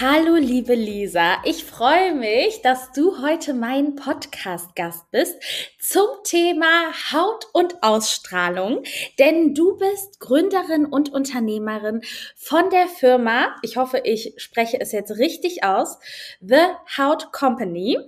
Hallo, 0.00 0.36
liebe 0.36 0.74
Lisa. 0.74 1.36
Ich 1.44 1.66
freue 1.66 2.14
mich, 2.14 2.62
dass 2.62 2.92
du 2.92 3.20
heute 3.20 3.52
mein 3.52 3.94
Podcast-Gast 3.94 5.10
bist 5.10 5.36
zum 5.78 6.06
Thema 6.24 6.90
Haut 7.12 7.44
und 7.52 7.82
Ausstrahlung, 7.82 8.84
denn 9.18 9.54
du 9.54 9.76
bist 9.76 10.18
Gründerin 10.18 10.86
und 10.86 11.12
Unternehmerin 11.12 12.00
von 12.36 12.70
der 12.70 12.86
Firma, 12.86 13.54
ich 13.60 13.76
hoffe, 13.76 14.00
ich 14.02 14.32
spreche 14.38 14.80
es 14.80 14.92
jetzt 14.92 15.18
richtig 15.18 15.62
aus, 15.62 15.98
The 16.40 16.68
Haut 16.96 17.30
Company. 17.30 17.98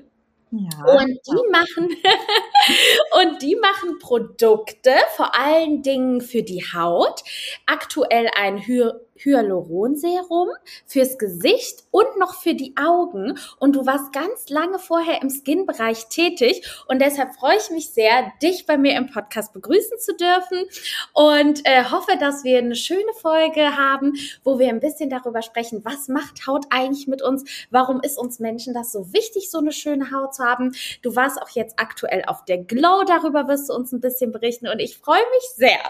Ja, 0.50 0.84
und 0.86 1.18
die 1.26 1.50
machen 1.50 1.88
und 3.22 3.42
die 3.42 3.56
machen 3.56 3.98
Produkte 3.98 4.92
vor 5.16 5.38
allen 5.38 5.82
Dingen 5.82 6.22
für 6.22 6.42
die 6.42 6.64
Haut. 6.72 7.22
Aktuell 7.66 8.30
ein 8.34 8.66
Hy 8.66 8.90
Hyaluronserum 9.24 10.48
fürs 10.86 11.18
Gesicht 11.18 11.84
und 11.90 12.18
noch 12.18 12.34
für 12.34 12.54
die 12.54 12.74
Augen. 12.76 13.38
Und 13.58 13.76
du 13.76 13.86
warst 13.86 14.12
ganz 14.12 14.48
lange 14.48 14.78
vorher 14.78 15.22
im 15.22 15.30
Skin-Bereich 15.30 16.08
tätig. 16.08 16.66
Und 16.88 17.00
deshalb 17.00 17.34
freue 17.34 17.56
ich 17.56 17.70
mich 17.70 17.90
sehr, 17.90 18.32
dich 18.42 18.66
bei 18.66 18.76
mir 18.76 18.96
im 18.96 19.10
Podcast 19.10 19.52
begrüßen 19.52 19.98
zu 19.98 20.14
dürfen. 20.16 20.64
Und 21.12 21.64
äh, 21.64 21.84
hoffe, 21.84 22.16
dass 22.18 22.44
wir 22.44 22.58
eine 22.58 22.76
schöne 22.76 23.12
Folge 23.20 23.76
haben, 23.76 24.14
wo 24.42 24.58
wir 24.58 24.68
ein 24.68 24.80
bisschen 24.80 25.10
darüber 25.10 25.42
sprechen, 25.42 25.84
was 25.84 26.08
macht 26.08 26.46
Haut 26.46 26.66
eigentlich 26.70 27.06
mit 27.06 27.22
uns? 27.22 27.44
Warum 27.70 28.00
ist 28.00 28.18
uns 28.18 28.38
Menschen 28.38 28.74
das 28.74 28.92
so 28.92 29.12
wichtig, 29.12 29.50
so 29.50 29.58
eine 29.58 29.72
schöne 29.72 30.10
Haut 30.10 30.34
zu 30.34 30.44
haben? 30.44 30.74
Du 31.02 31.16
warst 31.16 31.40
auch 31.40 31.50
jetzt 31.50 31.78
aktuell 31.78 32.24
auf 32.26 32.44
der 32.44 32.58
Glow. 32.58 33.04
Darüber 33.06 33.48
wirst 33.48 33.68
du 33.68 33.74
uns 33.74 33.92
ein 33.92 34.00
bisschen 34.00 34.32
berichten. 34.32 34.68
Und 34.68 34.80
ich 34.80 34.98
freue 34.98 35.24
mich 35.34 35.44
sehr. 35.56 35.80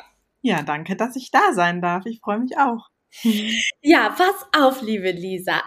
Ja, 0.43 0.63
danke, 0.63 0.97
dass 0.97 1.17
ich 1.17 1.31
da 1.31 1.53
sein 1.53 1.81
darf. 1.81 2.05
Ich 2.07 2.21
freue 2.21 2.39
mich 2.39 2.59
auch. 2.59 2.94
Ja, 3.83 4.11
pass 4.11 4.47
auf, 4.57 4.83
liebe 4.83 5.11
Lisa. 5.11 5.63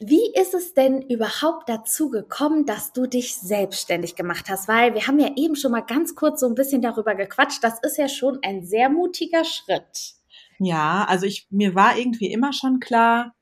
Wie 0.00 0.32
ist 0.34 0.54
es 0.54 0.74
denn 0.74 1.02
überhaupt 1.02 1.68
dazu 1.68 2.10
gekommen, 2.10 2.66
dass 2.66 2.92
du 2.92 3.06
dich 3.06 3.34
selbstständig 3.36 4.14
gemacht 4.14 4.48
hast? 4.48 4.68
Weil 4.68 4.94
wir 4.94 5.06
haben 5.06 5.18
ja 5.18 5.30
eben 5.36 5.56
schon 5.56 5.72
mal 5.72 5.80
ganz 5.80 6.14
kurz 6.14 6.40
so 6.40 6.46
ein 6.46 6.54
bisschen 6.54 6.82
darüber 6.82 7.14
gequatscht. 7.14 7.62
Das 7.62 7.80
ist 7.82 7.98
ja 7.98 8.08
schon 8.08 8.38
ein 8.42 8.64
sehr 8.64 8.88
mutiger 8.88 9.44
Schritt. 9.44 10.14
Ja, 10.58 11.04
also 11.08 11.26
ich, 11.26 11.46
mir 11.50 11.74
war 11.74 11.98
irgendwie 11.98 12.32
immer 12.32 12.52
schon 12.52 12.78
klar, 12.78 13.34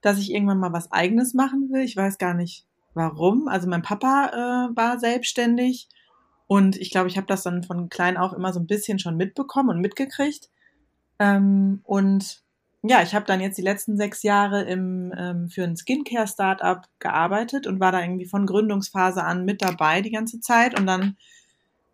dass 0.00 0.18
ich 0.18 0.32
irgendwann 0.32 0.60
mal 0.60 0.72
was 0.72 0.92
eigenes 0.92 1.34
machen 1.34 1.70
will. 1.70 1.82
Ich 1.82 1.96
weiß 1.96 2.18
gar 2.18 2.34
nicht 2.34 2.66
warum. 2.94 3.48
Also 3.48 3.68
mein 3.68 3.82
Papa 3.82 4.30
äh, 4.72 4.76
war 4.76 4.98
selbstständig 4.98 5.88
und 6.48 6.76
ich 6.76 6.90
glaube, 6.90 7.08
ich 7.08 7.16
habe 7.16 7.26
das 7.26 7.42
dann 7.42 7.62
von 7.62 7.90
klein 7.90 8.16
auf 8.16 8.32
immer 8.32 8.52
so 8.52 8.58
ein 8.58 8.66
bisschen 8.66 8.98
schon 8.98 9.16
mitbekommen 9.16 9.68
und 9.68 9.80
mitgekriegt. 9.80 10.48
Ähm, 11.18 11.80
und 11.84 12.42
ja, 12.82 13.02
ich 13.02 13.14
habe 13.14 13.26
dann 13.26 13.40
jetzt 13.40 13.58
die 13.58 13.62
letzten 13.62 13.96
sechs 13.96 14.22
Jahre 14.22 14.62
im, 14.62 15.12
ähm, 15.16 15.48
für 15.48 15.64
ein 15.64 15.76
Skincare-Startup 15.76 16.82
gearbeitet 17.00 17.66
und 17.66 17.80
war 17.80 17.92
da 17.92 18.00
irgendwie 18.00 18.26
von 18.26 18.46
Gründungsphase 18.46 19.24
an 19.24 19.44
mit 19.44 19.62
dabei 19.62 20.00
die 20.00 20.12
ganze 20.12 20.40
Zeit. 20.40 20.78
Und 20.78 20.86
dann 20.86 21.16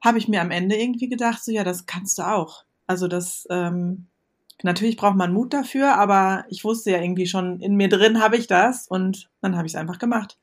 habe 0.03 0.19
ich 0.19 0.29
mir 0.29 0.43
am 0.43 0.51
Ende 0.51 0.77
irgendwie 0.77 1.09
gedacht, 1.09 1.43
so 1.43 1.51
ja, 1.53 1.65
das 1.65 1.87
kannst 1.87 2.19
du 2.19 2.23
auch. 2.23 2.65
Also 2.87 3.09
das, 3.09 3.47
ähm, 3.51 4.09
natürlich 4.63 4.99
braucht 4.99 5.17
man 5.17 5.33
Mut 5.33 5.55
dafür, 5.55 5.97
aber 5.97 6.45
ich 6.51 6.65
wusste 6.65 6.91
ja 6.91 7.01
irgendwie 7.01 7.27
schon, 7.27 7.61
in 7.61 7.77
mir 7.77 7.89
drin 7.89 8.21
habe 8.23 8.37
ich 8.37 8.47
das 8.47 8.87
und 8.87 9.31
dann 9.41 9.57
habe 9.57 9.67
ich 9.67 9.73
es 9.73 9.81
einfach 9.81 9.99
gemacht. 9.99 10.39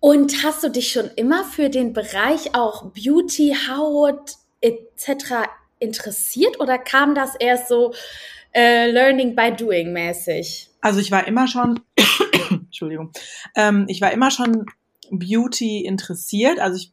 Und 0.00 0.42
hast 0.42 0.62
du 0.62 0.68
dich 0.68 0.92
schon 0.92 1.10
immer 1.16 1.44
für 1.44 1.70
den 1.70 1.92
Bereich 1.94 2.54
auch 2.54 2.90
Beauty, 2.90 3.56
Haut 3.68 4.32
etc. 4.60 5.48
interessiert 5.78 6.60
oder 6.60 6.76
kam 6.76 7.14
das 7.14 7.34
erst 7.36 7.68
so, 7.68 7.94
äh, 8.54 8.90
Learning 8.90 9.34
by 9.34 9.52
Doing 9.54 9.92
mäßig? 9.92 10.70
Also 10.80 11.00
ich 11.00 11.10
war 11.10 11.26
immer 11.26 11.46
schon, 11.48 11.80
Entschuldigung, 12.50 13.12
ähm, 13.54 13.86
ich 13.88 14.00
war 14.00 14.12
immer 14.12 14.30
schon 14.30 14.66
Beauty 15.10 15.84
interessiert. 15.84 16.58
Also 16.60 16.76
ich, 16.76 16.92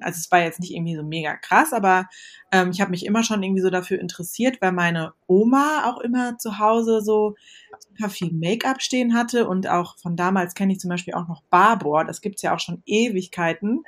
also 0.00 0.18
es 0.18 0.30
war 0.30 0.42
jetzt 0.42 0.60
nicht 0.60 0.74
irgendwie 0.74 0.96
so 0.96 1.02
mega 1.02 1.36
krass, 1.36 1.72
aber 1.72 2.08
ähm, 2.52 2.70
ich 2.70 2.80
habe 2.80 2.90
mich 2.90 3.06
immer 3.06 3.22
schon 3.22 3.42
irgendwie 3.42 3.62
so 3.62 3.70
dafür 3.70 4.00
interessiert, 4.00 4.60
weil 4.60 4.72
meine 4.72 5.12
Oma 5.26 5.90
auch 5.90 6.00
immer 6.00 6.38
zu 6.38 6.58
Hause 6.58 7.00
so 7.02 7.36
super 7.78 8.10
viel 8.10 8.32
Make-up 8.32 8.82
stehen 8.82 9.14
hatte 9.14 9.48
und 9.48 9.68
auch 9.68 9.96
von 9.98 10.16
damals 10.16 10.54
kenne 10.54 10.72
ich 10.72 10.80
zum 10.80 10.90
Beispiel 10.90 11.14
auch 11.14 11.28
noch 11.28 11.42
Barbour. 11.50 12.04
Das 12.04 12.20
gibt's 12.20 12.42
ja 12.42 12.54
auch 12.54 12.60
schon 12.60 12.82
Ewigkeiten. 12.84 13.84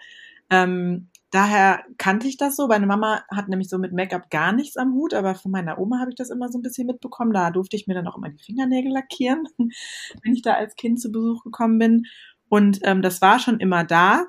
Ähm, 0.51 1.09
daher 1.33 1.83
kannte 1.97 2.29
ich 2.29 2.37
das 2.37 2.55
so. 2.55 2.69
Meine 2.69 2.87
Mama 2.87 3.25
hat 3.31 3.49
nämlich 3.49 3.69
so 3.69 3.79
mit 3.79 3.93
Make-up 3.93 4.31
gar 4.31 4.53
nichts 4.53 4.77
am 4.77 4.93
Hut, 4.93 5.15
aber 5.15 5.35
von 5.35 5.51
meiner 5.51 5.79
Oma 5.79 5.99
habe 5.99 6.11
ich 6.11 6.17
das 6.17 6.31
immer 6.31 6.49
so 6.51 6.59
ein 6.59 6.63
bisschen 6.63 6.87
mitbekommen. 6.87 7.33
Da 7.33 7.51
durfte 7.51 7.75
ich 7.75 7.87
mir 7.87 7.95
dann 7.95 8.07
auch 8.07 8.17
immer 8.17 8.29
die 8.29 8.43
Fingernägel 8.43 8.93
lackieren, 8.93 9.49
wenn 9.59 10.35
ich 10.35 10.43
da 10.43 10.55
als 10.55 10.77
Kind 10.77 11.01
zu 11.01 11.11
Besuch 11.11 11.43
gekommen 11.43 11.79
bin. 11.79 12.07
Und 12.49 12.81
ähm, 12.83 13.03
das 13.03 13.23
war 13.23 13.39
schon 13.39 13.59
immer 13.59 13.83
da. 13.83 14.27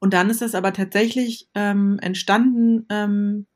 Und 0.00 0.12
dann 0.14 0.30
ist 0.30 0.42
das 0.42 0.54
aber 0.54 0.72
tatsächlich 0.72 1.48
ähm, 1.54 1.98
entstanden, 2.00 2.86
ähm, 2.90 3.46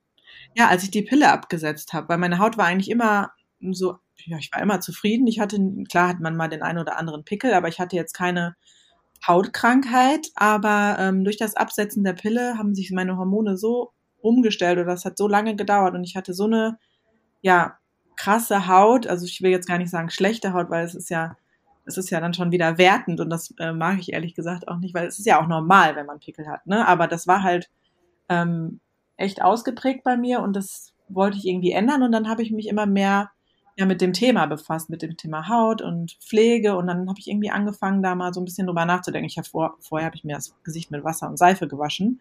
ja, 0.57 0.69
als 0.69 0.83
ich 0.83 0.91
die 0.91 1.03
Pille 1.03 1.31
abgesetzt 1.31 1.93
habe, 1.93 2.09
weil 2.09 2.19
meine 2.19 2.39
Haut 2.39 2.57
war 2.57 2.67
eigentlich 2.67 2.91
immer 2.91 3.33
so, 3.71 3.99
ja, 4.25 4.39
ich 4.39 4.51
war 4.53 4.63
immer 4.63 4.81
zufrieden. 4.81 5.27
Ich 5.27 5.41
hatte, 5.41 5.59
klar 5.89 6.09
hat 6.09 6.21
man 6.21 6.37
mal 6.37 6.49
den 6.49 6.63
einen 6.63 6.79
oder 6.79 6.99
anderen 6.99 7.25
Pickel, 7.25 7.53
aber 7.53 7.69
ich 7.69 7.79
hatte 7.79 7.97
jetzt 7.97 8.15
keine 8.15 8.57
Hautkrankheit, 9.27 10.29
aber 10.35 10.97
ähm, 10.99 11.25
durch 11.25 11.37
das 11.37 11.57
Absetzen 11.57 12.05
der 12.05 12.15
Pille 12.15 12.59
haben 12.59 12.75
sich 12.75 12.91
meine 12.91 13.17
Hormone 13.17 13.57
so 13.57 13.93
umgestellt 14.21 14.79
oder 14.79 14.87
das 14.87 15.05
hat 15.05 15.19
so 15.19 15.29
lange 15.29 15.57
gedauert 15.57 15.95
und 15.95 16.05
ich 16.05 16.17
hatte 16.17 16.35
so 16.35 16.45
eine, 16.45 16.79
ja, 17.41 17.79
krasse 18.17 18.69
Haut, 18.69 19.07
also 19.07 19.25
ich 19.27 19.43
will 19.43 19.51
jetzt 19.51 19.67
gar 19.67 19.79
nicht 19.79 19.91
sagen 19.91 20.11
schlechte 20.11 20.53
Haut, 20.53 20.71
weil 20.71 20.85
es 20.85 20.95
ist 20.95 21.11
ja, 21.11 21.37
es 21.85 21.97
ist 21.97 22.11
ja 22.11 22.21
dann 22.21 22.35
schon 22.35 22.53
wieder 22.53 22.79
wertend 22.79 23.21
und 23.21 23.31
das 23.31 23.55
äh, 23.59 23.73
mag 23.73 23.99
ich 23.99 24.13
ehrlich 24.13 24.35
gesagt 24.35 24.69
auch 24.69 24.79
nicht, 24.79 24.95
weil 24.95 25.07
es 25.07 25.19
ist 25.19 25.27
ja 25.27 25.41
auch 25.41 25.49
normal, 25.49 25.97
wenn 25.97 26.07
man 26.07 26.21
Pickel 26.21 26.47
hat, 26.47 26.67
ne? 26.67 26.87
Aber 26.87 27.09
das 27.09 27.27
war 27.27 27.43
halt 27.43 27.71
ähm, 28.29 28.81
echt 29.17 29.43
ausgeprägt 29.43 30.05
bei 30.05 30.17
mir 30.17 30.41
und 30.41 30.55
das 30.55 30.93
wollte 31.09 31.39
ich 31.39 31.47
irgendwie 31.47 31.73
ändern 31.73 32.03
und 32.03 32.13
dann 32.13 32.29
habe 32.29 32.43
ich 32.43 32.53
mich 32.53 32.69
immer 32.69 32.87
mehr 32.87 33.31
ja 33.77 33.87
mit 33.87 34.01
dem 34.01 34.13
Thema 34.13 34.47
befasst, 34.47 34.91
mit 34.91 35.03
dem 35.03 35.17
Thema 35.17 35.49
Haut 35.49 35.83
und 35.83 36.13
Pflege 36.21 36.77
und 36.77 36.87
dann 36.87 37.09
habe 37.09 37.19
ich 37.19 37.29
irgendwie 37.29 37.51
angefangen, 37.51 38.03
da 38.03 38.15
mal 38.15 38.35
so 38.35 38.41
ein 38.41 38.45
bisschen 38.45 38.67
drüber 38.67 38.85
nachzudenken. 38.85 39.27
Ich 39.27 39.39
habe 39.39 39.49
vor, 39.49 39.77
vorher 39.81 40.07
habe 40.07 40.17
ich 40.17 40.25
mir 40.25 40.35
das 40.37 40.55
Gesicht 40.65 40.91
mit 40.91 41.05
Wasser 41.05 41.29
und 41.29 41.39
Seife 41.39 41.69
gewaschen. 41.69 42.21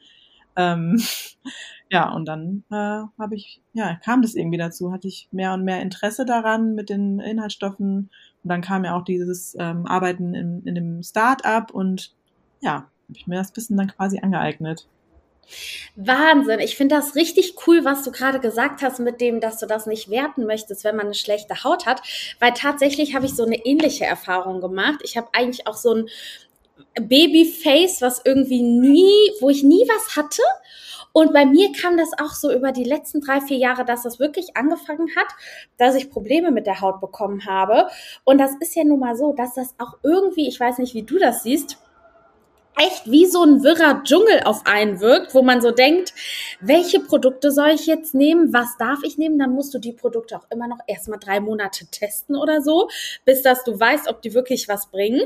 Ähm, 0.56 1.02
ja, 1.90 2.10
und 2.12 2.26
dann 2.26 2.64
äh, 2.72 2.76
habe 3.20 3.36
ich, 3.36 3.62
ja, 3.74 3.96
kam 3.96 4.22
das 4.22 4.36
irgendwie 4.36 4.58
dazu, 4.58 4.92
hatte 4.92 5.08
ich 5.08 5.28
mehr 5.32 5.54
und 5.54 5.64
mehr 5.64 5.82
Interesse 5.82 6.26
daran 6.26 6.76
mit 6.76 6.90
den 6.90 7.20
Inhaltsstoffen 7.20 8.10
und 8.44 8.50
dann 8.50 8.62
kam 8.62 8.86
ja 8.86 8.96
auch 8.96 9.04
dieses 9.04 9.56
ähm, 9.60 9.86
Arbeiten 9.86 10.34
in, 10.34 10.64
in 10.64 10.76
dem 10.76 11.04
Start-up 11.04 11.72
und 11.72 12.14
ja, 12.62 12.74
habe 12.74 13.18
ich 13.18 13.28
mir 13.28 13.36
das 13.36 13.52
bisschen 13.52 13.78
dann 13.78 13.88
quasi 13.88 14.20
angeeignet. 14.20 14.88
Wahnsinn. 15.96 16.60
Ich 16.60 16.78
finde 16.78 16.96
das 16.96 17.16
richtig 17.16 17.56
cool, 17.68 17.84
was 17.84 18.04
du 18.04 18.12
gerade 18.12 18.40
gesagt 18.40 18.82
hast 18.82 19.00
mit 19.00 19.20
dem, 19.22 19.40
dass 19.40 19.58
du 19.58 19.66
das 19.66 19.86
nicht 19.86 20.10
werten 20.10 20.46
möchtest, 20.46 20.84
wenn 20.84 20.96
man 20.96 21.08
eine 21.08 21.16
schlechte 21.16 21.64
Haut 21.64 21.86
hat, 21.86 22.02
weil 22.40 22.54
tatsächlich 22.54 23.16
habe 23.16 23.26
ich 23.26 23.36
so 23.36 23.44
eine 23.44 23.66
ähnliche 23.66 24.06
Erfahrung 24.06 24.62
gemacht. 24.62 25.02
Ich 25.04 25.18
habe 25.18 25.30
eigentlich 25.34 25.68
auch 25.68 25.76
so 25.76 25.94
ein 25.94 26.10
Babyface, 27.00 28.02
was 28.02 28.22
irgendwie 28.24 28.62
nie, 28.62 29.32
wo 29.40 29.50
ich 29.50 29.64
nie 29.64 29.86
was 29.88 30.16
hatte. 30.16 30.42
Und 31.14 31.34
bei 31.34 31.46
mir 31.46 31.72
kam 31.74 31.98
das 31.98 32.12
auch 32.18 32.34
so 32.34 32.52
über 32.54 32.72
die 32.72 32.86
letzten 32.86 33.20
drei, 33.20 33.42
vier 33.42 33.58
Jahre, 33.58 33.84
dass 33.84 34.04
das 34.04 34.20
wirklich 34.20 34.56
angefangen 34.56 35.10
hat, 35.16 35.28
dass 35.78 35.96
ich 35.96 36.10
Probleme 36.10 36.52
mit 36.52 36.66
der 36.66 36.80
Haut 36.80 37.02
bekommen 37.02 37.46
habe. 37.46 37.88
Und 38.24 38.38
das 38.38 38.52
ist 38.62 38.76
ja 38.76 38.86
nun 38.86 39.00
mal 39.00 39.16
so, 39.16 39.34
dass 39.34 39.56
das 39.56 39.76
auch 39.78 39.98
irgendwie, 40.04 40.48
ich 40.48 40.60
weiß 40.60 40.78
nicht, 40.78 40.94
wie 40.94 41.04
du 41.04 41.18
das 41.18 41.44
siehst, 41.44 41.78
echt 42.78 43.10
wie 43.10 43.26
so 43.26 43.44
ein 43.44 43.64
wirrer 43.64 44.04
Dschungel 44.04 44.42
auf 44.44 44.66
einen 44.66 45.00
wirkt, 45.00 45.34
wo 45.34 45.42
man 45.42 45.62
so 45.62 45.72
denkt, 45.72 46.14
welche 46.60 47.00
Produkte 47.00 47.52
soll 47.52 47.70
ich 47.70 47.86
jetzt 47.86 48.14
nehmen, 48.14 48.54
was 48.54 48.78
darf 48.78 49.00
ich 49.04 49.18
nehmen, 49.18 49.38
dann 49.40 49.52
musst 49.54 49.74
du 49.74 49.80
die 49.80 49.94
Produkte 49.94 50.38
auch 50.38 50.46
immer 50.50 50.68
noch 50.68 50.80
erstmal 50.88 51.20
drei 51.20 51.40
Monate 51.40 51.86
testen 51.88 52.36
oder 52.36 52.62
so, 52.62 52.90
bis 53.26 53.42
dass 53.42 53.64
du 53.64 53.80
weißt, 53.80 54.08
ob 54.08 54.22
die 54.22 54.34
wirklich 54.34 54.68
was 54.68 54.90
bringen. 54.90 55.22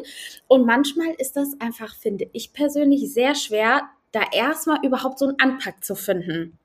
Und 0.48 0.66
manchmal 0.66 1.14
ist 1.18 1.36
das 1.36 1.56
einfach, 1.60 1.96
finde 1.96 2.28
ich 2.34 2.54
persönlich, 2.54 3.14
sehr 3.14 3.36
schwer, 3.36 3.84
da 4.12 4.22
erstmal 4.32 4.80
überhaupt 4.84 5.20
so 5.20 5.28
einen 5.28 5.40
Anpack 5.40 5.84
zu 5.84 5.96
finden. 5.96 6.58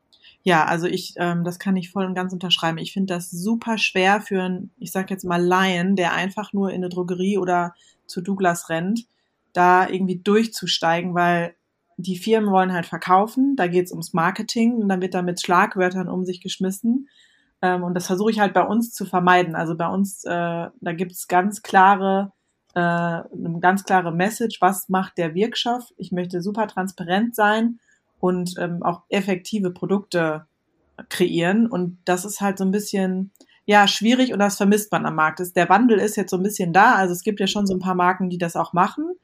Ja, 0.43 0.65
also 0.65 0.87
ich, 0.87 1.15
ähm, 1.17 1.44
das 1.44 1.59
kann 1.59 1.77
ich 1.77 1.91
voll 1.91 2.06
und 2.06 2.15
ganz 2.15 2.32
unterschreiben. 2.32 2.79
Ich 2.79 2.93
finde 2.93 3.15
das 3.15 3.31
super 3.31 3.77
schwer 3.77 4.23
für 4.23 4.43
einen, 4.43 4.71
ich 4.79 4.91
sag 4.91 5.11
jetzt 5.11 5.25
mal 5.25 5.43
Laien, 5.43 5.97
der 5.97 6.15
einfach 6.15 6.53
nur 6.53 6.71
in 6.71 6.77
eine 6.77 6.88
Drogerie 6.88 7.37
oder 7.37 7.75
zu 8.06 8.23
Douglas 8.23 8.71
rennt, 8.71 9.06
da 9.52 9.88
irgendwie 9.88 10.19
durchzusteigen, 10.19 11.14
weil 11.14 11.55
die 11.97 12.17
Firmen 12.17 12.50
wollen 12.50 12.73
halt 12.73 12.87
verkaufen, 12.87 13.56
da 13.56 13.67
geht's 13.67 13.93
ums 13.93 14.12
Marketing 14.12 14.75
und 14.76 14.88
dann 14.88 15.02
wird 15.02 15.14
da 15.14 15.23
mit 15.23 15.41
Schlagwörtern 15.41 16.08
um 16.08 16.25
sich 16.25 16.41
geschmissen. 16.41 17.08
Ähm, 17.62 17.82
und 17.82 17.94
das 17.94 18.06
versuche 18.06 18.31
ich 18.31 18.41
halt 18.41 18.55
bei 18.55 18.62
uns 18.62 18.93
zu 18.93 19.05
vermeiden. 19.05 19.55
Also 19.55 19.76
bei 19.76 19.88
uns, 19.88 20.25
äh, 20.25 20.31
da 20.31 20.93
gibt's 20.93 21.29
ganz 21.29 21.62
klare, 21.62 22.32
äh, 22.75 22.81
eine 22.81 23.58
ganz 23.61 23.85
klare 23.85 24.12
Message, 24.12 24.61
was 24.61 24.88
macht 24.88 25.19
der 25.19 25.35
Wirkstoff. 25.35 25.85
Ich 25.96 26.12
möchte 26.12 26.41
super 26.43 26.67
transparent 26.67 27.35
sein 27.35 27.79
und 28.19 28.55
ähm, 28.58 28.82
auch 28.82 29.03
effektive 29.08 29.70
Produkte 29.70 30.46
kreieren. 31.08 31.67
Und 31.67 31.99
das 32.05 32.25
ist 32.25 32.41
halt 32.41 32.58
so 32.58 32.64
ein 32.64 32.70
bisschen, 32.70 33.32
ja, 33.67 33.87
schwierig 33.87 34.32
und 34.32 34.38
das 34.38 34.56
vermisst 34.56 34.91
man 34.93 35.06
am 35.06 35.17
Markt. 35.17 35.41
Der 35.55 35.69
Wandel 35.69 35.99
ist 35.99 36.17
jetzt 36.17 36.31
so 36.31 36.37
ein 36.37 36.43
bisschen 36.43 36.73
da. 36.73 36.94
Also 36.94 37.12
es 37.12 37.23
gibt 37.23 37.41
ja 37.41 37.46
schon 37.46 37.67
so 37.67 37.75
ein 37.75 37.81
paar 37.81 37.94
Marken, 37.94 38.31
die 38.31 38.38
das 38.38 38.56
auch 38.56 38.73
machen. 38.73 39.14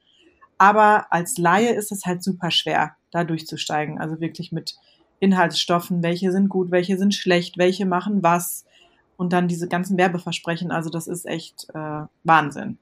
Aber 0.57 1.11
als 1.11 1.37
Laie 1.37 1.73
ist 1.73 1.91
es 1.91 2.05
halt 2.05 2.23
super 2.23 2.51
schwer, 2.51 2.95
da 3.11 3.23
durchzusteigen. 3.23 3.99
Also 3.99 4.19
wirklich 4.19 4.51
mit 4.51 4.75
Inhaltsstoffen, 5.19 6.03
welche 6.03 6.31
sind 6.31 6.49
gut, 6.49 6.71
welche 6.71 6.97
sind 6.97 7.13
schlecht, 7.13 7.57
welche 7.57 7.85
machen 7.85 8.23
was. 8.23 8.65
Und 9.17 9.33
dann 9.33 9.47
diese 9.47 9.67
ganzen 9.67 9.97
Werbeversprechen. 9.97 10.71
Also 10.71 10.89
das 10.89 11.07
ist 11.07 11.25
echt 11.25 11.67
äh, 11.73 12.05
Wahnsinn. 12.23 12.77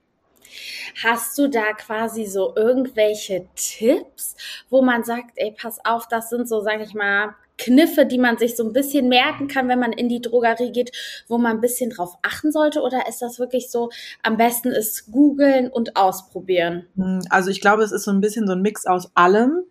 Hast 1.04 1.38
du 1.38 1.50
da 1.50 1.74
quasi 1.74 2.26
so 2.26 2.54
irgendwelche 2.56 3.48
Tipps, 3.56 4.36
wo 4.70 4.82
man 4.82 5.04
sagt, 5.04 5.32
ey, 5.36 5.52
pass 5.52 5.84
auf, 5.84 6.08
das 6.08 6.30
sind 6.30 6.48
so, 6.48 6.62
sage 6.62 6.84
ich 6.84 6.94
mal, 6.94 7.36
Kniffe, 7.58 8.06
die 8.06 8.18
man 8.18 8.38
sich 8.38 8.56
so 8.56 8.64
ein 8.64 8.74
bisschen 8.74 9.08
merken 9.08 9.48
kann, 9.48 9.68
wenn 9.68 9.80
man 9.80 9.94
in 9.94 10.10
die 10.10 10.22
Drogerie 10.22 10.72
geht, 10.72 10.92
wo 11.28 11.38
man 11.38 11.58
ein 11.58 11.62
bisschen 11.62 11.90
drauf 11.90 12.16
achten 12.22 12.52
sollte? 12.52 12.82
Oder 12.82 13.08
ist 13.08 13.22
das 13.22 13.40
wirklich 13.40 13.72
so, 13.72 13.90
am 14.24 14.38
besten 14.38 14.70
ist 14.70 15.12
googeln 15.12 15.70
und 15.70 15.96
ausprobieren? 15.96 16.88
Hm, 16.96 17.22
also 17.30 17.50
ich 17.50 17.62
glaube, 17.62 17.84
es 17.84 17.92
ist 17.92 18.04
so 18.04 18.12
ein 18.12 18.22
bisschen 18.22 18.48
so 18.48 18.54
ein 18.54 18.62
Mix 18.62 18.86
aus 18.86 19.12
allem. 19.16 19.64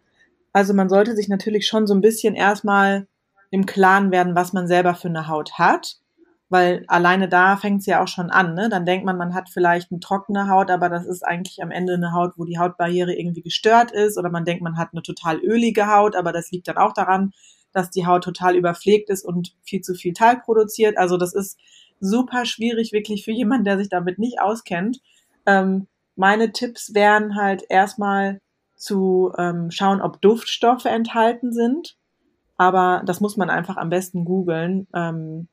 Also 0.52 0.72
man 0.72 0.88
sollte 0.88 1.14
sich 1.14 1.28
natürlich 1.28 1.66
schon 1.66 1.86
so 1.86 1.94
ein 1.94 2.00
bisschen 2.00 2.34
erstmal 2.34 3.06
im 3.50 3.66
Klaren 3.66 4.10
werden, 4.10 4.34
was 4.34 4.52
man 4.52 4.66
selber 4.66 4.94
für 4.94 5.08
eine 5.08 5.28
Haut 5.28 5.58
hat. 5.58 5.98
Weil 6.50 6.84
alleine 6.88 7.28
da 7.28 7.56
fängt 7.56 7.81
es 7.81 7.86
ja 7.86 8.02
auch 8.02 8.08
schon 8.08 8.31
an. 8.31 8.54
Ne? 8.54 8.69
Dann 8.69 8.86
denkt 8.86 9.04
man, 9.04 9.16
man 9.16 9.34
hat 9.34 9.48
vielleicht 9.48 9.90
eine 9.90 10.00
trockene 10.00 10.48
Haut, 10.48 10.70
aber 10.70 10.88
das 10.88 11.06
ist 11.06 11.22
eigentlich 11.22 11.62
am 11.62 11.70
Ende 11.70 11.94
eine 11.94 12.12
Haut, 12.12 12.34
wo 12.36 12.44
die 12.44 12.58
Hautbarriere 12.58 13.14
irgendwie 13.14 13.42
gestört 13.42 13.90
ist. 13.90 14.19
Oder 14.19 14.31
man 14.31 14.44
denkt, 14.44 14.62
man 14.62 14.76
hat 14.78 14.90
eine 14.92 15.02
total 15.02 15.38
ölige 15.38 15.88
Haut, 15.88 16.14
aber 16.14 16.32
das 16.32 16.50
liegt 16.50 16.69
dann 16.69 16.76
auch 16.76 16.92
daran, 16.92 17.32
dass 17.75 17.91
die 17.91 18.06
Haut 18.06 18.25
total 18.25 18.56
überpflegt 18.56 19.11
ist 19.11 19.25
und 19.25 19.55
viel 19.62 19.82
zu 19.82 19.94
viel 19.94 20.15
Talg 20.15 20.44
produziert. 20.44 20.97
Also 20.97 21.17
das 21.17 21.35
ist 21.35 21.59
super 22.00 22.47
schwierig 22.47 22.93
wirklich 22.93 23.25
für 23.25 23.32
jemanden, 23.32 23.65
der 23.65 23.79
sich 23.79 23.88
damit 23.88 24.19
nicht 24.19 24.41
auskennt. 24.41 25.00
Ähm, 25.47 25.87
meine 26.17 26.53
Tipps 26.53 26.94
wären 26.94 27.37
halt 27.37 27.65
erstmal 27.69 28.41
zu 28.76 29.32
ähm, 29.38 29.71
schauen, 29.71 30.00
ob 30.00 30.21
Duftstoffe 30.21 30.85
enthalten 30.85 31.53
sind. 31.53 31.97
Aber 32.56 33.03
das 33.05 33.21
muss 33.21 33.37
man 33.37 33.50
einfach 33.50 33.77
am 33.77 33.91
besten 33.91 34.25
googeln, 34.25 34.87
ähm, 34.94 35.49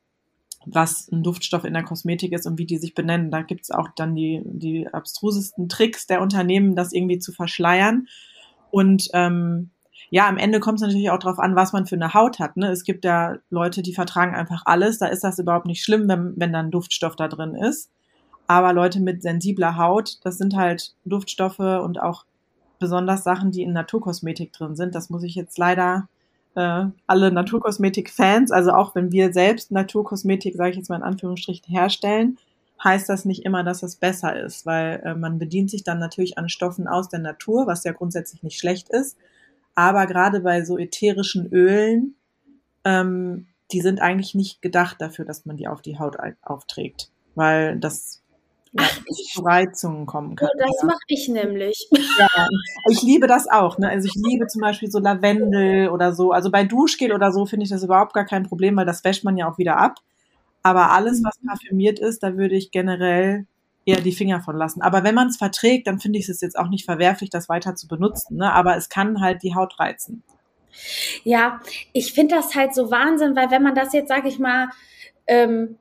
was 0.65 1.11
ein 1.11 1.23
Duftstoff 1.23 1.63
in 1.63 1.73
der 1.73 1.83
Kosmetik 1.83 2.33
ist 2.33 2.45
und 2.45 2.59
wie 2.59 2.67
die 2.67 2.77
sich 2.77 2.93
benennen. 2.93 3.31
Da 3.31 3.41
gibt's 3.41 3.71
auch 3.71 3.87
dann 3.95 4.13
die, 4.13 4.43
die 4.45 4.87
abstrusesten 4.87 5.67
Tricks 5.67 6.05
der 6.05 6.21
Unternehmen, 6.21 6.75
das 6.75 6.93
irgendwie 6.93 7.17
zu 7.17 7.31
verschleiern. 7.31 8.07
Und 8.69 9.09
ähm, 9.13 9.71
ja, 10.11 10.27
am 10.27 10.37
Ende 10.37 10.59
kommt 10.59 10.75
es 10.75 10.81
natürlich 10.81 11.09
auch 11.09 11.19
darauf 11.19 11.39
an, 11.39 11.55
was 11.55 11.71
man 11.71 11.85
für 11.87 11.95
eine 11.95 12.13
Haut 12.13 12.39
hat. 12.39 12.57
Ne? 12.57 12.69
Es 12.69 12.83
gibt 12.83 13.05
ja 13.05 13.37
Leute, 13.49 13.81
die 13.81 13.93
vertragen 13.93 14.35
einfach 14.35 14.63
alles. 14.65 14.99
Da 14.99 15.07
ist 15.07 15.23
das 15.23 15.39
überhaupt 15.39 15.65
nicht 15.65 15.83
schlimm, 15.83 16.09
wenn, 16.09 16.33
wenn 16.35 16.51
da 16.51 16.59
ein 16.59 16.69
Duftstoff 16.69 17.15
da 17.15 17.29
drin 17.29 17.55
ist. 17.55 17.89
Aber 18.45 18.73
Leute 18.73 18.99
mit 18.99 19.21
sensibler 19.21 19.77
Haut, 19.77 20.17
das 20.25 20.37
sind 20.37 20.57
halt 20.57 20.95
Duftstoffe 21.05 21.59
und 21.59 22.01
auch 22.01 22.25
besonders 22.77 23.23
Sachen, 23.23 23.51
die 23.51 23.61
in 23.61 23.71
Naturkosmetik 23.71 24.51
drin 24.51 24.75
sind. 24.75 24.95
Das 24.95 25.09
muss 25.09 25.23
ich 25.23 25.35
jetzt 25.35 25.57
leider 25.57 26.09
äh, 26.55 26.87
alle 27.07 27.31
Naturkosmetik-Fans, 27.31 28.51
also 28.51 28.71
auch 28.71 28.93
wenn 28.95 29.13
wir 29.13 29.31
selbst 29.31 29.71
Naturkosmetik, 29.71 30.57
sage 30.57 30.71
ich 30.71 30.75
jetzt 30.75 30.89
mal 30.89 30.97
in 30.97 31.03
Anführungsstrichen, 31.03 31.73
herstellen, 31.73 32.37
heißt 32.83 33.07
das 33.07 33.23
nicht 33.23 33.45
immer, 33.45 33.63
dass 33.63 33.81
es 33.81 33.95
besser 33.95 34.37
ist, 34.37 34.65
weil 34.65 35.01
äh, 35.05 35.15
man 35.15 35.39
bedient 35.39 35.69
sich 35.69 35.85
dann 35.85 35.99
natürlich 35.99 36.37
an 36.37 36.49
Stoffen 36.49 36.89
aus 36.89 37.07
der 37.07 37.19
Natur, 37.19 37.67
was 37.67 37.85
ja 37.85 37.93
grundsätzlich 37.93 38.43
nicht 38.43 38.59
schlecht 38.59 38.89
ist. 38.89 39.15
Aber 39.75 40.05
gerade 40.05 40.41
bei 40.41 40.63
so 40.63 40.77
ätherischen 40.77 41.47
Ölen, 41.51 42.15
ähm, 42.83 43.47
die 43.71 43.81
sind 43.81 44.01
eigentlich 44.01 44.35
nicht 44.35 44.61
gedacht 44.61 44.97
dafür, 44.99 45.25
dass 45.25 45.45
man 45.45 45.57
die 45.57 45.67
auf 45.67 45.81
die 45.81 45.97
Haut 45.97 46.17
aufträgt, 46.41 47.09
weil 47.35 47.79
das 47.79 48.21
ja, 48.73 48.85
Ach, 48.85 49.01
zu 49.33 49.41
Reizungen 49.41 50.05
kommen 50.05 50.35
kann. 50.35 50.49
Das 50.57 50.77
ja. 50.81 50.87
mache 50.87 50.99
ich 51.07 51.27
nämlich. 51.27 51.89
Ja, 52.17 52.47
ich 52.89 53.01
liebe 53.01 53.25
das 53.27 53.49
auch. 53.49 53.77
Ne? 53.77 53.89
Also 53.89 54.07
ich 54.07 54.13
liebe 54.15 54.47
zum 54.47 54.61
Beispiel 54.61 54.91
so 54.91 54.99
Lavendel 54.99 55.89
oder 55.89 56.13
so. 56.13 56.31
Also 56.31 56.51
bei 56.51 56.63
Duschgel 56.63 57.13
oder 57.13 57.31
so 57.31 57.45
finde 57.45 57.63
ich 57.63 57.69
das 57.69 57.83
überhaupt 57.83 58.13
gar 58.13 58.25
kein 58.25 58.43
Problem, 58.43 58.75
weil 58.75 58.85
das 58.85 59.03
wäscht 59.03 59.23
man 59.23 59.37
ja 59.37 59.49
auch 59.49 59.57
wieder 59.57 59.77
ab. 59.77 59.95
Aber 60.63 60.91
alles, 60.91 61.23
was 61.23 61.39
parfümiert 61.45 61.99
ist, 61.99 62.21
da 62.21 62.37
würde 62.37 62.55
ich 62.55 62.71
generell 62.71 63.47
eher 63.85 64.01
die 64.01 64.11
Finger 64.11 64.41
von 64.41 64.55
lassen. 64.55 64.81
Aber 64.81 65.03
wenn 65.03 65.15
man 65.15 65.27
es 65.27 65.37
verträgt, 65.37 65.87
dann 65.87 65.99
finde 65.99 66.19
ich 66.19 66.29
es 66.29 66.41
jetzt 66.41 66.57
auch 66.57 66.69
nicht 66.69 66.85
verwerflich, 66.85 67.29
das 67.29 67.49
weiter 67.49 67.75
zu 67.75 67.87
benutzen. 67.87 68.37
Ne? 68.37 68.51
Aber 68.51 68.75
es 68.75 68.89
kann 68.89 69.21
halt 69.21 69.43
die 69.43 69.55
Haut 69.55 69.79
reizen. 69.79 70.23
Ja, 71.23 71.59
ich 71.91 72.13
finde 72.13 72.35
das 72.35 72.55
halt 72.55 72.73
so 72.73 72.91
Wahnsinn, 72.91 73.35
weil 73.35 73.51
wenn 73.51 73.63
man 73.63 73.75
das 73.75 73.93
jetzt, 73.93 74.07
sage 74.07 74.29
ich 74.29 74.39
mal, 74.39 74.69
ähm, 75.27 75.77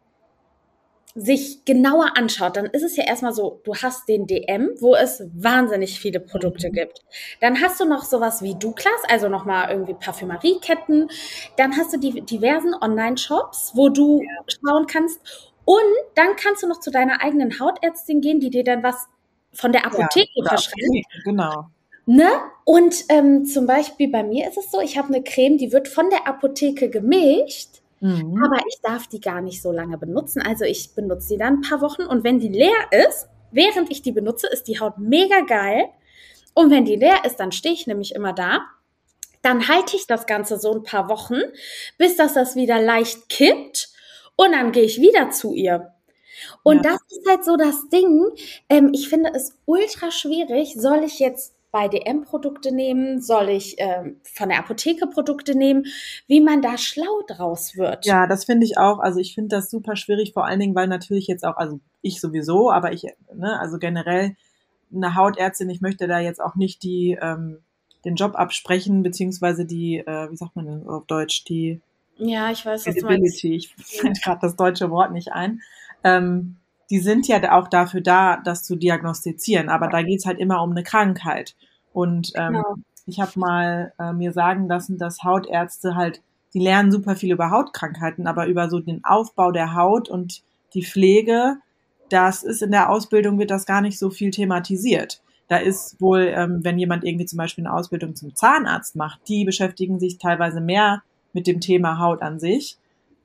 sich 1.15 1.65
genauer 1.65 2.17
anschaut, 2.17 2.57
dann 2.57 2.67
ist 2.67 2.85
es 2.85 2.97
ja 2.97 3.05
erstmal 3.05 3.33
so, 3.33 3.61
du 3.65 3.75
hast 3.75 4.09
den 4.09 4.27
DM, 4.27 4.71
wo 4.79 4.95
es 4.95 5.23
wahnsinnig 5.35 5.99
viele 5.99 6.21
Produkte 6.21 6.69
mhm. 6.69 6.73
gibt. 6.73 7.05
Dann 7.41 7.61
hast 7.61 7.81
du 7.81 7.85
noch 7.85 8.05
sowas 8.05 8.43
wie 8.43 8.55
Douglas, 8.55 9.03
also 9.09 9.29
nochmal 9.29 9.71
irgendwie 9.71 9.95
Parfümerieketten. 9.95 11.11
Dann 11.57 11.77
hast 11.77 11.93
du 11.93 11.99
die 11.99 12.21
diversen 12.23 12.75
Online-Shops, 12.75 13.73
wo 13.75 13.89
du 13.89 14.23
ja. 14.23 14.29
schauen 14.65 14.87
kannst 14.87 15.21
und 15.71 15.95
dann 16.17 16.35
kannst 16.35 16.65
du 16.65 16.67
noch 16.67 16.81
zu 16.81 16.91
deiner 16.91 17.23
eigenen 17.23 17.61
Hautärztin 17.61 18.21
gehen, 18.21 18.41
die 18.41 18.51
dir 18.51 18.65
dann 18.65 18.83
was 18.83 19.07
von 19.53 19.71
der 19.71 19.87
Apotheke 19.87 20.43
ja, 20.43 20.49
verschreibt. 20.49 21.07
Genau. 21.25 21.67
Ne? 22.07 22.29
Und 22.65 23.05
ähm, 23.09 23.45
zum 23.45 23.69
Beispiel 23.69 24.11
bei 24.11 24.25
mir 24.25 24.49
ist 24.49 24.59
es 24.59 24.73
so, 24.73 24.81
ich 24.81 24.99
habe 24.99 25.15
eine 25.15 25.23
Creme, 25.23 25.59
die 25.59 25.71
wird 25.71 25.87
von 25.87 26.11
der 26.11 26.27
Apotheke 26.27 26.91
gemischt, 26.91 27.83
mhm. 28.01 28.43
aber 28.43 28.57
ich 28.67 28.81
darf 28.83 29.07
die 29.07 29.21
gar 29.21 29.41
nicht 29.41 29.63
so 29.63 29.71
lange 29.71 29.97
benutzen. 29.97 30.43
Also 30.43 30.65
ich 30.65 30.93
benutze 30.97 31.35
die 31.35 31.39
dann 31.39 31.59
ein 31.59 31.61
paar 31.61 31.81
Wochen 31.83 32.03
und 32.03 32.25
wenn 32.25 32.41
die 32.41 32.49
leer 32.49 33.07
ist, 33.07 33.29
während 33.53 33.93
ich 33.93 34.03
die 34.03 34.11
benutze, 34.11 34.49
ist 34.49 34.65
die 34.65 34.81
Haut 34.81 34.99
mega 34.99 35.43
geil. 35.43 35.85
Und 36.53 36.73
wenn 36.73 36.85
die 36.85 36.97
leer 36.97 37.25
ist, 37.25 37.37
dann 37.37 37.53
stehe 37.53 37.75
ich 37.75 37.87
nämlich 37.87 38.17
immer 38.17 38.33
da. 38.33 38.63
Dann 39.41 39.69
halte 39.69 39.95
ich 39.95 40.09
das 40.09 40.27
Ganze 40.27 40.59
so 40.59 40.73
ein 40.73 40.83
paar 40.83 41.09
Wochen, 41.09 41.39
bis 41.97 42.17
das 42.17 42.35
das 42.35 42.57
wieder 42.57 42.83
leicht 42.83 43.29
kippt 43.29 43.91
und 44.41 44.53
dann 44.53 44.73
gehe 44.73 44.85
ich 44.85 44.99
wieder 45.01 45.31
zu 45.31 45.55
ihr. 45.55 45.93
Und 46.63 46.77
ja. 46.77 46.93
das 46.93 47.01
ist 47.11 47.29
halt 47.29 47.45
so 47.45 47.59
das 47.59 47.91
Ding. 47.91 48.31
Ähm, 48.71 48.91
ich 48.95 49.11
finde 49.11 49.33
es 49.35 49.59
ultra 49.67 50.11
schwierig. 50.11 50.73
Soll 50.77 51.05
ich 51.05 51.19
jetzt 51.19 51.55
bei 51.71 51.89
DM 51.89 52.25
Produkte 52.25 52.75
nehmen? 52.75 53.21
Soll 53.21 53.51
ich 53.51 53.77
ähm, 53.77 54.19
von 54.23 54.49
der 54.49 54.59
Apotheke 54.59 55.07
Produkte 55.09 55.55
nehmen? 55.55 55.85
Wie 56.27 56.41
man 56.41 56.63
da 56.63 56.79
schlau 56.79 57.21
draus 57.29 57.77
wird. 57.77 58.07
Ja, 58.07 58.27
das 58.27 58.47
finde 58.47 58.65
ich 58.65 58.79
auch. 58.79 58.99
Also 58.99 59.21
ich 59.21 59.35
finde 59.35 59.57
das 59.57 59.71
super 59.71 59.95
schwierig, 59.95 60.33
vor 60.33 60.47
allen 60.47 60.61
Dingen, 60.61 60.75
weil 60.75 60.89
natürlich 60.89 61.27
jetzt 61.27 61.45
auch, 61.45 61.59
also 61.59 61.79
ich 62.01 62.19
sowieso, 62.19 62.71
aber 62.71 62.95
ich, 62.95 63.05
ne, 63.35 63.61
also 63.61 63.79
generell 63.79 64.37
eine 64.91 65.17
Hautärztin, 65.17 65.69
ich 65.69 65.83
möchte 65.83 66.09
da 66.09 66.19
jetzt 66.19 66.41
auch 66.41 66.57
nicht 66.57 66.83
die, 66.83 67.19
ähm, 67.21 67.59
den 68.07 68.15
Job 68.15 68.37
absprechen, 68.37 69.03
beziehungsweise 69.03 69.67
die, 69.67 69.99
äh, 69.99 70.31
wie 70.31 70.37
sagt 70.37 70.57
man 70.57 70.65
denn 70.65 70.89
auf 70.89 71.05
Deutsch, 71.05 71.45
die 71.45 71.83
ja, 72.21 72.51
ich 72.51 72.65
weiß, 72.65 72.87
was 72.87 73.03
meinst. 73.03 73.45
Ich 73.45 73.75
fällt 73.77 74.23
gerade 74.23 74.41
das 74.43 74.57
deutsche 74.57 74.91
Wort 74.91 75.13
nicht 75.13 75.33
ein. 75.33 75.61
Ähm, 76.05 76.57
die 76.91 76.99
sind 76.99 77.29
ja 77.29 77.59
auch 77.59 77.69
dafür 77.69 78.01
da, 78.01 78.37
das 78.37 78.63
zu 78.63 78.77
diagnostizieren, 78.77 79.69
aber 79.69 79.89
da 79.89 80.03
geht's 80.03 80.27
halt 80.27 80.39
immer 80.39 80.63
um 80.63 80.73
eine 80.73 80.83
Krankheit. 80.83 81.55
Und 81.93 82.33
ähm, 82.35 82.55
genau. 82.55 82.75
ich 83.07 83.21
habe 83.21 83.33
mal 83.37 83.93
äh, 83.99 84.13
mir 84.13 84.33
sagen 84.33 84.69
lassen, 84.69 84.99
dass 84.99 85.23
Hautärzte 85.23 85.95
halt, 85.95 86.21
die 86.53 86.59
lernen 86.59 86.91
super 86.91 87.17
viel 87.17 87.33
über 87.33 87.51
Hautkrankheiten, 87.51 88.27
aber 88.27 88.47
über 88.47 88.69
so 88.69 88.81
den 88.81 89.05
Aufbau 89.05 89.53
der 89.53 89.75
Haut 89.75 90.09
und 90.09 90.43
die 90.75 90.85
Pflege, 90.85 91.57
das 92.09 92.43
ist 92.43 92.63
in 92.63 92.73
der 92.73 92.91
Ausbildung 92.91 93.39
wird 93.39 93.51
das 93.51 93.67
gar 93.67 93.81
nicht 93.81 93.99
so 93.99 94.11
viel 94.11 94.33
thematisiert. 94.33 95.23
Da 95.49 95.57
ist 95.57 96.01
wohl, 96.01 96.33
ähm, 96.35 96.61
wenn 96.63 96.79
jemand 96.79 97.05
irgendwie 97.05 97.27
zum 97.27 97.37
Beispiel 97.37 97.67
eine 97.67 97.75
Ausbildung 97.75 98.15
zum 98.15 98.35
Zahnarzt 98.35 98.95
macht, 98.97 99.21
die 99.29 99.45
beschäftigen 99.45 99.99
sich 99.99 100.19
teilweise 100.19 100.61
mehr 100.61 101.03
mit 101.33 101.47
dem 101.47 101.61
Thema 101.61 101.99
Haut 101.99 102.23
an 102.23 102.41
sich. 102.41 102.77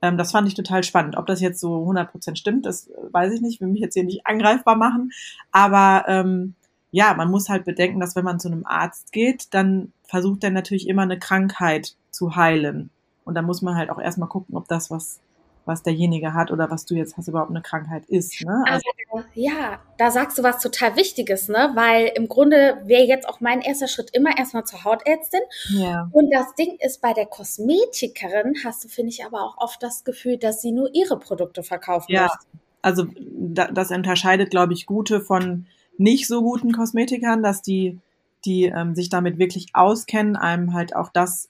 Ähm, 0.02 0.18
das 0.18 0.32
fand 0.32 0.48
ich 0.48 0.54
total 0.54 0.84
spannend. 0.84 1.16
Ob 1.16 1.26
das 1.26 1.40
jetzt 1.40 1.60
so 1.60 1.84
100% 1.84 2.36
stimmt, 2.36 2.66
das 2.66 2.90
weiß 3.10 3.32
ich 3.32 3.40
nicht. 3.40 3.60
Will 3.60 3.68
mich 3.68 3.80
jetzt 3.80 3.94
hier 3.94 4.04
nicht 4.04 4.26
angreifbar 4.26 4.76
machen. 4.76 5.12
Aber 5.52 6.04
ähm, 6.08 6.54
ja, 6.90 7.14
man 7.14 7.30
muss 7.30 7.48
halt 7.48 7.64
bedenken, 7.64 8.00
dass 8.00 8.16
wenn 8.16 8.24
man 8.24 8.40
zu 8.40 8.48
einem 8.48 8.66
Arzt 8.66 9.12
geht, 9.12 9.52
dann 9.52 9.92
versucht 10.04 10.44
er 10.44 10.50
natürlich 10.50 10.88
immer 10.88 11.02
eine 11.02 11.18
Krankheit 11.18 11.94
zu 12.10 12.36
heilen. 12.36 12.90
Und 13.24 13.34
da 13.34 13.42
muss 13.42 13.60
man 13.60 13.76
halt 13.76 13.90
auch 13.90 13.98
erstmal 13.98 14.28
gucken, 14.28 14.56
ob 14.56 14.68
das, 14.68 14.90
was, 14.90 15.18
was 15.66 15.82
derjenige 15.82 16.32
hat 16.32 16.50
oder 16.50 16.70
was 16.70 16.86
du 16.86 16.94
jetzt 16.94 17.16
hast, 17.16 17.28
überhaupt 17.28 17.50
eine 17.50 17.60
Krankheit 17.60 18.04
ist. 18.06 18.42
Ne? 18.44 18.64
Also, 18.66 18.88
also, 19.12 19.26
ja, 19.34 19.80
da 19.98 20.10
sagst 20.10 20.38
du 20.38 20.42
was 20.42 20.60
total 20.60 20.96
Wichtiges, 20.96 21.48
ne? 21.48 21.72
Weil 21.74 22.12
im 22.14 22.28
Grunde 22.28 22.80
wäre 22.84 23.02
jetzt 23.02 23.28
auch 23.28 23.40
mein 23.40 23.60
erster 23.60 23.88
Schritt 23.88 24.10
immer 24.12 24.36
erstmal 24.38 24.64
zur 24.64 24.84
Hautärztin. 24.84 25.40
Ja. 25.70 26.08
Und 26.12 26.30
das 26.32 26.54
Ding 26.54 26.76
ist, 26.80 27.00
bei 27.00 27.12
der 27.12 27.26
Kosmetikerin 27.26 28.54
hast 28.64 28.84
du, 28.84 28.88
finde 28.88 29.10
ich, 29.10 29.24
aber 29.24 29.42
auch 29.42 29.58
oft 29.58 29.82
das 29.82 30.04
Gefühl, 30.04 30.38
dass 30.38 30.62
sie 30.62 30.72
nur 30.72 30.94
ihre 30.94 31.18
Produkte 31.18 31.62
verkaufen 31.62 32.12
Ja. 32.12 32.22
möchte. 32.22 32.38
Also 32.82 33.06
da, 33.16 33.66
das 33.66 33.90
unterscheidet, 33.90 34.50
glaube 34.50 34.72
ich, 34.72 34.86
gute 34.86 35.20
von 35.20 35.66
nicht 35.98 36.28
so 36.28 36.42
guten 36.42 36.72
Kosmetikern, 36.72 37.42
dass 37.42 37.62
die, 37.62 37.98
die 38.44 38.66
ähm, 38.66 38.94
sich 38.94 39.08
damit 39.08 39.38
wirklich 39.38 39.68
auskennen, 39.72 40.36
einem 40.36 40.72
halt 40.72 40.94
auch 40.94 41.08
das 41.08 41.48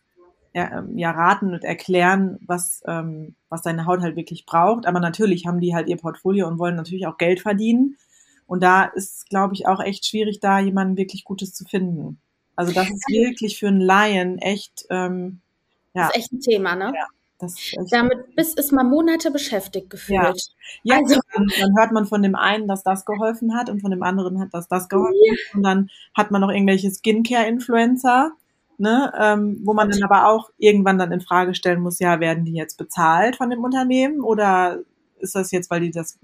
ja, 0.57 0.79
ähm, 0.79 0.97
ja 0.97 1.11
raten 1.11 1.53
und 1.53 1.65
erklären, 1.65 2.39
was, 2.47 2.83
ähm, 2.87 3.35
was 3.51 3.61
deine 3.61 3.85
Haut 3.85 4.01
halt 4.01 4.17
wirklich 4.17 4.47
braucht. 4.47 4.87
Aber 4.87 5.01
natürlich 5.01 5.47
haben 5.47 5.61
die 5.61 5.75
halt 5.75 5.87
ihr 5.87 5.99
Portfolio 5.99 6.49
und 6.49 6.59
wollen 6.59 6.77
natürlich 6.77 7.07
auch 7.07 7.19
Geld 7.19 7.41
verdienen. 7.41 7.97
Und 8.47 8.63
da 8.63 8.85
ist, 8.85 9.29
glaube 9.29 9.53
ich, 9.55 9.67
auch 9.67 9.81
echt 9.83 10.07
schwierig, 10.07 10.41
da 10.41 10.59
jemanden 10.59 10.97
wirklich 10.97 11.25
Gutes 11.25 11.53
zu 11.53 11.65
finden. 11.67 12.19
Also 12.57 12.73
das 12.73 12.89
ist 12.89 13.07
wirklich 13.09 13.59
für 13.59 13.69
einen 13.69 13.83
Laien 13.83 14.39
echt, 14.39 14.87
ähm, 14.89 15.41
ja, 15.93 16.07
Das 16.07 16.17
ist 16.17 16.17
echt 16.23 16.33
ein 16.33 16.41
Thema, 16.41 16.75
ne? 16.75 16.93
Ja, 16.95 17.07
Damit 17.91 18.35
bist 18.35 18.59
ist 18.59 18.73
man 18.73 18.89
Monate 18.89 19.31
beschäftigt 19.31 19.91
gefühlt. 19.91 20.19
Ja, 20.85 20.97
Also- 20.97 21.21
dann, 21.35 21.49
dann 21.61 21.77
hört 21.79 21.93
man 21.93 22.07
von 22.07 22.23
dem 22.23 22.35
einen, 22.35 22.67
dass 22.67 22.83
das 22.83 23.05
geholfen 23.05 23.55
hat 23.55 23.69
und 23.69 23.81
von 23.83 23.91
dem 23.91 24.03
anderen 24.03 24.41
hat, 24.41 24.55
dass 24.55 24.69
das 24.69 24.89
geholfen 24.89 25.19
Ja. 25.23 25.33
hat. 25.35 25.55
Und 25.55 25.63
dann 25.65 25.91
hat 26.15 26.31
man 26.31 26.41
noch 26.41 26.49
irgendwelche 26.51 26.91
Skincare-Influencer, 26.91 28.33
ne, 28.79 29.13
ähm, 29.19 29.61
wo 29.65 29.75
man 29.75 29.91
dann 29.91 30.03
aber 30.03 30.29
auch 30.29 30.51
irgendwann 30.59 30.99
dann 30.99 31.13
in 31.13 31.21
Frage 31.21 31.55
stellen 31.55 31.81
muss, 31.81 31.99
ja, 31.99 32.21
werden 32.21 32.45
die 32.45 32.55
jetzt 32.55 32.77
bezahlt 32.79 33.37
von 33.37 33.51
dem 33.51 33.65
Unternehmen 33.65 34.21
oder 34.21 34.81
ist 35.19 35.35
das 35.35 35.51
jetzt, 35.51 35.71
weil 35.71 35.81
die 35.81 35.91
das, 35.91 36.19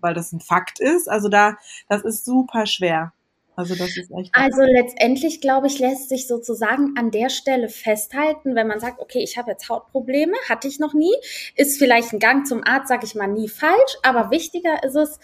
weil 0.00 0.14
das 0.14 0.32
ein 0.32 0.40
Fakt 0.40 0.80
ist? 0.80 1.08
Also 1.08 1.28
da, 1.28 1.56
das 1.88 2.02
ist 2.02 2.24
super 2.24 2.66
schwer. 2.66 3.12
Also 3.56 3.74
das 3.74 3.96
ist 3.96 4.10
echt. 4.10 4.30
Also 4.32 4.62
letztendlich, 4.62 5.40
glaube 5.40 5.68
ich, 5.68 5.78
lässt 5.78 6.08
sich 6.08 6.26
sozusagen 6.26 6.94
an 6.98 7.10
der 7.10 7.28
Stelle 7.28 7.68
festhalten, 7.68 8.54
wenn 8.54 8.66
man 8.66 8.80
sagt, 8.80 9.00
okay, 9.00 9.20
ich 9.20 9.36
habe 9.36 9.52
jetzt 9.52 9.68
Hautprobleme, 9.68 10.34
hatte 10.48 10.66
ich 10.66 10.78
noch 10.78 10.94
nie, 10.94 11.14
ist 11.56 11.78
vielleicht 11.78 12.12
ein 12.12 12.18
Gang 12.18 12.46
zum 12.46 12.64
Arzt, 12.64 12.88
sage 12.88 13.06
ich 13.06 13.14
mal, 13.14 13.28
nie 13.28 13.48
falsch, 13.48 13.96
aber 14.02 14.30
wichtiger 14.30 14.82
ist 14.82 14.96
es, 14.96 15.20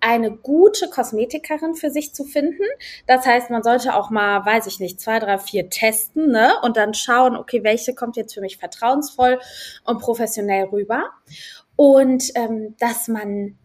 eine 0.00 0.30
gute 0.30 0.90
Kosmetikerin 0.90 1.74
für 1.74 1.90
sich 1.90 2.12
zu 2.12 2.24
finden. 2.24 2.62
Das 3.06 3.24
heißt, 3.24 3.48
man 3.48 3.62
sollte 3.62 3.94
auch 3.94 4.10
mal, 4.10 4.44
weiß 4.44 4.66
ich 4.66 4.78
nicht, 4.78 5.00
zwei, 5.00 5.18
drei, 5.18 5.38
vier 5.38 5.70
testen, 5.70 6.30
ne? 6.30 6.52
Und 6.62 6.76
dann 6.76 6.92
schauen, 6.92 7.36
okay, 7.36 7.64
welche 7.64 7.94
kommt 7.94 8.16
jetzt 8.16 8.34
für 8.34 8.42
mich 8.42 8.58
vertrauensvoll 8.58 9.40
und 9.84 10.00
professionell 10.00 10.64
rüber. 10.66 11.04
Und 11.74 12.30
ähm, 12.34 12.76
dass 12.78 13.08
man 13.08 13.56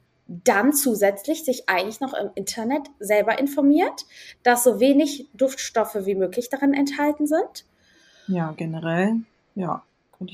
dann 0.44 0.74
zusätzlich 0.74 1.44
sich 1.44 1.68
eigentlich 1.68 2.00
noch 2.02 2.14
im 2.14 2.30
Internet 2.36 2.84
selber 3.00 3.40
informiert, 3.40 4.06
dass 4.44 4.64
so 4.64 4.80
wenig 4.80 5.28
Duftstoffe 5.34 5.98
wie 6.06 6.16
möglich 6.16 6.50
darin 6.50 6.74
enthalten 6.74 7.26
sind. 7.28 7.66
ja, 8.28 8.52
generell, 8.56 9.16
ja. 9.56 9.82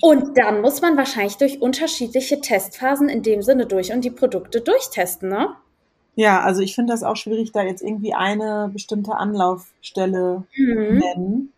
Und 0.01 0.37
dann 0.37 0.61
muss 0.61 0.81
man 0.81 0.97
wahrscheinlich 0.97 1.37
durch 1.37 1.61
unterschiedliche 1.61 2.41
Testphasen 2.41 3.07
in 3.07 3.21
dem 3.23 3.41
Sinne 3.41 3.67
durch 3.67 3.93
und 3.93 4.01
die 4.03 4.09
Produkte 4.11 4.59
durchtesten, 4.61 5.29
ne? 5.29 5.49
Ja, 6.15 6.41
also 6.41 6.61
ich 6.61 6.75
finde 6.75 6.93
das 6.93 7.03
auch 7.03 7.15
schwierig, 7.15 7.51
da 7.51 7.61
jetzt 7.61 7.81
irgendwie 7.83 8.13
eine 8.13 8.69
bestimmte 8.73 9.15
Anlaufstelle 9.15 10.43
Mhm. 10.57 10.97
nennen. 10.97 11.53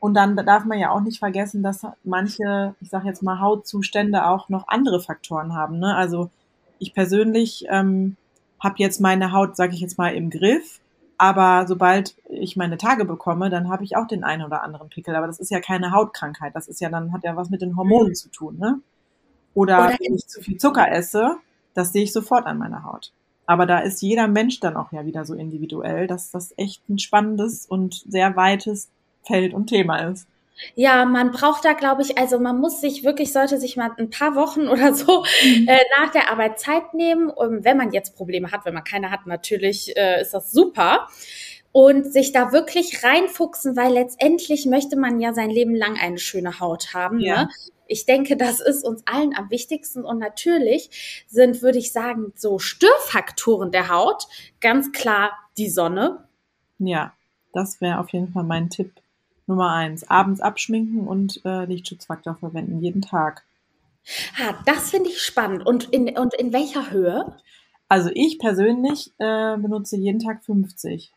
Und 0.00 0.14
dann 0.14 0.36
darf 0.36 0.64
man 0.64 0.78
ja 0.78 0.90
auch 0.90 1.00
nicht 1.00 1.18
vergessen, 1.18 1.62
dass 1.62 1.82
manche, 2.04 2.74
ich 2.80 2.88
sage 2.90 3.06
jetzt 3.08 3.22
mal, 3.22 3.40
Hautzustände 3.40 4.26
auch 4.26 4.48
noch 4.48 4.66
andere 4.68 5.00
Faktoren 5.00 5.54
haben. 5.54 5.78
Ne? 5.78 5.94
Also 5.94 6.30
ich 6.78 6.94
persönlich 6.94 7.66
ähm, 7.68 8.16
habe 8.60 8.76
jetzt 8.78 9.00
meine 9.00 9.32
Haut, 9.32 9.56
sage 9.56 9.74
ich 9.74 9.80
jetzt 9.80 9.98
mal, 9.98 10.14
im 10.14 10.30
Griff. 10.30 10.80
Aber 11.16 11.66
sobald 11.66 12.14
ich 12.28 12.56
meine 12.56 12.78
Tage 12.78 13.04
bekomme, 13.04 13.50
dann 13.50 13.68
habe 13.68 13.82
ich 13.84 13.96
auch 13.96 14.06
den 14.06 14.22
einen 14.22 14.44
oder 14.44 14.62
anderen 14.62 14.88
Pickel. 14.88 15.16
Aber 15.16 15.26
das 15.26 15.40
ist 15.40 15.50
ja 15.50 15.60
keine 15.60 15.90
Hautkrankheit. 15.90 16.54
Das 16.54 16.68
ist 16.68 16.80
ja 16.80 16.88
dann, 16.88 17.12
hat 17.12 17.24
ja 17.24 17.36
was 17.36 17.50
mit 17.50 17.60
den 17.60 17.76
Hormonen 17.76 18.14
zu 18.14 18.30
tun. 18.30 18.56
Ne? 18.58 18.80
Oder, 19.54 19.78
Oder 19.78 19.96
wenn 19.98 20.14
ich 20.14 20.26
zu 20.26 20.40
viel 20.40 20.58
Zucker 20.58 20.90
esse, 20.90 21.36
das 21.74 21.92
sehe 21.92 22.04
ich 22.04 22.12
sofort 22.12 22.46
an 22.46 22.58
meiner 22.58 22.84
Haut. 22.84 23.12
Aber 23.46 23.66
da 23.66 23.78
ist 23.78 24.02
jeder 24.02 24.28
Mensch 24.28 24.60
dann 24.60 24.76
auch 24.76 24.92
ja 24.92 25.06
wieder 25.06 25.24
so 25.24 25.34
individuell, 25.34 26.06
dass 26.06 26.30
das 26.30 26.52
echt 26.56 26.88
ein 26.88 26.98
spannendes 26.98 27.66
und 27.66 28.04
sehr 28.06 28.36
weites 28.36 28.88
Feld 29.22 29.54
und 29.54 29.66
Thema 29.66 29.96
ist. 29.98 30.28
Ja, 30.74 31.04
man 31.04 31.30
braucht 31.30 31.64
da, 31.64 31.72
glaube 31.72 32.02
ich, 32.02 32.18
also 32.18 32.38
man 32.38 32.58
muss 32.58 32.80
sich 32.80 33.04
wirklich, 33.04 33.32
sollte 33.32 33.58
sich 33.58 33.76
mal 33.76 33.90
ein 33.98 34.10
paar 34.10 34.34
Wochen 34.34 34.68
oder 34.68 34.94
so 34.94 35.24
äh, 35.42 35.78
nach 35.98 36.12
der 36.12 36.30
Arbeit 36.30 36.58
Zeit 36.58 36.94
nehmen, 36.94 37.30
um, 37.30 37.64
wenn 37.64 37.76
man 37.76 37.92
jetzt 37.92 38.16
Probleme 38.16 38.50
hat, 38.50 38.64
wenn 38.64 38.74
man 38.74 38.84
keine 38.84 39.10
hat, 39.10 39.26
natürlich 39.26 39.96
äh, 39.96 40.22
ist 40.22 40.34
das 40.34 40.52
super. 40.52 41.08
Und 41.70 42.10
sich 42.12 42.32
da 42.32 42.50
wirklich 42.50 43.04
reinfuchsen, 43.04 43.76
weil 43.76 43.92
letztendlich 43.92 44.66
möchte 44.66 44.96
man 44.96 45.20
ja 45.20 45.34
sein 45.34 45.50
Leben 45.50 45.74
lang 45.74 45.98
eine 46.00 46.18
schöne 46.18 46.60
Haut 46.60 46.94
haben. 46.94 47.20
Ja. 47.20 47.42
Ne? 47.42 47.48
Ich 47.86 48.06
denke, 48.06 48.36
das 48.36 48.60
ist 48.60 48.84
uns 48.84 49.06
allen 49.06 49.36
am 49.36 49.50
wichtigsten. 49.50 50.02
Und 50.02 50.18
natürlich 50.18 51.24
sind, 51.28 51.60
würde 51.60 51.78
ich 51.78 51.92
sagen, 51.92 52.32
so 52.34 52.58
Störfaktoren 52.58 53.70
der 53.70 53.90
Haut 53.90 54.26
ganz 54.60 54.92
klar 54.92 55.32
die 55.58 55.68
Sonne, 55.68 56.26
Ja, 56.78 57.12
das 57.52 57.80
wäre 57.80 57.98
auf 57.98 58.10
jeden 58.10 58.32
Fall 58.32 58.44
mein 58.44 58.70
Tipp 58.70 58.92
Nummer 59.48 59.72
eins. 59.72 60.08
Abends 60.08 60.40
abschminken 60.40 61.06
und 61.06 61.40
äh, 61.44 61.64
Lichtschutzfaktor 61.64 62.36
verwenden, 62.36 62.80
jeden 62.80 63.02
Tag. 63.02 63.44
Ah, 64.38 64.54
das 64.66 64.90
finde 64.90 65.10
ich 65.10 65.20
spannend. 65.20 65.66
Und 65.66 65.84
in, 65.92 66.16
und 66.16 66.34
in 66.34 66.52
welcher 66.52 66.90
Höhe? 66.90 67.34
Also 67.88 68.10
ich 68.12 68.38
persönlich 68.38 69.12
äh, 69.18 69.56
benutze 69.56 69.96
jeden 69.96 70.20
Tag 70.20 70.44
50. 70.44 71.12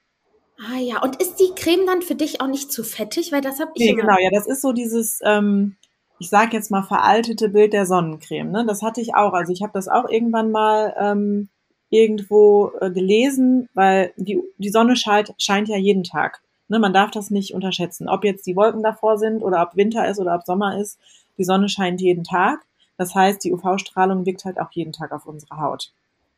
Ah 0.58 0.78
ja, 0.78 1.02
und 1.02 1.22
ist 1.22 1.36
die 1.36 1.54
Creme 1.56 1.86
dann 1.86 2.02
für 2.02 2.16
dich 2.16 2.40
auch 2.40 2.48
nicht 2.48 2.72
zu 2.72 2.84
fettig? 2.84 3.32
Weil 3.32 3.42
das 3.42 3.60
habe 3.60 3.72
ich 3.76 3.84
Nee, 3.84 3.94
genau, 3.94 4.18
ja, 4.20 4.30
das 4.32 4.48
ist 4.48 4.62
so 4.62 4.72
dieses, 4.74 5.20
ähm, 5.24 5.76
ich 6.20 6.30
sag 6.30 6.54
jetzt 6.54 6.70
mal, 6.70 6.84
veraltete 6.84 7.50
Bild 7.50 7.74
der 7.74 7.86
Sonnencreme. 7.86 8.52
Ne? 8.52 8.66
Das 8.66 8.82
hatte 8.82 9.02
ich 9.02 9.16
auch. 9.16 9.34
Also 9.34 9.52
ich 9.52 9.64
habe 9.64 9.74
das 9.74 9.88
auch 9.88 10.08
irgendwann 10.08 10.52
mal 10.52 10.94
ähm, 11.00 11.50
irgendwo 11.90 12.72
äh, 12.80 12.92
gelesen, 12.92 13.70
weil 13.74 14.14
die, 14.18 14.40
die 14.58 14.70
Sonne 14.70 14.96
scheint, 14.96 15.34
scheint 15.38 15.68
ja 15.68 15.78
jeden 15.78 16.04
Tag. 16.04 16.42
Ne? 16.72 16.80
Man 16.80 16.94
darf 16.94 17.12
das 17.12 17.30
nicht 17.30 17.54
unterschätzen. 17.54 18.08
Ob 18.08 18.24
jetzt 18.24 18.48
die 18.48 18.56
Wolken 18.56 18.82
davor 18.82 19.18
sind 19.18 19.44
oder 19.44 19.62
ob 19.62 19.76
Winter 19.76 20.08
ist 20.08 20.20
oder 20.20 20.34
ob 20.36 20.46
Sommer 20.46 20.80
ist, 20.80 20.98
die 21.38 21.44
Sonne 21.44 21.68
scheint 21.68 22.00
jeden 22.00 22.24
Tag. 22.24 22.62
Das 22.98 23.14
heißt, 23.14 23.44
die 23.44 23.52
UV-Strahlung 23.52 24.26
wirkt 24.26 24.46
halt 24.46 24.58
auch 24.58 24.72
jeden 24.72 24.94
Tag 24.94 25.12
auf 25.12 25.26
unsere 25.26 25.60
Haut. 25.60 25.92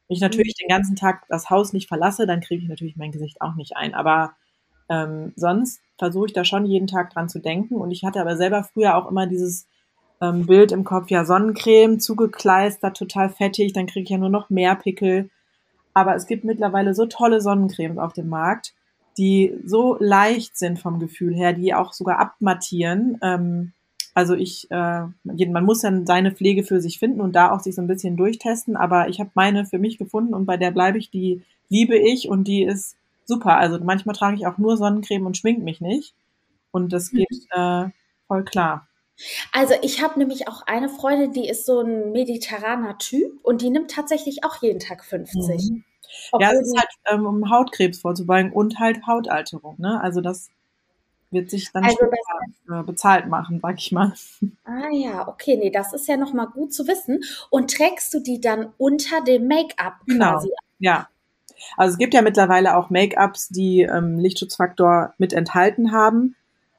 Wenn 0.08 0.16
ich 0.16 0.22
natürlich 0.22 0.56
den 0.56 0.70
ganzen 0.70 0.96
Tag 0.96 1.24
das 1.30 1.52
Haus 1.52 1.72
nicht 1.72 1.88
verlasse, 1.88 2.26
dann 2.26 2.42
kriege 2.42 2.64
ich 2.64 2.68
natürlich 2.68 2.98
mein 2.98 3.12
Gesicht 3.12 3.42
auch 3.42 3.54
nicht 3.54 3.78
ein. 3.78 3.94
Aber 3.94 4.34
ähm, 4.90 5.34
sonst 5.36 5.82
versuche 6.00 6.26
ich 6.26 6.34
da 6.34 6.44
schon 6.44 6.66
jeden 6.66 6.88
Tag 6.88 7.12
dran 7.12 7.30
zu 7.30 7.38
denken. 7.38 7.76
Und 7.76 7.92
ich 7.92 8.04
hatte 8.04 8.20
aber 8.20 8.36
selber 8.36 8.64
früher 8.64 8.98
auch 8.98 9.08
immer 9.12 9.28
dieses 9.28 9.68
ähm, 10.20 10.48
Bild 10.48 10.72
im 10.72 10.84
Kopf, 10.84 11.12
ja, 11.12 11.26
Sonnencreme, 11.26 12.00
zugekleistert, 12.00 12.98
total 12.98 13.30
fettig, 13.30 13.74
dann 13.74 13.86
kriege 13.86 14.06
ich 14.06 14.10
ja 14.10 14.18
nur 14.18 14.30
noch 14.30 14.50
mehr 14.50 14.76
Pickel. 14.76 15.30
Aber 15.94 16.16
es 16.16 16.26
gibt 16.26 16.44
mittlerweile 16.44 16.96
so 16.96 17.06
tolle 17.06 17.40
Sonnencremes 17.40 18.00
auf 18.00 18.14
dem 18.14 18.30
Markt, 18.30 18.74
die 19.18 19.54
so 19.66 19.98
leicht 20.00 20.58
sind 20.58 20.80
vom 20.80 21.00
Gefühl 21.00 21.34
her, 21.34 21.54
die 21.54 21.74
auch 21.74 21.94
sogar 21.94 22.20
abmattieren. 22.20 23.18
Ähm, 23.22 23.74
also 24.14 24.36
ich, 24.36 24.70
äh, 24.70 25.06
man 25.24 25.66
muss 25.66 25.82
dann 25.82 26.06
seine 26.06 26.32
Pflege 26.32 26.64
für 26.64 26.82
sich 26.82 27.00
finden 27.00 27.22
und 27.22 27.34
da 27.34 27.52
auch 27.52 27.60
sich 27.60 27.76
so 27.76 27.82
ein 27.82 27.88
bisschen 27.88 28.16
durchtesten. 28.16 28.76
Aber 28.76 29.10
ich 29.10 29.20
habe 29.20 29.32
meine 29.34 29.66
für 29.66 29.80
mich 29.80 29.98
gefunden 29.98 30.34
und 30.34 30.46
bei 30.46 30.58
der 30.58 30.72
bleibe 30.72 30.98
ich, 30.98 31.10
die 31.10 31.42
liebe 31.70 31.98
ich 31.98 32.30
und 32.30 32.48
die 32.48 32.64
ist 32.64 32.96
super. 33.26 33.58
Also 33.58 33.80
manchmal 33.84 34.16
trage 34.16 34.36
ich 34.36 34.46
auch 34.46 34.58
nur 34.58 34.78
Sonnencreme 34.78 35.26
und 35.26 35.38
schmink 35.38 35.64
mich 35.64 35.82
nicht. 35.82 36.14
Und 36.72 36.94
das 36.94 37.12
geht 37.12 37.28
äh, 37.52 37.86
voll 38.28 38.44
klar. 38.44 38.88
Also 39.52 39.76
ich 39.82 40.02
habe 40.02 40.20
nämlich 40.20 40.48
auch 40.48 40.64
eine 40.66 40.90
Freundin, 40.90 41.34
die 41.34 41.48
ist 41.48 41.66
so 41.66 41.82
ein 41.82 42.12
mediterraner 42.12 42.98
Typ 42.98 43.40
und 43.44 43.62
die 43.62 43.70
nimmt 43.70 43.92
tatsächlich 43.92 44.44
auch 44.44 44.62
jeden 44.62 44.80
Tag 44.80 45.06
50. 45.06 45.72
Mhm. 45.72 45.84
Ja, 46.40 46.50
Obwohl 46.50 46.62
es 46.62 46.68
ist 46.68 46.78
halt, 46.78 46.90
ähm, 47.12 47.26
um 47.26 47.50
Hautkrebs 47.50 48.00
vorzubeugen 48.00 48.52
und 48.52 48.80
halt 48.80 49.06
Hautalterung. 49.08 49.76
Ne? 49.80 50.00
Also 50.02 50.22
das 50.22 50.50
wird 51.32 51.50
sich 51.50 51.72
dann 51.72 51.84
Also 51.84 51.98
später, 51.98 52.80
äh, 52.80 52.84
bezahlt 52.84 53.28
machen, 53.28 53.60
sag 53.62 53.80
ich 53.80 53.92
mal. 53.92 54.14
ah 54.66 54.90
ja, 54.92 55.28
okay, 55.28 55.58
nee, 55.58 55.72
das 55.72 55.94
ist 55.94 56.08
ja 56.08 56.18
noch 56.18 56.34
mal 56.34 56.46
gut 56.46 56.74
zu 56.74 56.88
wissen. 56.88 57.22
Und 57.50 57.72
trägst 57.74 58.14
du 58.14 58.20
die 58.20 58.40
dann 58.40 58.72
unter 58.78 59.22
dem 59.22 59.48
Make-up 59.48 59.96
Genau. 60.06 60.32
quasi? 60.34 60.50
Ja. 60.80 61.08
Also 61.78 61.94
es 61.94 61.98
gibt 61.98 62.14
ja 62.14 62.22
mittlerweile 62.22 62.78
auch 62.78 62.90
Make-ups, 62.90 63.50
die 63.50 63.82
ähm, 63.82 64.20
Lichtschutzfaktor 64.20 65.14
mit 65.18 65.34
enthalten 65.34 65.92
haben. 65.92 66.36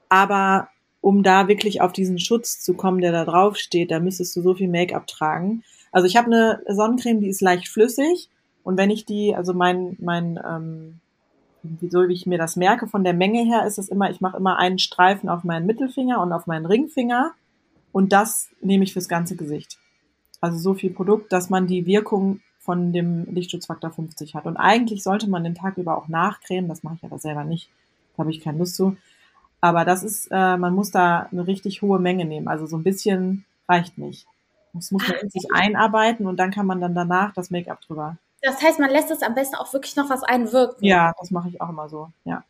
Aber 0.08 0.68
um 1.00 1.22
da 1.22 1.48
wirklich 1.48 1.80
auf 1.80 1.92
diesen 1.92 2.18
Schutz 2.18 2.60
zu 2.60 2.74
kommen, 2.74 3.00
der 3.00 3.12
da 3.12 3.24
drauf 3.24 3.56
steht, 3.56 3.90
da 3.90 3.98
müsstest 4.00 4.36
du 4.36 4.42
so 4.42 4.54
viel 4.54 4.68
Make-up 4.68 5.06
tragen. 5.06 5.64
Also 5.90 6.06
ich 6.06 6.16
habe 6.16 6.26
eine 6.26 6.62
Sonnencreme, 6.68 7.20
die 7.20 7.28
ist 7.28 7.40
leicht 7.40 7.68
flüssig. 7.68 8.28
Und 8.64 8.76
wenn 8.78 8.90
ich 8.90 9.04
die, 9.04 9.36
also 9.36 9.52
mein, 9.52 9.96
mein, 10.00 10.40
ähm, 10.44 11.00
wie 11.62 11.90
so 11.90 12.08
wie 12.08 12.12
ich 12.14 12.26
mir 12.26 12.38
das 12.38 12.56
merke, 12.56 12.88
von 12.88 13.04
der 13.04 13.14
Menge 13.14 13.44
her 13.44 13.66
ist 13.66 13.78
es 13.78 13.88
immer, 13.88 14.10
ich 14.10 14.20
mache 14.20 14.36
immer 14.36 14.58
einen 14.58 14.78
Streifen 14.78 15.28
auf 15.28 15.44
meinen 15.44 15.66
Mittelfinger 15.66 16.20
und 16.20 16.32
auf 16.32 16.46
meinen 16.46 16.66
Ringfinger. 16.66 17.32
Und 17.92 18.12
das 18.12 18.48
nehme 18.60 18.84
ich 18.84 18.92
fürs 18.92 19.08
ganze 19.08 19.36
Gesicht. 19.36 19.78
Also 20.40 20.58
so 20.58 20.74
viel 20.74 20.90
Produkt, 20.90 21.32
dass 21.32 21.48
man 21.48 21.66
die 21.66 21.86
Wirkung 21.86 22.40
von 22.58 22.92
dem 22.92 23.26
Lichtschutzfaktor 23.26 23.90
50 23.90 24.34
hat. 24.34 24.46
Und 24.46 24.56
eigentlich 24.56 25.02
sollte 25.02 25.28
man 25.28 25.44
den 25.44 25.54
Tag 25.54 25.76
über 25.76 25.96
auch 25.96 26.08
nachcremen. 26.08 26.68
Das 26.68 26.82
mache 26.82 26.96
ich 26.96 27.04
aber 27.04 27.18
selber 27.18 27.44
nicht. 27.44 27.68
Da 28.16 28.22
habe 28.22 28.30
ich 28.30 28.40
keine 28.40 28.58
Lust 28.58 28.76
zu. 28.76 28.96
Aber 29.60 29.84
das 29.84 30.02
ist, 30.02 30.28
äh, 30.30 30.56
man 30.56 30.74
muss 30.74 30.90
da 30.90 31.28
eine 31.30 31.46
richtig 31.46 31.82
hohe 31.82 31.98
Menge 31.98 32.24
nehmen. 32.24 32.48
Also 32.48 32.66
so 32.66 32.76
ein 32.76 32.82
bisschen 32.82 33.44
reicht 33.68 33.98
nicht. 33.98 34.26
Das 34.72 34.90
muss 34.90 35.06
man 35.06 35.18
in 35.18 35.30
sich 35.30 35.46
einarbeiten 35.54 36.26
und 36.26 36.38
dann 36.38 36.50
kann 36.50 36.66
man 36.66 36.80
dann 36.80 36.94
danach 36.94 37.32
das 37.32 37.50
Make-up 37.50 37.80
drüber. 37.82 38.16
Das 38.44 38.62
heißt, 38.62 38.78
man 38.78 38.90
lässt 38.90 39.10
es 39.10 39.22
am 39.22 39.34
besten 39.34 39.56
auch 39.56 39.72
wirklich 39.72 39.96
noch 39.96 40.10
was 40.10 40.22
einwirken. 40.22 40.84
Ja, 40.84 41.14
das 41.18 41.30
mache 41.30 41.48
ich 41.48 41.60
auch 41.62 41.70
immer 41.70 41.88
so, 41.88 42.08
ja. 42.24 42.44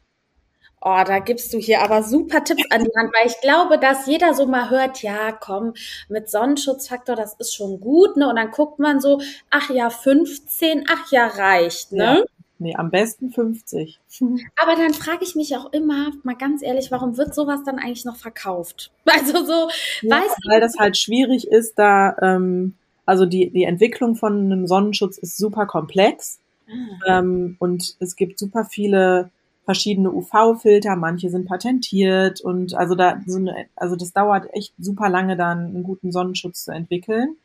Oh, 0.86 1.02
da 1.06 1.20
gibst 1.20 1.54
du 1.54 1.58
hier 1.58 1.80
aber 1.80 2.02
super 2.02 2.44
Tipps 2.44 2.64
an 2.70 2.84
die 2.84 2.90
Hand, 2.94 3.10
weil 3.14 3.26
ich 3.26 3.40
glaube, 3.40 3.78
dass 3.78 4.06
jeder 4.06 4.34
so 4.34 4.46
mal 4.46 4.68
hört, 4.68 5.02
ja, 5.02 5.32
komm, 5.32 5.72
mit 6.08 6.28
Sonnenschutzfaktor, 6.28 7.16
das 7.16 7.34
ist 7.34 7.54
schon 7.54 7.80
gut, 7.80 8.18
ne? 8.18 8.28
Und 8.28 8.36
dann 8.36 8.50
guckt 8.50 8.80
man 8.80 9.00
so, 9.00 9.20
ach 9.50 9.70
ja, 9.70 9.88
15, 9.88 10.84
ach 10.90 11.10
ja, 11.10 11.28
reicht, 11.28 11.92
ne? 11.92 12.18
Ja. 12.18 12.24
Nee, 12.58 12.74
am 12.76 12.90
besten 12.90 13.30
50. 13.30 14.00
Aber 14.56 14.76
dann 14.76 14.94
frage 14.94 15.22
ich 15.22 15.34
mich 15.34 15.56
auch 15.56 15.72
immer, 15.72 16.10
mal 16.22 16.36
ganz 16.36 16.62
ehrlich, 16.62 16.90
warum 16.90 17.16
wird 17.16 17.34
sowas 17.34 17.60
dann 17.64 17.78
eigentlich 17.78 18.04
noch 18.04 18.16
verkauft? 18.16 18.90
Also 19.06 19.44
so, 19.44 19.68
ja, 20.02 20.16
weißt 20.16 20.36
Weil 20.48 20.60
das 20.60 20.76
halt 20.78 20.96
schwierig 20.96 21.46
ist, 21.46 21.78
da, 21.78 22.16
ähm, 22.20 22.74
also 23.06 23.26
die, 23.26 23.50
die 23.50 23.64
Entwicklung 23.64 24.16
von 24.16 24.38
einem 24.38 24.66
Sonnenschutz 24.66 25.18
ist 25.18 25.36
super 25.36 25.66
komplex. 25.66 26.40
Ah. 26.68 27.18
Ähm, 27.18 27.56
und 27.58 27.96
es 28.00 28.16
gibt 28.16 28.38
super 28.38 28.64
viele 28.64 29.30
verschiedene 29.64 30.12
UV-Filter, 30.12 30.96
manche 30.96 31.30
sind 31.30 31.46
patentiert 31.46 32.40
und 32.42 32.74
also 32.74 32.94
da 32.94 33.20
so 33.26 33.38
eine, 33.38 33.66
also 33.76 33.96
das 33.96 34.12
dauert 34.12 34.52
echt 34.52 34.74
super 34.78 35.08
lange, 35.08 35.36
dann 35.36 35.66
einen 35.66 35.82
guten 35.82 36.12
Sonnenschutz 36.12 36.64
zu 36.64 36.72
entwickeln. 36.72 37.36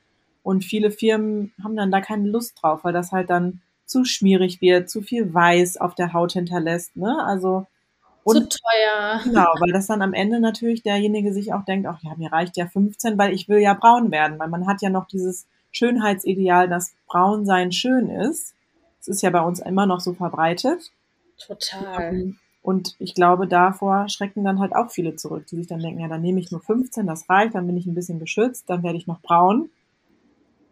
Und 0.43 0.63
viele 0.63 0.91
Firmen 0.91 1.53
haben 1.63 1.75
dann 1.75 1.91
da 1.91 2.01
keine 2.01 2.27
Lust 2.27 2.57
drauf, 2.61 2.83
weil 2.83 2.93
das 2.93 3.11
halt 3.11 3.29
dann 3.29 3.61
zu 3.85 4.05
schmierig 4.05 4.61
wird, 4.61 4.89
zu 4.89 5.01
viel 5.01 5.33
Weiß 5.33 5.77
auf 5.77 5.95
der 5.95 6.13
Haut 6.13 6.33
hinterlässt, 6.33 6.95
ne? 6.95 7.23
Also 7.25 7.67
und, 8.29 8.53
zu 8.53 8.59
teuer. 8.59 9.21
Genau, 9.23 9.47
weil 9.59 9.71
das 9.71 9.87
dann 9.87 10.01
am 10.01 10.13
Ende 10.13 10.39
natürlich 10.39 10.83
derjenige 10.83 11.33
sich 11.33 11.53
auch 11.53 11.65
denkt, 11.65 11.87
ach 11.87 12.01
ja, 12.01 12.13
mir 12.17 12.31
reicht 12.31 12.57
ja 12.57 12.67
15, 12.67 13.17
weil 13.17 13.33
ich 13.33 13.49
will 13.49 13.59
ja 13.59 13.73
braun 13.73 14.11
werden, 14.11 14.39
weil 14.39 14.49
man 14.49 14.67
hat 14.67 14.81
ja 14.81 14.89
noch 14.89 15.07
dieses 15.07 15.47
Schönheitsideal, 15.71 16.67
dass 16.67 16.93
braun 17.07 17.45
sein 17.45 17.71
schön 17.71 18.09
ist. 18.09 18.53
Das 18.99 19.07
ist 19.07 19.21
ja 19.21 19.29
bei 19.29 19.41
uns 19.41 19.59
immer 19.59 19.85
noch 19.85 19.99
so 19.99 20.13
verbreitet. 20.13 20.91
Total. 21.37 22.33
Und 22.61 22.95
ich 22.99 23.15
glaube, 23.15 23.47
davor 23.47 24.09
schrecken 24.09 24.43
dann 24.43 24.59
halt 24.59 24.75
auch 24.75 24.91
viele 24.91 25.15
zurück, 25.15 25.45
die 25.47 25.55
sich 25.55 25.67
dann 25.67 25.79
denken, 25.79 26.01
ja, 26.01 26.07
dann 26.07 26.21
nehme 26.21 26.39
ich 26.39 26.51
nur 26.51 26.61
15, 26.61 27.07
das 27.07 27.29
reicht, 27.29 27.55
dann 27.55 27.65
bin 27.65 27.77
ich 27.77 27.85
ein 27.85 27.95
bisschen 27.95 28.19
geschützt, 28.19 28.65
dann 28.69 28.83
werde 28.83 28.97
ich 28.97 29.07
noch 29.07 29.21
braun. 29.21 29.69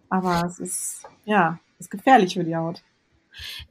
Aber 0.09 0.43
es 0.45 0.59
ist, 0.59 1.03
ja, 1.25 1.59
ist 1.79 1.91
gefährlich 1.91 2.33
für 2.33 2.43
die 2.43 2.55
Haut. 2.55 2.83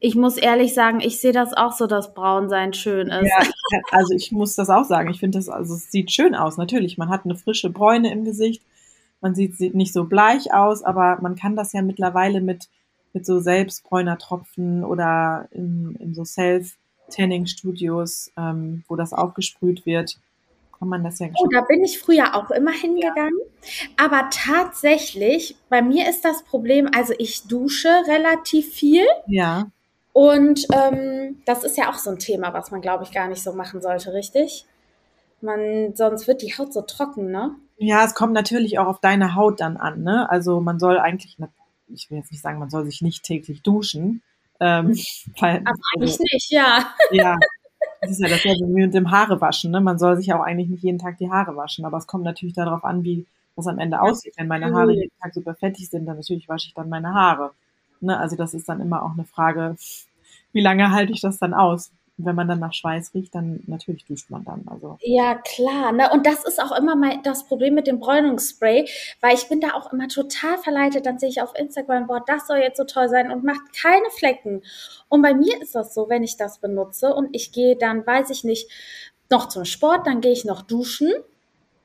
Ich 0.01 0.15
muss 0.15 0.37
ehrlich 0.37 0.75
sagen, 0.75 1.01
ich 1.01 1.21
sehe 1.21 1.33
das 1.33 1.53
auch 1.53 1.73
so, 1.73 1.87
dass 1.87 2.15
Braunsein 2.15 2.73
schön 2.73 3.09
ist. 3.09 3.29
Ja, 3.29 3.81
also 3.91 4.15
ich 4.15 4.33
muss 4.33 4.55
das 4.55 4.71
auch 4.71 4.85
sagen. 4.85 5.11
Ich 5.11 5.21
finde 5.21 5.39
das, 5.39 5.49
also 5.49 5.75
es 5.75 5.91
sieht 5.91 6.11
schön 6.11 6.35
aus, 6.35 6.57
natürlich. 6.57 6.99
Man 6.99 7.09
hat 7.09 7.25
eine 7.25 7.37
frische 7.37 7.71
Bräune 7.71 8.13
im 8.13 8.25
Gesicht. 8.25 8.63
Man 9.21 9.35
sieht, 9.35 9.57
sieht 9.57 9.75
nicht 9.75 9.93
so 9.93 10.05
bleich 10.05 10.53
aus, 10.53 10.83
aber 10.83 11.19
man 11.21 11.37
kann 11.37 11.57
das 11.57 11.73
ja 11.73 11.83
mittlerweile 11.83 12.41
mit, 12.41 12.69
mit 13.13 13.25
so 13.25 13.41
Selbstbräunertropfen 13.41 14.85
oder 14.85 15.49
in, 15.51 15.97
in 16.01 16.15
so 16.15 16.25
Self- 16.25 16.77
Tanning-Studios, 17.11 18.33
ähm, 18.37 18.85
wo 18.89 18.97
das 18.97 19.13
aufgesprüht 19.13 19.87
wird, 19.87 20.19
kann 20.79 20.89
man 20.89 21.05
das 21.05 21.19
ja 21.19 21.29
Oh, 21.39 21.49
da 21.53 21.63
bin 21.63 21.83
ich 21.85 21.99
früher 21.99 22.35
auch 22.35 22.51
immer 22.51 22.73
hingegangen. 22.73 23.39
Ja. 23.39 24.05
Aber 24.05 24.29
tatsächlich, 24.31 25.57
bei 25.69 25.83
mir 25.83 26.09
ist 26.09 26.25
das 26.25 26.43
Problem, 26.45 26.89
also 26.95 27.15
ich 27.19 27.47
dusche 27.47 27.89
relativ 28.07 28.73
viel. 28.73 29.07
Ja. 29.27 29.67
Und 30.13 30.67
ähm, 30.73 31.43
das 31.45 31.65
ist 31.65 31.77
ja 31.77 31.91
auch 31.91 31.99
so 31.99 32.11
ein 32.11 32.19
Thema, 32.19 32.55
was 32.55 32.71
man, 32.71 32.81
glaube 32.81 33.05
ich, 33.05 33.13
gar 33.13 33.29
nicht 33.29 33.43
so 33.43 33.53
machen 33.53 33.83
sollte, 33.83 34.15
richtig? 34.15 34.65
Man, 35.43 35.95
sonst 35.95 36.27
wird 36.27 36.43
die 36.43 36.57
Haut 36.57 36.73
so 36.73 36.83
trocken, 36.83 37.31
ne? 37.31 37.55
Ja, 37.77 38.05
es 38.05 38.15
kommt 38.15 38.33
natürlich 38.33 38.79
auch 38.79 38.87
auf 38.87 39.01
deine 39.01 39.35
Haut 39.35 39.61
dann 39.61 39.77
an, 39.77 40.03
ne? 40.03 40.31
Also 40.31 40.61
man 40.61 40.79
soll 40.79 40.99
eigentlich, 40.99 41.37
ich 41.89 42.11
will 42.11 42.19
jetzt 42.19 42.33
nicht 42.33 42.41
sagen, 42.41 42.59
man 42.59 42.71
soll 42.71 42.87
sich 42.87 43.03
nicht 43.03 43.25
täglich 43.25 43.63
duschen, 43.63 44.23
ähm, 44.61 44.89
hm. 44.89 44.97
weil, 45.41 45.57
Aber 45.59 45.79
eigentlich 45.95 46.13
also, 46.13 46.25
nicht, 46.33 46.51
ja. 46.51 46.95
Ja, 47.11 47.37
das 48.01 48.11
ist 48.11 48.21
ja 48.21 48.29
dasselbe 48.29 48.67
wie 48.69 48.83
mit 48.83 48.95
dem 48.95 49.11
Haare 49.11 49.41
waschen. 49.41 49.71
Ne? 49.71 49.81
Man 49.81 49.99
soll 49.99 50.17
sich 50.17 50.27
ja 50.27 50.39
auch 50.39 50.45
eigentlich 50.45 50.69
nicht 50.69 50.83
jeden 50.83 50.99
Tag 50.99 51.19
die 51.19 51.31
Haare 51.31 51.57
waschen, 51.57 51.85
aber 51.85 51.99
es 51.99 52.07
kommt 52.07 52.25
natürlich 52.25 52.55
darauf 52.55 52.85
an, 52.85 53.05
wie 53.05 53.27
das 53.57 53.67
am 53.67 53.79
Ende 53.79 54.01
aussieht. 54.01 54.35
Wenn 54.37 54.49
meine 54.49 54.73
Haare 54.73 54.93
jeden 54.93 55.13
Tag 55.21 55.35
super 55.35 55.55
fettig 55.55 55.89
sind, 55.89 56.07
dann 56.07 56.17
natürlich 56.17 56.49
wasche 56.49 56.69
ich 56.69 56.75
dann 56.75 56.89
meine 56.89 57.15
Haare. 57.15 57.53
Ne? 58.01 58.19
Also 58.19 58.37
das 58.37 58.55
ist 58.55 58.69
dann 58.69 58.81
immer 58.81 59.03
auch 59.03 59.13
eine 59.13 59.25
Frage, 59.25 59.77
wie 60.53 60.61
lange 60.61 60.91
halte 60.91 61.13
ich 61.13 61.21
das 61.21 61.39
dann 61.39 61.55
aus? 61.55 61.91
Wenn 62.19 62.35
man 62.35 62.49
dann 62.49 62.61
nach 62.61 62.73
Schweiß 62.73 63.13
riecht, 63.15 63.35
dann 63.35 63.63
natürlich 63.67 64.05
duscht 64.05 64.31
man 64.31 64.45
dann. 64.45 64.65
Also. 64.69 64.97
Ja, 65.01 65.35
klar. 65.35 65.93
Ne? 65.93 66.11
Und 66.11 66.27
das 66.27 66.45
ist 66.45 66.61
auch 66.63 66.77
immer 66.77 66.97
mein, 66.97 67.23
das 67.23 67.47
Problem 67.47 67.75
mit 67.75 67.87
dem 67.87 68.01
Bräunungsspray, 68.01 68.89
weil 69.21 69.35
ich 69.35 69.49
bin 69.49 69.61
da 69.61 69.75
auch 69.75 69.93
immer 69.93 70.09
total 70.09 70.57
verleitet. 70.59 71.05
Dann 71.05 71.19
sehe 71.19 71.29
ich 71.29 71.43
auf 71.43 71.55
Instagram, 71.55 72.07
boah, 72.07 72.23
das 72.27 72.47
soll 72.47 72.59
jetzt 72.59 72.79
so 72.79 72.85
toll 72.85 73.09
sein 73.09 73.31
und 73.31 73.45
macht 73.45 73.73
keine 73.81 74.09
Flecken. 74.11 74.63
Und 75.09 75.23
bei 75.23 75.35
mir 75.35 75.61
ist 75.61 75.75
das 75.75 75.95
so, 75.95 76.09
wenn 76.09 76.23
ich 76.23 76.37
das 76.37 76.59
benutze 76.59 77.15
und 77.15 77.29
ich 77.33 77.53
gehe 77.53 77.77
dann, 77.77 78.07
weiß 78.07 78.31
ich 78.31 78.45
nicht, 78.45 78.71
noch 79.31 79.49
zum 79.49 79.65
Sport, 79.65 80.07
dann 80.07 80.21
gehe 80.21 80.33
ich 80.33 80.45
noch 80.45 80.63
duschen. 80.63 81.13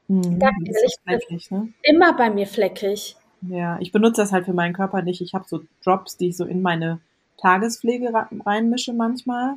Mhm, 0.07 0.39
dann 0.39 0.53
ist 0.65 0.99
fleckig, 1.03 1.51
ne? 1.51 1.73
immer 1.83 2.13
bei 2.13 2.29
mir 2.29 2.47
fleckig. 2.47 3.15
Ja, 3.41 3.79
ich 3.79 3.91
benutze 3.91 4.21
das 4.21 4.31
halt 4.31 4.45
für 4.45 4.53
meinen 4.53 4.73
Körper 4.73 5.01
nicht. 5.01 5.21
Ich 5.21 5.33
habe 5.33 5.45
so 5.47 5.61
Drops, 5.83 6.17
die 6.17 6.29
ich 6.29 6.37
so 6.37 6.45
in 6.45 6.61
meine 6.61 6.99
Tagespflege 7.37 8.11
reinmische 8.45 8.93
manchmal. 8.93 9.55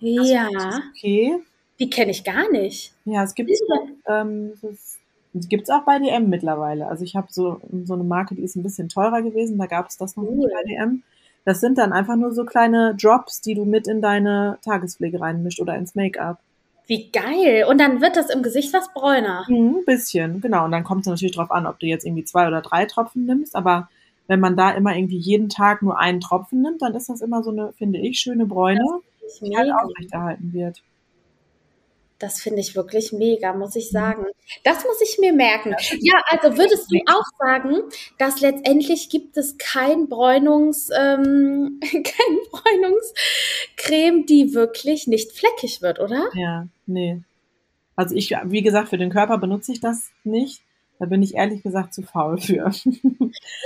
Ja. 0.00 0.48
Okay. 0.90 1.36
Die 1.78 1.90
kenne 1.90 2.10
ich 2.10 2.24
gar 2.24 2.50
nicht. 2.50 2.92
Ja, 3.04 3.22
es 3.22 3.34
gibt 3.34 3.50
ähm, 4.08 4.52
es 4.62 5.48
gibt's 5.48 5.70
auch 5.70 5.82
bei 5.82 5.98
DM 5.98 6.28
mittlerweile. 6.28 6.88
Also 6.88 7.04
ich 7.04 7.14
habe 7.16 7.28
so, 7.30 7.60
so 7.84 7.94
eine 7.94 8.04
Marke, 8.04 8.34
die 8.34 8.42
ist 8.42 8.56
ein 8.56 8.62
bisschen 8.62 8.88
teurer 8.88 9.22
gewesen, 9.22 9.58
da 9.58 9.66
gab 9.66 9.88
es 9.88 9.98
das 9.98 10.16
noch 10.16 10.24
cool. 10.24 10.36
nicht 10.36 10.50
bei 10.50 10.62
DM. 10.70 11.02
Das 11.44 11.60
sind 11.60 11.78
dann 11.78 11.92
einfach 11.92 12.16
nur 12.16 12.32
so 12.32 12.44
kleine 12.44 12.96
Drops, 12.96 13.40
die 13.40 13.54
du 13.54 13.64
mit 13.64 13.86
in 13.86 14.02
deine 14.02 14.58
Tagespflege 14.64 15.20
reinmischt 15.20 15.60
oder 15.60 15.76
ins 15.76 15.94
Make-up. 15.94 16.40
Wie 16.88 17.10
geil. 17.10 17.66
Und 17.68 17.78
dann 17.80 18.00
wird 18.00 18.16
das 18.16 18.30
im 18.30 18.42
Gesicht 18.42 18.72
was 18.72 18.92
bräuner. 18.92 19.44
Mhm, 19.48 19.78
ein 19.78 19.84
bisschen, 19.84 20.40
genau. 20.40 20.64
Und 20.64 20.72
dann 20.72 20.84
kommt 20.84 21.02
es 21.02 21.06
natürlich 21.06 21.34
drauf 21.34 21.50
an, 21.50 21.66
ob 21.66 21.78
du 21.78 21.86
jetzt 21.86 22.04
irgendwie 22.04 22.24
zwei 22.24 22.46
oder 22.46 22.62
drei 22.62 22.84
Tropfen 22.86 23.26
nimmst. 23.26 23.54
Aber 23.54 23.88
wenn 24.28 24.40
man 24.40 24.56
da 24.56 24.70
immer 24.72 24.96
irgendwie 24.96 25.18
jeden 25.18 25.48
Tag 25.48 25.82
nur 25.82 25.98
einen 25.98 26.20
Tropfen 26.20 26.62
nimmt, 26.62 26.82
dann 26.82 26.94
ist 26.94 27.08
das 27.08 27.20
immer 27.20 27.42
so 27.42 27.50
eine, 27.50 27.72
finde 27.72 27.98
ich, 28.00 28.18
schöne 28.18 28.46
Bräune. 28.46 28.80
Das 28.80 29.15
halt 29.40 29.72
aufrechterhalten 29.72 30.52
wird. 30.52 30.82
Das 32.18 32.40
finde 32.40 32.60
ich 32.60 32.74
wirklich 32.74 33.12
mega, 33.12 33.52
muss 33.52 33.76
ich 33.76 33.92
mhm. 33.92 33.98
sagen. 33.98 34.26
Das 34.64 34.84
muss 34.84 35.00
ich 35.02 35.18
mir 35.18 35.32
merken. 35.32 35.74
Ja, 36.00 36.14
also 36.28 36.56
würdest 36.56 36.90
du 36.90 36.98
auch 37.06 37.24
sagen, 37.38 37.82
dass 38.18 38.40
letztendlich 38.40 39.10
gibt 39.10 39.36
es 39.36 39.58
kein 39.58 40.08
Bräunungs, 40.08 40.88
ähm, 40.96 41.80
kein 41.90 42.38
Bräunungscreme, 42.50 44.24
die 44.26 44.54
wirklich 44.54 45.06
nicht 45.06 45.32
fleckig 45.32 45.82
wird, 45.82 46.00
oder? 46.00 46.30
Ja, 46.34 46.68
nee. 46.86 47.22
Also 47.96 48.14
ich, 48.14 48.30
wie 48.44 48.62
gesagt, 48.62 48.88
für 48.88 48.98
den 48.98 49.10
Körper 49.10 49.38
benutze 49.38 49.72
ich 49.72 49.80
das 49.80 50.10
nicht. 50.24 50.62
Da 50.98 51.06
bin 51.06 51.22
ich 51.22 51.34
ehrlich 51.34 51.62
gesagt 51.62 51.92
zu 51.94 52.02
faul 52.02 52.38
für. 52.38 52.70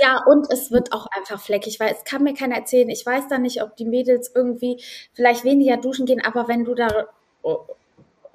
Ja, 0.01 0.23
und 0.25 0.51
es 0.51 0.71
wird 0.71 0.91
auch 0.91 1.07
einfach 1.15 1.39
fleckig, 1.41 1.79
weil 1.79 1.93
es 1.93 2.03
kann 2.03 2.23
mir 2.23 2.33
keiner 2.33 2.55
erzählen. 2.55 2.89
Ich 2.89 3.05
weiß 3.05 3.27
da 3.29 3.37
nicht, 3.37 3.61
ob 3.63 3.77
die 3.77 3.85
Mädels 3.85 4.31
irgendwie 4.33 4.81
vielleicht 5.13 5.43
weniger 5.43 5.77
duschen 5.77 6.05
gehen, 6.05 6.21
aber 6.23 6.47
wenn 6.47 6.65
du 6.65 6.75
da 6.75 7.07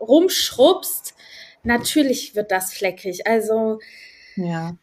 rumschrubbst, 0.00 1.14
natürlich 1.62 2.34
wird 2.34 2.50
das 2.50 2.72
fleckig. 2.72 3.26
Also 3.26 3.80
ja. 4.36 4.76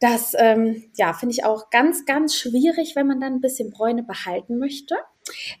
Das 0.00 0.32
ähm, 0.38 0.90
ja, 0.96 1.12
finde 1.12 1.34
ich 1.34 1.44
auch 1.44 1.68
ganz, 1.68 2.06
ganz 2.06 2.34
schwierig, 2.34 2.96
wenn 2.96 3.06
man 3.06 3.20
dann 3.20 3.34
ein 3.34 3.40
bisschen 3.42 3.70
Bräune 3.70 4.02
behalten 4.02 4.58
möchte. 4.58 4.96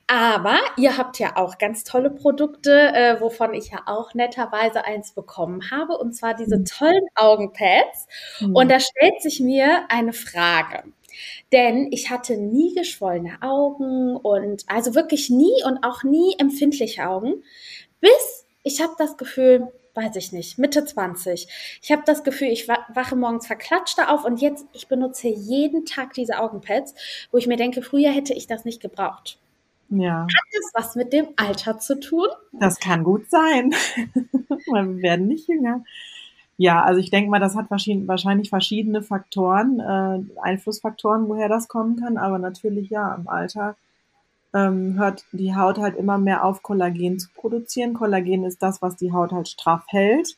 Aber 0.06 0.58
ihr 0.76 0.96
habt 0.96 1.18
ja 1.18 1.36
auch 1.36 1.58
ganz 1.58 1.84
tolle 1.84 2.10
Produkte, 2.10 2.72
äh, 2.72 3.20
wovon 3.20 3.54
ich 3.54 3.70
ja 3.70 3.82
auch 3.86 4.14
netterweise 4.14 4.84
eins 4.84 5.12
bekommen 5.12 5.70
habe, 5.70 5.98
und 5.98 6.14
zwar 6.14 6.34
diese 6.34 6.58
mhm. 6.58 6.64
tollen 6.64 7.06
Augenpads. 7.14 8.06
Mhm. 8.40 8.56
Und 8.56 8.70
da 8.70 8.80
stellt 8.80 9.22
sich 9.22 9.40
mir 9.40 9.84
eine 9.88 10.12
Frage. 10.12 10.84
Denn 11.52 11.88
ich 11.90 12.10
hatte 12.10 12.36
nie 12.36 12.74
geschwollene 12.74 13.38
Augen 13.42 14.16
und 14.16 14.64
also 14.68 14.94
wirklich 14.94 15.30
nie 15.30 15.64
und 15.64 15.84
auch 15.84 16.02
nie 16.04 16.34
empfindliche 16.38 17.08
Augen, 17.08 17.42
bis 18.00 18.46
ich 18.62 18.80
habe 18.80 18.94
das 18.98 19.16
Gefühl, 19.16 19.72
weiß 19.94 20.16
ich 20.16 20.32
nicht, 20.32 20.58
Mitte 20.58 20.84
20. 20.84 21.48
Ich 21.82 21.90
habe 21.90 22.02
das 22.06 22.22
Gefühl, 22.22 22.48
ich 22.48 22.68
wache 22.68 23.16
morgens 23.16 23.46
verklatschter 23.46 24.12
auf 24.12 24.24
und 24.24 24.40
jetzt, 24.40 24.66
ich 24.72 24.88
benutze 24.88 25.28
jeden 25.28 25.84
Tag 25.84 26.14
diese 26.14 26.38
Augenpads, 26.38 26.94
wo 27.32 27.38
ich 27.38 27.46
mir 27.46 27.56
denke, 27.56 27.82
früher 27.82 28.12
hätte 28.12 28.34
ich 28.34 28.46
das 28.46 28.64
nicht 28.64 28.80
gebraucht. 28.80 29.39
Ja. 29.90 30.22
Hat 30.22 30.28
das 30.52 30.70
was 30.72 30.96
mit 30.96 31.12
dem 31.12 31.28
Alter 31.36 31.78
zu 31.78 31.98
tun? 31.98 32.28
Das 32.52 32.78
kann 32.78 33.04
gut 33.04 33.28
sein. 33.28 33.74
wir 34.66 35.02
werden 35.02 35.26
nicht 35.26 35.48
jünger. 35.48 35.84
Ja, 36.56 36.82
also 36.82 37.00
ich 37.00 37.10
denke 37.10 37.30
mal, 37.30 37.40
das 37.40 37.56
hat 37.56 37.70
wahrscheinlich 37.70 38.50
verschiedene 38.50 39.02
Faktoren, 39.02 39.80
äh, 39.80 40.40
Einflussfaktoren, 40.40 41.28
woher 41.28 41.48
das 41.48 41.68
kommen 41.68 41.96
kann. 41.96 42.18
Aber 42.18 42.38
natürlich 42.38 42.90
ja, 42.90 43.14
im 43.14 43.28
Alter 43.28 43.76
ähm, 44.54 44.98
hört 44.98 45.24
die 45.32 45.54
Haut 45.56 45.78
halt 45.78 45.96
immer 45.96 46.18
mehr 46.18 46.44
auf, 46.44 46.62
Kollagen 46.62 47.18
zu 47.18 47.28
produzieren. 47.34 47.94
Kollagen 47.94 48.44
ist 48.44 48.62
das, 48.62 48.82
was 48.82 48.96
die 48.96 49.12
Haut 49.12 49.32
halt 49.32 49.48
straff 49.48 49.84
hält. 49.88 50.36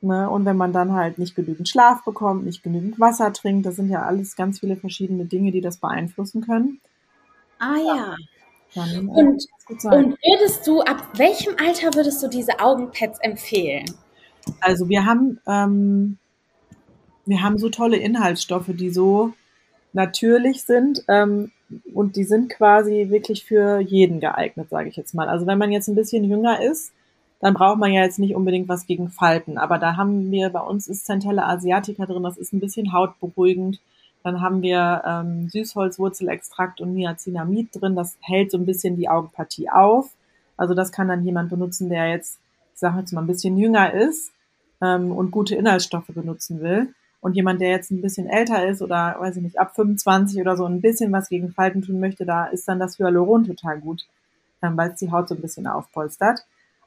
Ne? 0.00 0.30
Und 0.30 0.44
wenn 0.44 0.56
man 0.56 0.72
dann 0.72 0.92
halt 0.92 1.18
nicht 1.18 1.34
genügend 1.34 1.68
Schlaf 1.68 2.04
bekommt, 2.04 2.44
nicht 2.44 2.62
genügend 2.62 2.98
Wasser 2.98 3.32
trinkt, 3.32 3.66
das 3.66 3.76
sind 3.76 3.90
ja 3.90 4.02
alles 4.02 4.34
ganz 4.34 4.60
viele 4.60 4.76
verschiedene 4.76 5.26
Dinge, 5.26 5.50
die 5.50 5.60
das 5.60 5.78
beeinflussen 5.78 6.40
können. 6.40 6.80
Ah 7.58 7.76
ja. 7.76 8.16
Dann, 8.74 9.08
und, 9.08 9.46
und 9.68 10.18
würdest 10.22 10.66
du, 10.66 10.80
ab 10.82 11.02
welchem 11.16 11.54
Alter 11.58 11.94
würdest 11.94 12.22
du 12.22 12.28
diese 12.28 12.60
Augenpads 12.60 13.18
empfehlen? 13.20 13.86
Also 14.60 14.88
wir 14.88 15.04
haben, 15.04 15.40
ähm, 15.46 16.18
wir 17.26 17.42
haben 17.42 17.58
so 17.58 17.68
tolle 17.68 17.96
Inhaltsstoffe, 17.96 18.68
die 18.68 18.90
so 18.90 19.32
natürlich 19.92 20.64
sind 20.64 21.02
ähm, 21.08 21.50
und 21.94 22.16
die 22.16 22.24
sind 22.24 22.50
quasi 22.50 23.08
wirklich 23.10 23.44
für 23.44 23.80
jeden 23.80 24.20
geeignet, 24.20 24.70
sage 24.70 24.88
ich 24.88 24.96
jetzt 24.96 25.14
mal. 25.14 25.28
Also 25.28 25.46
wenn 25.46 25.58
man 25.58 25.72
jetzt 25.72 25.88
ein 25.88 25.94
bisschen 25.94 26.24
jünger 26.24 26.62
ist, 26.62 26.92
dann 27.40 27.54
braucht 27.54 27.78
man 27.78 27.92
ja 27.92 28.02
jetzt 28.02 28.18
nicht 28.18 28.34
unbedingt 28.34 28.68
was 28.68 28.86
gegen 28.86 29.10
Falten. 29.10 29.58
Aber 29.58 29.78
da 29.78 29.96
haben 29.96 30.30
wir, 30.30 30.50
bei 30.50 30.60
uns 30.60 30.88
ist 30.88 31.06
Centella 31.06 31.48
asiatica 31.48 32.06
drin, 32.06 32.22
das 32.22 32.36
ist 32.36 32.52
ein 32.52 32.60
bisschen 32.60 32.92
hautberuhigend. 32.92 33.80
Dann 34.24 34.40
haben 34.40 34.62
wir 34.62 35.02
ähm, 35.06 35.48
Süßholzwurzelextrakt 35.48 36.80
und 36.80 36.94
Niacinamid 36.94 37.68
drin, 37.72 37.96
das 37.96 38.16
hält 38.20 38.50
so 38.50 38.58
ein 38.58 38.66
bisschen 38.66 38.96
die 38.96 39.08
Augenpartie 39.08 39.70
auf. 39.70 40.10
Also 40.56 40.74
das 40.74 40.92
kann 40.92 41.08
dann 41.08 41.24
jemand 41.24 41.50
benutzen, 41.50 41.88
der 41.88 42.10
jetzt, 42.10 42.38
ich 42.74 42.80
sage 42.80 42.98
jetzt 42.98 43.12
mal, 43.12 43.20
ein 43.20 43.26
bisschen 43.26 43.56
jünger 43.56 43.94
ist 43.94 44.32
ähm, 44.82 45.12
und 45.12 45.30
gute 45.30 45.54
Inhaltsstoffe 45.54 46.08
benutzen 46.08 46.60
will. 46.60 46.92
Und 47.20 47.34
jemand, 47.34 47.60
der 47.60 47.70
jetzt 47.70 47.90
ein 47.90 48.00
bisschen 48.00 48.28
älter 48.28 48.66
ist 48.66 48.80
oder, 48.80 49.16
weiß 49.18 49.36
ich 49.36 49.42
nicht, 49.42 49.58
ab 49.58 49.74
25 49.74 50.40
oder 50.40 50.56
so 50.56 50.64
ein 50.66 50.80
bisschen 50.80 51.12
was 51.12 51.28
gegen 51.28 51.50
Falten 51.50 51.82
tun 51.82 51.98
möchte, 51.98 52.24
da 52.24 52.46
ist 52.46 52.68
dann 52.68 52.78
das 52.78 52.98
Hyaluron 52.98 53.44
total 53.44 53.80
gut, 53.80 54.06
ähm, 54.62 54.76
weil 54.76 54.90
es 54.90 54.98
die 54.98 55.10
Haut 55.10 55.28
so 55.28 55.34
ein 55.34 55.40
bisschen 55.40 55.66
aufpolstert. 55.66 56.44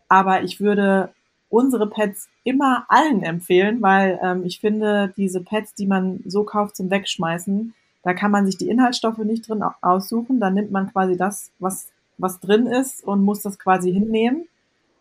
Aber 0.07 0.43
ich 0.43 0.59
würde 0.59 1.09
unsere 1.51 1.87
Pads 1.87 2.29
immer 2.43 2.85
allen 2.87 3.21
empfehlen, 3.21 3.81
weil 3.81 4.19
ähm, 4.23 4.43
ich 4.45 4.59
finde, 4.59 5.13
diese 5.17 5.41
Pads, 5.41 5.75
die 5.75 5.85
man 5.85 6.21
so 6.25 6.43
kauft 6.43 6.75
zum 6.75 6.89
Wegschmeißen, 6.89 7.73
da 8.03 8.13
kann 8.13 8.31
man 8.31 8.45
sich 8.45 8.57
die 8.57 8.69
Inhaltsstoffe 8.69 9.19
nicht 9.19 9.47
drin 9.47 9.63
aussuchen. 9.81 10.39
Da 10.39 10.49
nimmt 10.49 10.71
man 10.71 10.91
quasi 10.91 11.17
das, 11.17 11.51
was, 11.59 11.89
was 12.17 12.39
drin 12.39 12.65
ist 12.65 13.03
und 13.03 13.23
muss 13.23 13.41
das 13.41 13.59
quasi 13.59 13.93
hinnehmen. 13.93 14.47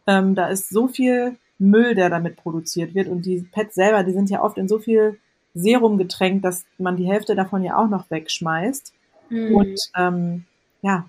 Ähm, 0.07 0.35
da 0.35 0.49
ist 0.49 0.69
so 0.69 0.89
viel 0.89 1.37
Müll, 1.59 1.95
der 1.95 2.11
damit 2.11 2.37
produziert 2.37 2.95
wird. 2.95 3.09
Und 3.09 3.25
die 3.25 3.47
Pads 3.53 3.75
selber, 3.75 4.03
die 4.03 4.13
sind 4.13 4.29
ja 4.29 4.43
oft 4.43 4.59
in 4.59 4.69
so 4.69 4.79
viel 4.79 5.19
Serum 5.55 5.99
getränkt, 5.99 6.45
dass 6.45 6.65
man 6.79 6.97
die 6.97 7.07
Hälfte 7.07 7.35
davon 7.35 7.63
ja 7.63 7.77
auch 7.77 7.89
noch 7.89 8.11
wegschmeißt. 8.11 8.93
Mhm. 9.31 9.55
Und 9.55 9.81
ähm, 9.97 10.45
ja, 10.83 11.09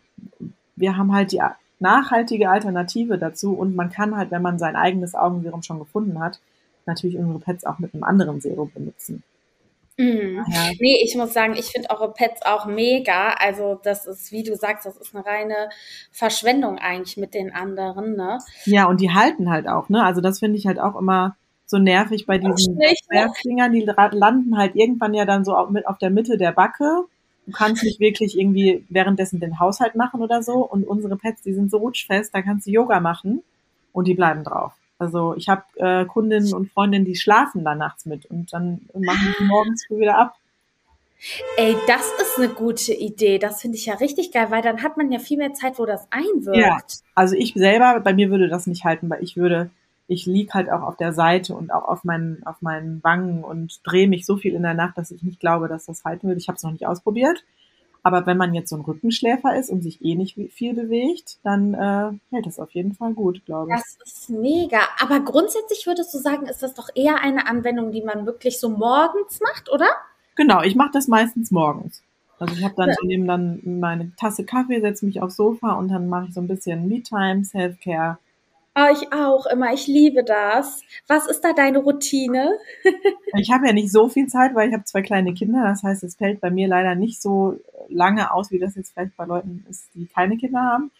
wir 0.75 0.97
haben 0.97 1.13
halt 1.13 1.31
die 1.31 1.41
nachhaltige 1.81 2.49
Alternative 2.49 3.17
dazu 3.17 3.53
und 3.53 3.75
man 3.75 3.91
kann 3.91 4.15
halt, 4.15 4.31
wenn 4.31 4.41
man 4.41 4.59
sein 4.59 4.75
eigenes 4.75 5.15
Augenserum 5.15 5.63
schon 5.63 5.79
gefunden 5.79 6.19
hat, 6.19 6.39
natürlich 6.85 7.17
unsere 7.17 7.39
Pads 7.39 7.65
auch 7.65 7.79
mit 7.79 7.93
einem 7.93 8.03
anderen 8.03 8.41
Serum 8.41 8.71
benutzen. 8.73 9.23
Mhm. 9.97 10.43
Ja. 10.49 10.71
Nee, 10.79 11.01
ich 11.03 11.15
muss 11.15 11.33
sagen, 11.33 11.53
ich 11.55 11.65
finde 11.65 11.89
eure 11.89 12.13
Pads 12.13 12.41
auch 12.43 12.65
mega. 12.65 13.33
Also 13.33 13.79
das 13.83 14.07
ist, 14.07 14.31
wie 14.31 14.43
du 14.43 14.55
sagst, 14.55 14.85
das 14.85 14.97
ist 14.97 15.13
eine 15.13 15.25
reine 15.25 15.69
Verschwendung 16.11 16.79
eigentlich 16.79 17.17
mit 17.17 17.33
den 17.33 17.53
anderen, 17.53 18.15
ne? 18.15 18.39
Ja, 18.65 18.87
und 18.87 19.01
die 19.01 19.11
halten 19.11 19.51
halt 19.51 19.67
auch, 19.67 19.89
ne? 19.89 20.03
Also 20.03 20.21
das 20.21 20.39
finde 20.39 20.57
ich 20.57 20.65
halt 20.65 20.79
auch 20.79 20.95
immer 20.95 21.35
so 21.65 21.77
nervig 21.77 22.25
bei 22.25 22.37
diesen 22.37 22.79
Fingern. 23.41 23.71
Die 23.71 23.81
landen 23.81 24.57
halt 24.57 24.75
irgendwann 24.75 25.13
ja 25.13 25.25
dann 25.25 25.45
so 25.45 25.55
auf, 25.55 25.69
auf 25.85 25.97
der 25.97 26.09
Mitte 26.09 26.37
der 26.37 26.51
Backe 26.51 27.05
Du 27.45 27.51
kannst 27.51 27.83
nicht 27.83 27.99
wirklich 27.99 28.37
irgendwie 28.37 28.85
währenddessen 28.89 29.39
den 29.39 29.59
Haushalt 29.59 29.95
machen 29.95 30.21
oder 30.21 30.43
so. 30.43 30.65
Und 30.65 30.85
unsere 30.85 31.17
Pets, 31.17 31.41
die 31.41 31.53
sind 31.53 31.71
so 31.71 31.77
rutschfest, 31.77 32.33
da 32.33 32.41
kannst 32.41 32.67
du 32.67 32.71
Yoga 32.71 32.99
machen 32.99 33.43
und 33.93 34.07
die 34.07 34.13
bleiben 34.13 34.43
drauf. 34.43 34.73
Also 34.99 35.35
ich 35.35 35.49
habe 35.49 35.63
äh, 35.77 36.05
Kundinnen 36.05 36.53
und 36.53 36.71
Freundinnen, 36.71 37.05
die 37.05 37.15
schlafen 37.15 37.63
da 37.63 37.73
nachts 37.73 38.05
mit 38.05 38.27
und 38.27 38.53
dann 38.53 38.81
machen 38.93 39.35
die 39.39 39.43
morgens 39.45 39.85
früh 39.87 39.99
wieder 39.99 40.17
ab. 40.17 40.35
Ey, 41.57 41.75
das 41.87 42.05
ist 42.21 42.37
eine 42.37 42.49
gute 42.49 42.93
Idee. 42.93 43.37
Das 43.37 43.61
finde 43.61 43.77
ich 43.77 43.85
ja 43.85 43.95
richtig 43.95 44.31
geil, 44.31 44.47
weil 44.49 44.61
dann 44.61 44.81
hat 44.81 44.97
man 44.97 45.11
ja 45.11 45.19
viel 45.19 45.37
mehr 45.37 45.53
Zeit, 45.53 45.77
wo 45.77 45.85
das 45.85 46.07
einwirkt. 46.11 46.57
Ja, 46.57 46.79
also 47.13 47.35
ich 47.35 47.53
selber, 47.53 47.99
bei 47.99 48.13
mir 48.13 48.29
würde 48.29 48.47
das 48.47 48.67
nicht 48.67 48.85
halten, 48.85 49.09
weil 49.09 49.23
ich 49.23 49.37
würde 49.37 49.69
ich 50.11 50.25
lieg 50.25 50.53
halt 50.53 50.69
auch 50.69 50.81
auf 50.81 50.97
der 50.97 51.13
Seite 51.13 51.55
und 51.55 51.71
auch 51.71 51.85
auf 51.85 52.03
meinen, 52.03 52.45
auf 52.45 52.61
meinen 52.61 53.01
Wangen 53.01 53.45
und 53.45 53.79
drehe 53.85 54.09
mich 54.09 54.25
so 54.25 54.35
viel 54.35 54.53
in 54.53 54.63
der 54.63 54.73
Nacht, 54.73 54.97
dass 54.97 55.09
ich 55.09 55.23
nicht 55.23 55.39
glaube, 55.39 55.69
dass 55.69 55.85
das 55.85 56.03
halten 56.03 56.27
würde. 56.27 56.37
Ich 56.37 56.49
habe 56.49 56.57
es 56.57 56.63
noch 56.63 56.73
nicht 56.73 56.85
ausprobiert. 56.85 57.45
Aber 58.03 58.25
wenn 58.25 58.35
man 58.35 58.53
jetzt 58.53 58.69
so 58.69 58.75
ein 58.75 58.81
Rückenschläfer 58.81 59.55
ist 59.55 59.69
und 59.69 59.83
sich 59.83 60.03
eh 60.03 60.15
nicht 60.15 60.37
viel 60.51 60.73
bewegt, 60.73 61.37
dann 61.43 61.73
äh, 61.75 62.11
hält 62.29 62.45
das 62.45 62.59
auf 62.59 62.71
jeden 62.71 62.93
Fall 62.93 63.13
gut, 63.13 63.45
glaube 63.45 63.71
ich. 63.71 63.77
Das 63.77 63.97
ist 64.03 64.29
mega. 64.31 64.79
Aber 64.99 65.21
grundsätzlich 65.21 65.87
würdest 65.87 66.13
du 66.13 66.17
sagen, 66.17 66.45
ist 66.45 66.61
das 66.61 66.73
doch 66.73 66.89
eher 66.93 67.21
eine 67.21 67.47
Anwendung, 67.47 67.93
die 67.93 68.01
man 68.01 68.25
wirklich 68.25 68.59
so 68.59 68.69
morgens 68.69 69.39
macht, 69.39 69.71
oder? 69.71 69.87
Genau, 70.35 70.61
ich 70.61 70.75
mache 70.75 70.91
das 70.91 71.07
meistens 71.07 71.51
morgens. 71.51 72.03
Also 72.37 72.55
ich 72.55 72.65
habe 72.65 72.75
dann 72.75 72.89
ja. 72.89 72.95
neben 73.03 73.27
dann 73.27 73.61
meine 73.79 74.11
Tasse 74.17 74.43
Kaffee, 74.43 74.81
setze 74.81 75.05
mich 75.05 75.21
aufs 75.21 75.37
Sofa 75.37 75.73
und 75.73 75.87
dann 75.87 76.09
mache 76.09 76.25
ich 76.27 76.33
so 76.33 76.41
ein 76.41 76.47
bisschen 76.49 76.89
Me-Time, 76.89 77.45
Self-Care 77.45 78.17
Oh, 78.73 78.87
ich 78.93 79.11
auch 79.11 79.45
immer. 79.47 79.73
Ich 79.73 79.87
liebe 79.87 80.23
das. 80.23 80.81
Was 81.07 81.27
ist 81.27 81.41
da 81.41 81.51
deine 81.51 81.79
Routine? 81.79 82.57
ich 83.37 83.51
habe 83.51 83.67
ja 83.67 83.73
nicht 83.73 83.91
so 83.91 84.07
viel 84.07 84.27
Zeit, 84.27 84.55
weil 84.55 84.69
ich 84.69 84.73
habe 84.73 84.85
zwei 84.85 85.01
kleine 85.01 85.33
Kinder. 85.33 85.63
Das 85.63 85.83
heißt, 85.83 86.03
es 86.03 86.15
fällt 86.15 86.39
bei 86.39 86.49
mir 86.49 86.69
leider 86.69 86.95
nicht 86.95 87.21
so 87.21 87.59
lange 87.89 88.31
aus, 88.31 88.49
wie 88.51 88.59
das 88.59 88.75
jetzt 88.75 88.93
vielleicht 88.93 89.17
bei 89.17 89.25
Leuten 89.25 89.65
ist, 89.69 89.89
die 89.93 90.05
keine 90.05 90.37
Kinder 90.37 90.61
haben. 90.61 90.91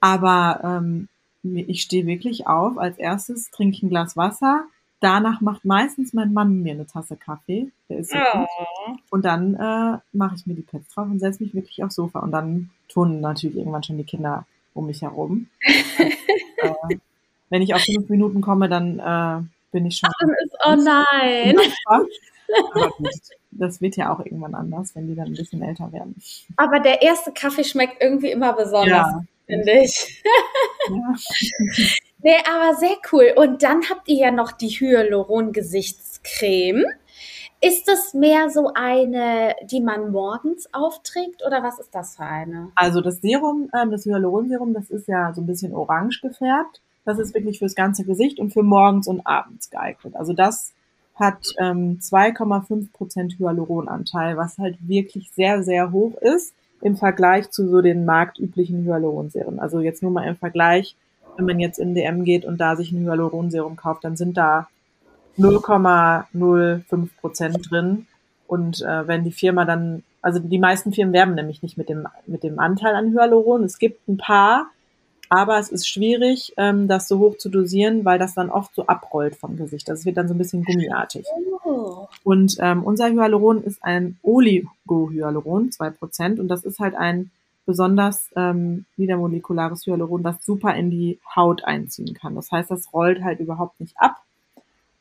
Aber 0.00 0.60
ähm, 0.64 1.08
ich 1.44 1.82
stehe 1.82 2.06
wirklich 2.06 2.48
auf. 2.48 2.78
Als 2.78 2.98
erstes 2.98 3.50
trinke 3.50 3.76
ich 3.76 3.82
ein 3.84 3.90
Glas 3.90 4.16
Wasser. 4.16 4.64
Danach 4.98 5.40
macht 5.40 5.64
meistens 5.64 6.14
mein 6.14 6.32
Mann 6.32 6.62
mir 6.62 6.72
eine 6.72 6.86
Tasse 6.86 7.16
Kaffee. 7.16 7.70
Der 7.88 7.98
ist 7.98 8.10
so 8.10 8.18
oh. 8.18 8.46
Und 9.10 9.24
dann 9.24 9.54
äh, 9.54 9.98
mache 10.12 10.34
ich 10.34 10.46
mir 10.46 10.54
die 10.54 10.62
Pads 10.62 10.88
drauf 10.88 11.06
und 11.08 11.20
setze 11.20 11.44
mich 11.44 11.54
wirklich 11.54 11.84
aufs 11.84 11.94
Sofa. 11.94 12.20
Und 12.20 12.32
dann 12.32 12.70
tun 12.88 13.20
natürlich 13.20 13.56
irgendwann 13.56 13.84
schon 13.84 13.98
die 13.98 14.04
Kinder 14.04 14.46
um 14.72 14.86
mich 14.86 15.02
herum. 15.02 15.46
äh, 16.64 16.96
wenn 17.50 17.62
ich 17.62 17.74
auf 17.74 17.82
fünf 17.82 18.08
Minuten 18.08 18.40
komme, 18.40 18.68
dann 18.68 18.98
äh, 18.98 19.42
bin 19.72 19.86
ich 19.86 19.98
schon. 19.98 20.10
Ach, 20.12 20.72
oh 20.72 20.76
nein. 20.76 21.56
Das 23.56 23.80
wird 23.80 23.96
ja 23.96 24.12
auch 24.12 24.18
irgendwann 24.18 24.56
anders, 24.56 24.96
wenn 24.96 25.06
die 25.06 25.14
dann 25.14 25.28
ein 25.28 25.34
bisschen 25.34 25.62
älter 25.62 25.92
werden. 25.92 26.16
Aber 26.56 26.80
der 26.80 27.02
erste 27.02 27.30
Kaffee 27.32 27.62
schmeckt 27.62 28.02
irgendwie 28.02 28.32
immer 28.32 28.52
besonders, 28.52 29.06
ja. 29.06 29.24
finde 29.46 29.84
ich. 29.84 30.24
Ja. 30.86 31.14
nee, 32.18 32.36
aber 32.46 32.74
sehr 32.76 32.98
cool. 33.10 33.32
Und 33.36 33.62
dann 33.62 33.88
habt 33.88 34.06
ihr 34.06 34.16
ja 34.16 34.30
noch 34.30 34.52
die 34.52 34.68
Hyaluron-Gesichtscreme. 34.68 36.84
Ist 37.66 37.88
das 37.88 38.12
mehr 38.12 38.50
so 38.50 38.72
eine, 38.74 39.54
die 39.64 39.80
man 39.80 40.12
morgens 40.12 40.68
aufträgt 40.74 41.42
oder 41.46 41.62
was 41.62 41.78
ist 41.78 41.94
das 41.94 42.16
für 42.16 42.24
eine? 42.24 42.70
Also 42.74 43.00
das 43.00 43.22
Serum, 43.22 43.70
ähm, 43.74 43.90
das 43.90 44.04
Hyaluronserum, 44.04 44.74
das 44.74 44.90
ist 44.90 45.08
ja 45.08 45.32
so 45.32 45.40
ein 45.40 45.46
bisschen 45.46 45.72
orange 45.74 46.20
gefärbt. 46.20 46.82
Das 47.06 47.18
ist 47.18 47.32
wirklich 47.32 47.60
fürs 47.60 47.74
ganze 47.74 48.04
Gesicht 48.04 48.38
und 48.38 48.52
für 48.52 48.62
morgens 48.62 49.08
und 49.08 49.26
abends 49.26 49.70
geeignet. 49.70 50.14
Also 50.14 50.34
das 50.34 50.74
hat 51.14 51.54
ähm, 51.58 52.00
2,5 52.02 52.92
Prozent 52.92 53.38
Hyaluronanteil, 53.38 54.36
was 54.36 54.58
halt 54.58 54.76
wirklich 54.86 55.30
sehr, 55.30 55.62
sehr 55.62 55.90
hoch 55.90 56.18
ist 56.20 56.52
im 56.82 56.98
Vergleich 56.98 57.50
zu 57.50 57.66
so 57.66 57.80
den 57.80 58.04
marktüblichen 58.04 58.84
Hyaluronserien. 58.84 59.58
Also 59.58 59.80
jetzt 59.80 60.02
nur 60.02 60.12
mal 60.12 60.28
im 60.28 60.36
Vergleich, 60.36 60.96
wenn 61.38 61.46
man 61.46 61.60
jetzt 61.60 61.78
in 61.78 61.94
DM 61.94 62.24
geht 62.24 62.44
und 62.44 62.60
da 62.60 62.76
sich 62.76 62.92
ein 62.92 63.02
Hyaluronserum 63.02 63.76
kauft, 63.76 64.04
dann 64.04 64.18
sind 64.18 64.36
da 64.36 64.68
0,05 65.38 67.08
Prozent 67.20 67.70
drin. 67.70 68.06
Und 68.46 68.82
äh, 68.82 69.06
wenn 69.06 69.24
die 69.24 69.32
Firma 69.32 69.64
dann, 69.64 70.02
also 70.22 70.38
die 70.38 70.58
meisten 70.58 70.92
Firmen 70.92 71.14
werben 71.14 71.34
nämlich 71.34 71.62
nicht 71.62 71.76
mit 71.78 71.88
dem, 71.88 72.06
mit 72.26 72.42
dem 72.42 72.58
Anteil 72.58 72.94
an 72.94 73.12
Hyaluron. 73.12 73.64
Es 73.64 73.78
gibt 73.78 74.06
ein 74.08 74.16
paar, 74.16 74.70
aber 75.28 75.58
es 75.58 75.70
ist 75.70 75.88
schwierig, 75.88 76.52
ähm, 76.56 76.86
das 76.86 77.08
so 77.08 77.18
hoch 77.18 77.38
zu 77.38 77.48
dosieren, 77.48 78.04
weil 78.04 78.18
das 78.18 78.34
dann 78.34 78.50
oft 78.50 78.74
so 78.74 78.86
abrollt 78.86 79.36
vom 79.36 79.56
Gesicht. 79.56 79.88
Das 79.88 80.04
wird 80.04 80.16
dann 80.16 80.28
so 80.28 80.34
ein 80.34 80.38
bisschen 80.38 80.64
gummiartig. 80.64 81.26
Oh. 81.64 82.08
Und 82.22 82.56
ähm, 82.60 82.84
unser 82.84 83.08
Hyaluron 83.08 83.62
ist 83.64 83.82
ein 83.82 84.18
Oligohyaluron, 84.22 85.72
zwei 85.72 85.90
Prozent. 85.90 86.38
Und 86.38 86.48
das 86.48 86.64
ist 86.64 86.78
halt 86.78 86.94
ein 86.94 87.30
besonders 87.66 88.28
ähm, 88.36 88.84
niedermolekulares 88.96 89.86
Hyaluron, 89.86 90.22
das 90.22 90.44
super 90.44 90.74
in 90.74 90.90
die 90.90 91.18
Haut 91.34 91.64
einziehen 91.64 92.14
kann. 92.14 92.34
Das 92.34 92.50
heißt, 92.52 92.70
das 92.70 92.92
rollt 92.92 93.22
halt 93.22 93.40
überhaupt 93.40 93.80
nicht 93.80 93.94
ab, 93.98 94.16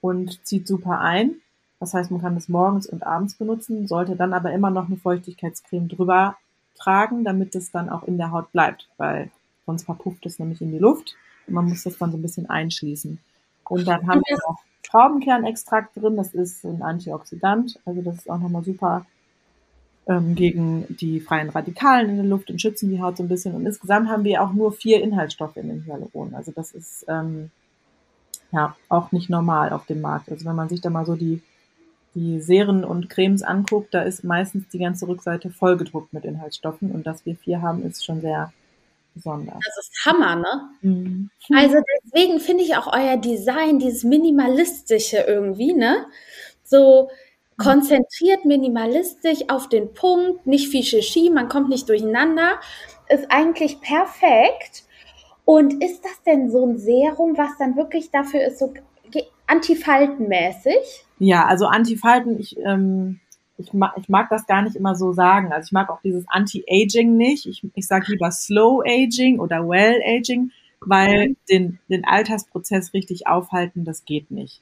und 0.03 0.45
zieht 0.45 0.67
super 0.67 0.99
ein. 0.99 1.35
Das 1.79 1.93
heißt, 1.93 2.11
man 2.11 2.21
kann 2.21 2.35
es 2.35 2.49
morgens 2.49 2.87
und 2.87 3.03
abends 3.03 3.35
benutzen, 3.35 3.87
sollte 3.87 4.17
dann 4.17 4.33
aber 4.33 4.51
immer 4.51 4.69
noch 4.69 4.87
eine 4.87 4.97
Feuchtigkeitscreme 4.97 5.87
drüber 5.87 6.35
tragen, 6.75 7.23
damit 7.23 7.55
es 7.55 7.71
dann 7.71 7.89
auch 7.89 8.03
in 8.03 8.17
der 8.17 8.31
Haut 8.31 8.51
bleibt, 8.51 8.89
weil 8.97 9.31
sonst 9.65 9.85
verpufft 9.85 10.25
es 10.25 10.39
nämlich 10.39 10.61
in 10.61 10.71
die 10.71 10.77
Luft 10.77 11.15
und 11.47 11.53
man 11.53 11.69
muss 11.69 11.83
das 11.83 11.97
dann 11.97 12.11
so 12.11 12.17
ein 12.17 12.21
bisschen 12.21 12.49
einschließen. 12.49 13.17
Und 13.69 13.87
dann 13.87 14.05
haben 14.05 14.21
wir 14.27 14.37
noch 14.45 14.59
Traubenkernextrakt 14.83 15.95
drin. 15.95 16.17
Das 16.17 16.33
ist 16.33 16.65
ein 16.65 16.81
Antioxidant. 16.81 17.79
Also 17.85 18.01
das 18.01 18.15
ist 18.15 18.29
auch 18.29 18.39
nochmal 18.39 18.65
super 18.65 19.05
ähm, 20.07 20.35
gegen 20.35 20.85
die 20.99 21.21
freien 21.21 21.49
Radikalen 21.49 22.09
in 22.09 22.17
der 22.17 22.25
Luft 22.25 22.51
und 22.51 22.61
schützen 22.61 22.89
die 22.89 23.01
Haut 23.01 23.15
so 23.15 23.23
ein 23.23 23.29
bisschen. 23.29 23.55
Und 23.55 23.65
insgesamt 23.65 24.09
haben 24.09 24.25
wir 24.25 24.43
auch 24.43 24.51
nur 24.51 24.73
vier 24.73 25.01
Inhaltsstoffe 25.01 25.55
in 25.55 25.69
den 25.69 25.85
Hyaluronen. 25.85 26.35
Also 26.35 26.51
das 26.51 26.73
ist 26.73 27.05
ähm, 27.07 27.51
ja 28.53 28.75
auch 28.89 29.11
nicht 29.11 29.29
normal 29.29 29.71
auf 29.73 29.85
dem 29.85 30.01
Markt. 30.01 30.29
Also 30.29 30.45
wenn 30.45 30.55
man 30.55 30.69
sich 30.69 30.81
da 30.81 30.89
mal 30.89 31.05
so 31.05 31.15
die, 31.15 31.41
die 32.15 32.39
Serien 32.39 32.83
und 32.83 33.09
Cremes 33.09 33.43
anguckt, 33.43 33.93
da 33.93 34.03
ist 34.03 34.23
meistens 34.23 34.67
die 34.69 34.79
ganze 34.79 35.07
Rückseite 35.07 35.49
vollgedruckt 35.49 36.13
mit 36.13 36.25
Inhaltsstoffen. 36.25 36.91
Und 36.91 37.05
dass 37.07 37.25
wir 37.25 37.35
vier 37.35 37.61
haben, 37.61 37.83
ist 37.83 38.05
schon 38.05 38.21
sehr 38.21 38.53
besonders. 39.15 39.59
Das 39.65 39.85
ist 39.85 40.05
Hammer, 40.05 40.35
ne? 40.35 40.69
Mhm. 40.81 41.29
Also 41.53 41.77
deswegen 42.03 42.39
finde 42.39 42.63
ich 42.63 42.75
auch 42.75 42.87
euer 42.91 43.17
Design, 43.17 43.79
dieses 43.79 44.03
minimalistische 44.03 45.17
irgendwie, 45.17 45.73
ne? 45.73 46.05
So 46.63 47.09
konzentriert, 47.57 48.45
minimalistisch 48.45 49.41
auf 49.47 49.69
den 49.69 49.93
Punkt, 49.93 50.47
nicht 50.47 50.69
viel 50.69 50.83
Shishi, 50.83 51.29
man 51.29 51.49
kommt 51.49 51.69
nicht 51.69 51.87
durcheinander, 51.87 52.59
ist 53.09 53.25
eigentlich 53.29 53.79
perfekt. 53.79 54.83
Und 55.45 55.83
ist 55.83 56.03
das 56.03 56.21
denn 56.25 56.49
so 56.49 56.65
ein 56.65 56.77
Serum, 56.77 57.37
was 57.37 57.57
dann 57.57 57.75
wirklich 57.75 58.11
dafür 58.11 58.45
ist, 58.45 58.59
so 58.59 58.73
antifaltenmäßig? 59.47 61.05
Ja, 61.19 61.45
also 61.45 61.67
Antifalten, 61.67 62.39
ich, 62.39 62.57
ähm, 62.59 63.19
ich, 63.57 63.73
mag, 63.73 63.93
ich 63.97 64.09
mag 64.09 64.29
das 64.29 64.47
gar 64.47 64.61
nicht 64.61 64.75
immer 64.75 64.95
so 64.95 65.11
sagen. 65.13 65.51
Also 65.51 65.67
ich 65.67 65.71
mag 65.71 65.89
auch 65.89 66.01
dieses 66.01 66.25
Anti-Aging 66.27 67.15
nicht. 67.15 67.45
Ich, 67.45 67.65
ich 67.73 67.87
sage 67.87 68.11
lieber 68.11 68.31
Slow 68.31 68.83
Aging 68.85 69.39
oder 69.39 69.67
Well 69.67 70.01
Aging, 70.05 70.51
weil 70.81 71.29
mhm. 71.29 71.35
den, 71.49 71.79
den 71.89 72.05
Altersprozess 72.05 72.93
richtig 72.93 73.27
aufhalten, 73.27 73.85
das 73.85 74.05
geht 74.05 74.31
nicht. 74.31 74.61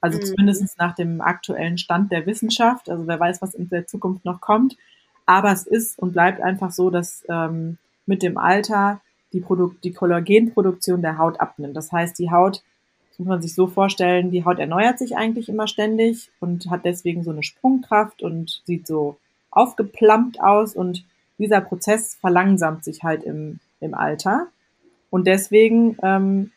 Also 0.00 0.18
mhm. 0.18 0.24
zumindest 0.24 0.78
nach 0.78 0.94
dem 0.94 1.20
aktuellen 1.20 1.78
Stand 1.78 2.10
der 2.10 2.26
Wissenschaft. 2.26 2.90
Also 2.90 3.06
wer 3.06 3.20
weiß, 3.20 3.40
was 3.42 3.54
in 3.54 3.68
der 3.68 3.86
Zukunft 3.86 4.24
noch 4.24 4.40
kommt. 4.40 4.76
Aber 5.24 5.52
es 5.52 5.66
ist 5.66 5.98
und 5.98 6.12
bleibt 6.12 6.40
einfach 6.40 6.72
so, 6.72 6.90
dass 6.90 7.24
ähm, 7.28 7.78
mit 8.06 8.22
dem 8.22 8.36
Alter 8.36 9.00
die, 9.32 9.40
Produkt, 9.40 9.84
die 9.84 9.92
Kollagenproduktion 9.92 11.02
der 11.02 11.18
Haut 11.18 11.40
abnimmt. 11.40 11.76
Das 11.76 11.92
heißt, 11.92 12.18
die 12.18 12.30
Haut, 12.30 12.62
das 13.10 13.18
muss 13.18 13.28
man 13.28 13.42
sich 13.42 13.54
so 13.54 13.66
vorstellen, 13.66 14.30
die 14.30 14.44
Haut 14.44 14.58
erneuert 14.58 14.98
sich 14.98 15.16
eigentlich 15.16 15.48
immer 15.48 15.66
ständig 15.66 16.30
und 16.40 16.70
hat 16.70 16.84
deswegen 16.84 17.24
so 17.24 17.30
eine 17.30 17.42
Sprungkraft 17.42 18.22
und 18.22 18.62
sieht 18.64 18.86
so 18.86 19.16
aufgeplampt 19.50 20.40
aus 20.40 20.74
und 20.74 21.04
dieser 21.38 21.60
Prozess 21.60 22.14
verlangsamt 22.14 22.84
sich 22.84 23.02
halt 23.02 23.22
im, 23.24 23.58
im 23.80 23.94
Alter 23.94 24.48
und 25.10 25.26
deswegen 25.26 25.96
ähm, 26.02 26.52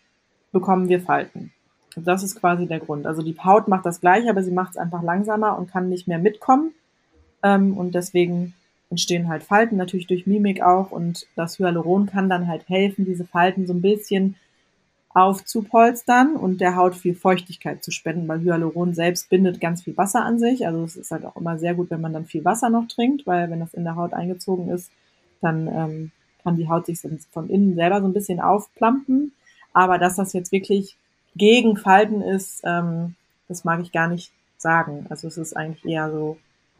bekommen 0.52 0.88
wir 0.88 1.02
Falten. 1.02 1.52
Das 1.98 2.24
ist 2.24 2.40
quasi 2.40 2.68
der 2.68 2.80
Grund. 2.80 3.06
Also 3.06 3.22
die 3.22 3.38
Haut 3.40 3.68
macht 3.68 3.86
das 3.86 4.02
gleiche, 4.02 4.30
aber 4.30 4.44
sie 4.44 4.52
macht 4.52 4.72
es 4.72 4.78
einfach 4.78 5.02
langsamer 5.02 5.58
und 5.58 5.70
kann 5.70 5.90
nicht 5.90 6.08
mehr 6.08 6.20
mitkommen. 6.20 6.74
Ähm, 7.44 7.78
und 7.78 7.96
deswegen 7.96 8.54
entstehen 8.90 9.28
halt 9.28 9.44
Falten, 9.44 9.78
natürlich 9.78 10.08
durch 10.08 10.28
Mimik 10.28 10.62
auch. 10.62 10.92
Und 10.92 11.28
das 11.36 11.60
Hyaluron 11.60 12.06
kann 12.06 12.30
dann 12.30 12.48
halt 12.48 12.68
helfen, 12.70 13.06
diese 13.06 13.26
Falten 13.26 13.68
so 13.68 13.74
ein 13.74 13.82
bisschen 13.82 14.36
aufzupolstern 15.16 16.36
und 16.36 16.60
der 16.60 16.76
Haut 16.76 16.94
viel 16.94 17.16
Feuchtigkeit 17.16 17.82
zu 17.84 17.92
spenden, 17.92 18.28
weil 18.28 18.42
Hyaluron 18.42 18.94
selbst 18.94 19.30
bindet 19.30 19.62
ganz 19.62 19.82
viel 19.84 19.96
Wasser 19.96 20.26
an 20.26 20.40
sich. 20.40 20.68
Also 20.68 20.84
es 20.84 20.98
ist 20.98 21.12
halt 21.12 21.26
auch 21.26 21.38
immer 21.38 21.58
sehr 21.58 21.74
gut, 21.74 21.90
wenn 21.90 22.02
man 22.02 22.12
dann 22.12 22.26
viel 22.26 22.44
Wasser 22.44 22.70
noch 22.70 22.88
trinkt, 22.88 23.26
weil 23.26 23.50
wenn 23.50 23.62
das 23.62 23.74
in 23.74 23.86
der 23.86 23.96
Haut 23.96 24.14
eingezogen 24.14 24.70
ist, 24.70 24.92
dann 25.40 25.68
ähm, 25.68 26.12
kann 26.44 26.58
die 26.58 26.68
Haut 26.68 26.86
sich 26.86 27.00
von 27.32 27.50
innen 27.50 27.76
selber 27.76 28.02
so 28.02 28.08
ein 28.08 28.14
bisschen 28.14 28.42
aufplampen. 28.42 29.32
Aber 29.74 29.98
dass 29.98 30.18
das 30.18 30.34
jetzt 30.34 30.52
wirklich 30.52 30.98
gegen 31.36 31.78
Falten 31.78 32.22
ist, 32.22 32.62
ähm, 32.66 33.16
das 33.48 33.64
mag 33.64 33.80
ich 33.82 33.94
gar 33.94 34.10
nicht 34.10 34.34
sagen. 34.58 35.06
Also 35.10 35.28
es 35.28 35.38
ist 35.38 35.56
eigentlich 35.56 35.86
eher 35.86 36.12
so, 36.12 36.38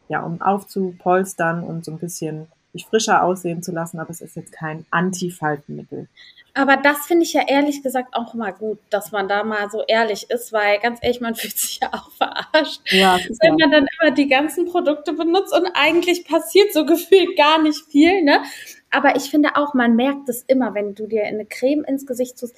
ja, 0.08 0.22
um 0.22 0.40
aufzupolstern 0.40 1.62
und 1.62 1.84
so 1.84 1.92
ein 1.92 1.98
bisschen 1.98 2.46
sich 2.72 2.86
frischer 2.86 3.22
aussehen 3.22 3.62
zu 3.62 3.72
lassen, 3.72 3.98
aber 3.98 4.10
es 4.10 4.20
ist 4.20 4.36
jetzt 4.36 4.52
kein 4.52 4.84
Anti-Faltenmittel. 4.90 6.08
Aber 6.54 6.78
das 6.78 7.04
finde 7.06 7.24
ich 7.24 7.34
ja 7.34 7.42
ehrlich 7.46 7.82
gesagt 7.82 8.14
auch 8.14 8.32
mal 8.32 8.52
gut, 8.52 8.78
dass 8.88 9.12
man 9.12 9.28
da 9.28 9.44
mal 9.44 9.70
so 9.70 9.82
ehrlich 9.86 10.30
ist, 10.30 10.54
weil 10.54 10.78
ganz 10.80 10.98
ehrlich, 11.02 11.20
man 11.20 11.34
fühlt 11.36 11.56
sich 11.56 11.80
ja 11.80 11.92
auch 11.92 12.10
verarscht, 12.12 12.80
ja, 12.90 13.18
wenn 13.40 13.56
man 13.56 13.70
dann 13.70 13.86
immer 14.00 14.10
die 14.12 14.28
ganzen 14.28 14.66
Produkte 14.66 15.12
benutzt 15.12 15.54
und 15.54 15.68
eigentlich 15.74 16.26
passiert 16.26 16.72
so 16.72 16.86
gefühlt 16.86 17.36
gar 17.36 17.62
nicht 17.62 17.80
viel, 17.90 18.22
ne? 18.22 18.42
Aber 18.90 19.16
ich 19.16 19.24
finde 19.24 19.56
auch, 19.56 19.74
man 19.74 19.96
merkt 19.96 20.28
es 20.28 20.42
immer, 20.44 20.72
wenn 20.72 20.94
du 20.94 21.06
dir 21.06 21.24
eine 21.24 21.44
Creme 21.44 21.84
ins 21.84 22.06
Gesicht 22.06 22.38
tust. 22.38 22.56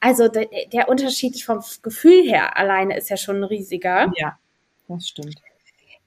Also 0.00 0.28
der, 0.28 0.48
der 0.72 0.88
Unterschied 0.88 1.40
vom 1.40 1.62
Gefühl 1.82 2.28
her 2.28 2.58
alleine 2.58 2.98
ist 2.98 3.08
ja 3.08 3.16
schon 3.16 3.36
ein 3.36 3.44
riesiger. 3.44 4.12
Ja, 4.16 4.38
das 4.88 5.08
stimmt. 5.08 5.40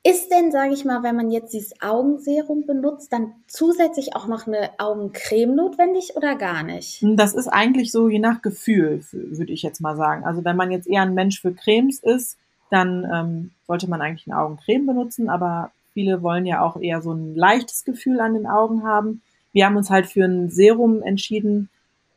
Ist 0.04 0.32
denn, 0.32 0.52
sage 0.52 0.74
ich 0.74 0.84
mal, 0.84 1.04
wenn 1.04 1.16
man 1.16 1.30
jetzt 1.30 1.54
dieses 1.54 1.80
Augenserum 1.80 2.66
benutzt, 2.66 3.14
dann 3.14 3.34
zusätzlich 3.46 4.16
auch 4.16 4.28
noch 4.28 4.48
eine 4.48 4.72
Augencreme 4.80 5.56
notwendig 5.56 6.16
oder 6.16 6.36
gar 6.36 6.64
nicht? 6.64 7.04
Das 7.04 7.36
ist 7.36 7.48
eigentlich 7.48 7.92
so 7.92 8.10
je 8.10 8.18
nach 8.18 8.42
Gefühl, 8.42 9.04
würde 9.12 9.54
ich 9.54 9.62
jetzt 9.62 9.80
mal 9.80 9.96
sagen. 9.96 10.24
Also 10.24 10.44
wenn 10.44 10.56
man 10.56 10.72
jetzt 10.72 10.88
eher 10.88 11.04
ein 11.04 11.14
Mensch 11.14 11.40
für 11.40 11.54
Cremes 11.54 12.00
ist, 12.00 12.38
dann 12.72 13.08
ähm, 13.14 13.52
sollte 13.68 13.88
man 13.88 14.02
eigentlich 14.02 14.26
eine 14.28 14.40
Augencreme 14.40 14.88
benutzen, 14.88 15.30
aber 15.30 15.72
viele 15.94 16.24
wollen 16.24 16.48
ja 16.48 16.62
auch 16.62 16.78
eher 16.82 17.02
so 17.04 17.12
ein 17.12 17.36
leichtes 17.36 17.84
Gefühl 17.84 18.22
an 18.22 18.34
den 18.34 18.48
Augen 18.48 18.84
haben. 18.84 19.22
Wir 19.54 19.68
haben 19.68 19.78
uns 19.78 19.92
halt 19.92 20.08
für 20.08 20.26
ein 20.26 20.50
Serum 20.50 21.04
entschieden, 21.04 21.70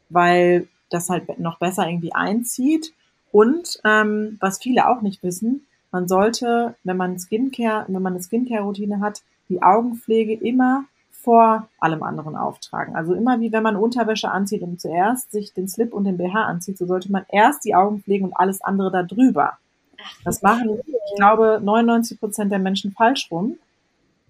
weil 0.08 0.68
das 0.88 1.10
halt 1.10 1.38
noch 1.38 1.58
besser 1.58 1.86
irgendwie 1.86 2.14
einzieht. 2.14 2.94
Und 3.30 3.80
ähm, 3.84 4.38
was 4.40 4.58
viele 4.58 4.88
auch 4.88 5.02
nicht 5.02 5.22
wissen, 5.22 5.66
man 5.94 6.08
sollte, 6.08 6.74
wenn 6.82 6.96
man 6.96 7.20
Skincare, 7.20 7.84
wenn 7.86 8.02
man 8.02 8.14
eine 8.14 8.22
Skincare-Routine 8.22 8.98
hat, 8.98 9.22
die 9.48 9.62
Augenpflege 9.62 10.34
immer 10.34 10.86
vor 11.12 11.68
allem 11.78 12.02
anderen 12.02 12.34
auftragen. 12.34 12.96
Also 12.96 13.14
immer 13.14 13.38
wie 13.38 13.52
wenn 13.52 13.62
man 13.62 13.76
Unterwäsche 13.76 14.28
anzieht 14.28 14.62
und 14.62 14.80
zuerst 14.80 15.30
sich 15.30 15.54
den 15.54 15.68
Slip 15.68 15.94
und 15.94 16.02
den 16.02 16.18
BH 16.18 16.46
anzieht, 16.46 16.78
so 16.78 16.86
sollte 16.86 17.12
man 17.12 17.24
erst 17.30 17.64
die 17.64 17.76
Augen 17.76 18.02
pflegen 18.02 18.24
und 18.24 18.32
alles 18.32 18.60
andere 18.60 18.90
da 18.90 19.04
drüber. 19.04 19.52
Das 20.24 20.42
machen, 20.42 20.80
ich 20.84 21.16
glaube, 21.16 21.60
99 21.62 22.18
Prozent 22.18 22.50
der 22.50 22.58
Menschen 22.58 22.90
falsch 22.90 23.28
rum. 23.30 23.56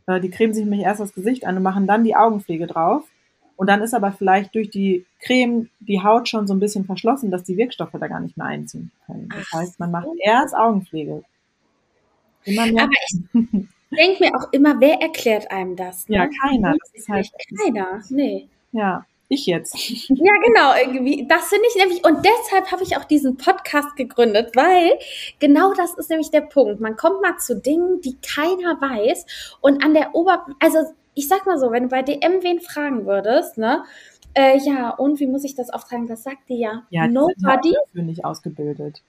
Äh, 0.07 0.21
die 0.21 0.29
cremen 0.29 0.53
sich 0.53 0.65
nämlich 0.65 0.83
erst 0.83 1.01
das 1.01 1.15
Gesicht 1.15 1.47
an 1.47 1.57
und 1.57 1.63
machen 1.63 1.87
dann 1.87 2.05
die 2.05 2.15
Augenpflege 2.15 2.67
drauf. 2.67 3.05
Und 3.57 3.69
dann 3.69 3.81
ist 3.81 3.95
aber 3.95 4.13
vielleicht 4.13 4.55
durch 4.55 4.69
die 4.69 5.07
Creme 5.21 5.71
die 5.81 6.03
Haut 6.03 6.29
schon 6.29 6.47
so 6.47 6.53
ein 6.53 6.61
bisschen 6.61 6.85
verschlossen, 6.85 7.31
dass 7.31 7.45
die 7.45 7.57
Wirkstoffe 7.57 7.93
da 7.99 8.07
gar 8.07 8.21
nicht 8.21 8.37
mehr 8.37 8.49
einziehen 8.49 8.91
können. 9.07 9.31
Das 9.31 9.51
heißt, 9.51 9.81
man 9.81 9.91
macht 9.91 10.09
erst 10.23 10.55
Augenpflege. 10.55 11.25
Immer 12.45 12.67
mehr. 12.67 12.85
Aber 12.85 12.93
ich 12.93 13.97
denke 13.97 14.25
mir 14.25 14.35
auch 14.35 14.53
immer, 14.53 14.81
wer 14.81 15.01
erklärt 15.01 15.51
einem 15.51 15.77
das? 15.77 16.09
Ne? 16.09 16.17
Ja, 16.17 16.29
keiner. 16.43 16.75
Das 16.79 16.91
ist 16.95 17.09
halt 17.09 17.31
keiner. 17.59 18.03
Nee. 18.11 18.49
Ja, 18.73 19.07
ich 19.29 19.47
jetzt. 19.47 19.75
Ja, 20.09 20.33
genau. 20.45 20.75
Irgendwie, 20.81 21.27
das 21.29 21.49
finde 21.49 21.65
ich 21.69 21.77
nämlich, 21.77 22.05
und 22.05 22.25
deshalb 22.25 22.71
habe 22.71 22.83
ich 22.83 22.97
auch 22.97 23.05
diesen 23.05 23.37
Podcast 23.37 23.97
gegründet, 23.97 24.55
weil 24.55 24.93
genau 25.39 25.73
das 25.75 25.95
ist 25.95 26.11
nämlich 26.11 26.31
der 26.31 26.43
Punkt. 26.43 26.81
Man 26.81 26.97
kommt 26.97 27.23
mal 27.23 27.39
zu 27.39 27.57
Dingen, 27.61 28.01
die 28.01 28.17
keiner 28.17 28.81
weiß 28.81 29.57
und 29.61 29.85
an 29.85 29.95
der 29.95 30.15
Ober, 30.15 30.47
also 30.61 30.79
ich 31.15 31.29
sag 31.29 31.47
mal 31.47 31.59
so, 31.59 31.71
wenn 31.71 31.85
du 31.85 31.89
bei 31.89 32.03
DM 32.03 32.43
wen 32.43 32.61
fragen 32.61 33.07
würdest, 33.07 33.57
ne, 33.57 33.85
äh, 34.35 34.59
ja, 34.59 34.91
und 34.91 35.21
wie 35.21 35.27
muss 35.29 35.45
ich 35.45 35.55
das 35.55 35.71
auftragen? 35.71 36.09
Das 36.09 36.25
sagt 36.25 36.49
dir 36.49 36.57
ja, 36.57 36.83
ja 36.91 37.07
nobody. 37.07 37.75
Sind 37.93 38.07
nicht 38.07 38.25
ausgebildet. 38.25 39.03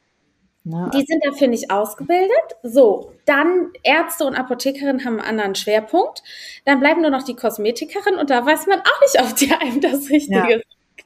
Ne? 0.66 0.90
Die 0.96 1.06
sind 1.06 1.24
dafür 1.24 1.48
nicht 1.48 1.70
ausgebildet. 1.70 2.58
So, 2.64 3.14
dann 3.26 3.70
Ärzte 3.84 4.26
und 4.26 4.34
Apothekerinnen 4.34 5.06
haben 5.06 5.20
einen 5.20 5.30
anderen 5.30 5.56
Schwerpunkt. 5.56 6.24
Dann 6.66 6.80
bleiben 6.80 7.02
nur 7.02 7.12
noch 7.12 7.24
die 7.24 7.36
Kosmetikerin 7.36 8.16
und 8.16 8.32
da 8.32 8.44
weiß 8.44 8.66
man 8.66 8.80
auch 8.80 9.02
nicht, 9.02 9.22
ob 9.22 9.36
die 9.36 9.54
einem 9.54 9.80
das 9.80 10.10
Richtige 10.10 10.36
ja. 10.36 10.58
sagt. 10.58 11.06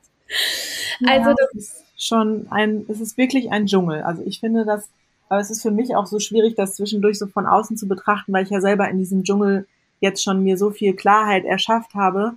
Also 1.05 1.29
ja, 1.29 1.35
das 1.37 1.53
ist 1.55 1.83
schon 1.97 2.47
ein, 2.51 2.85
es 2.87 3.01
ist 3.01 3.17
wirklich 3.17 3.51
ein 3.51 3.65
Dschungel. 3.65 4.01
Also 4.01 4.23
ich 4.25 4.39
finde 4.39 4.63
das, 4.63 4.87
aber 5.27 5.41
es 5.41 5.51
ist 5.51 5.61
für 5.61 5.71
mich 5.71 5.93
auch 5.93 6.05
so 6.05 6.19
schwierig, 6.19 6.55
das 6.55 6.75
zwischendurch 6.75 7.19
so 7.19 7.27
von 7.27 7.45
außen 7.45 7.75
zu 7.75 7.87
betrachten, 7.87 8.31
weil 8.31 8.45
ich 8.45 8.49
ja 8.49 8.61
selber 8.61 8.89
in 8.89 8.97
diesem 8.97 9.23
Dschungel 9.25 9.67
jetzt 9.99 10.23
schon 10.23 10.41
mir 10.41 10.57
so 10.57 10.71
viel 10.71 10.95
Klarheit 10.95 11.43
erschafft 11.43 11.95
habe, 11.95 12.35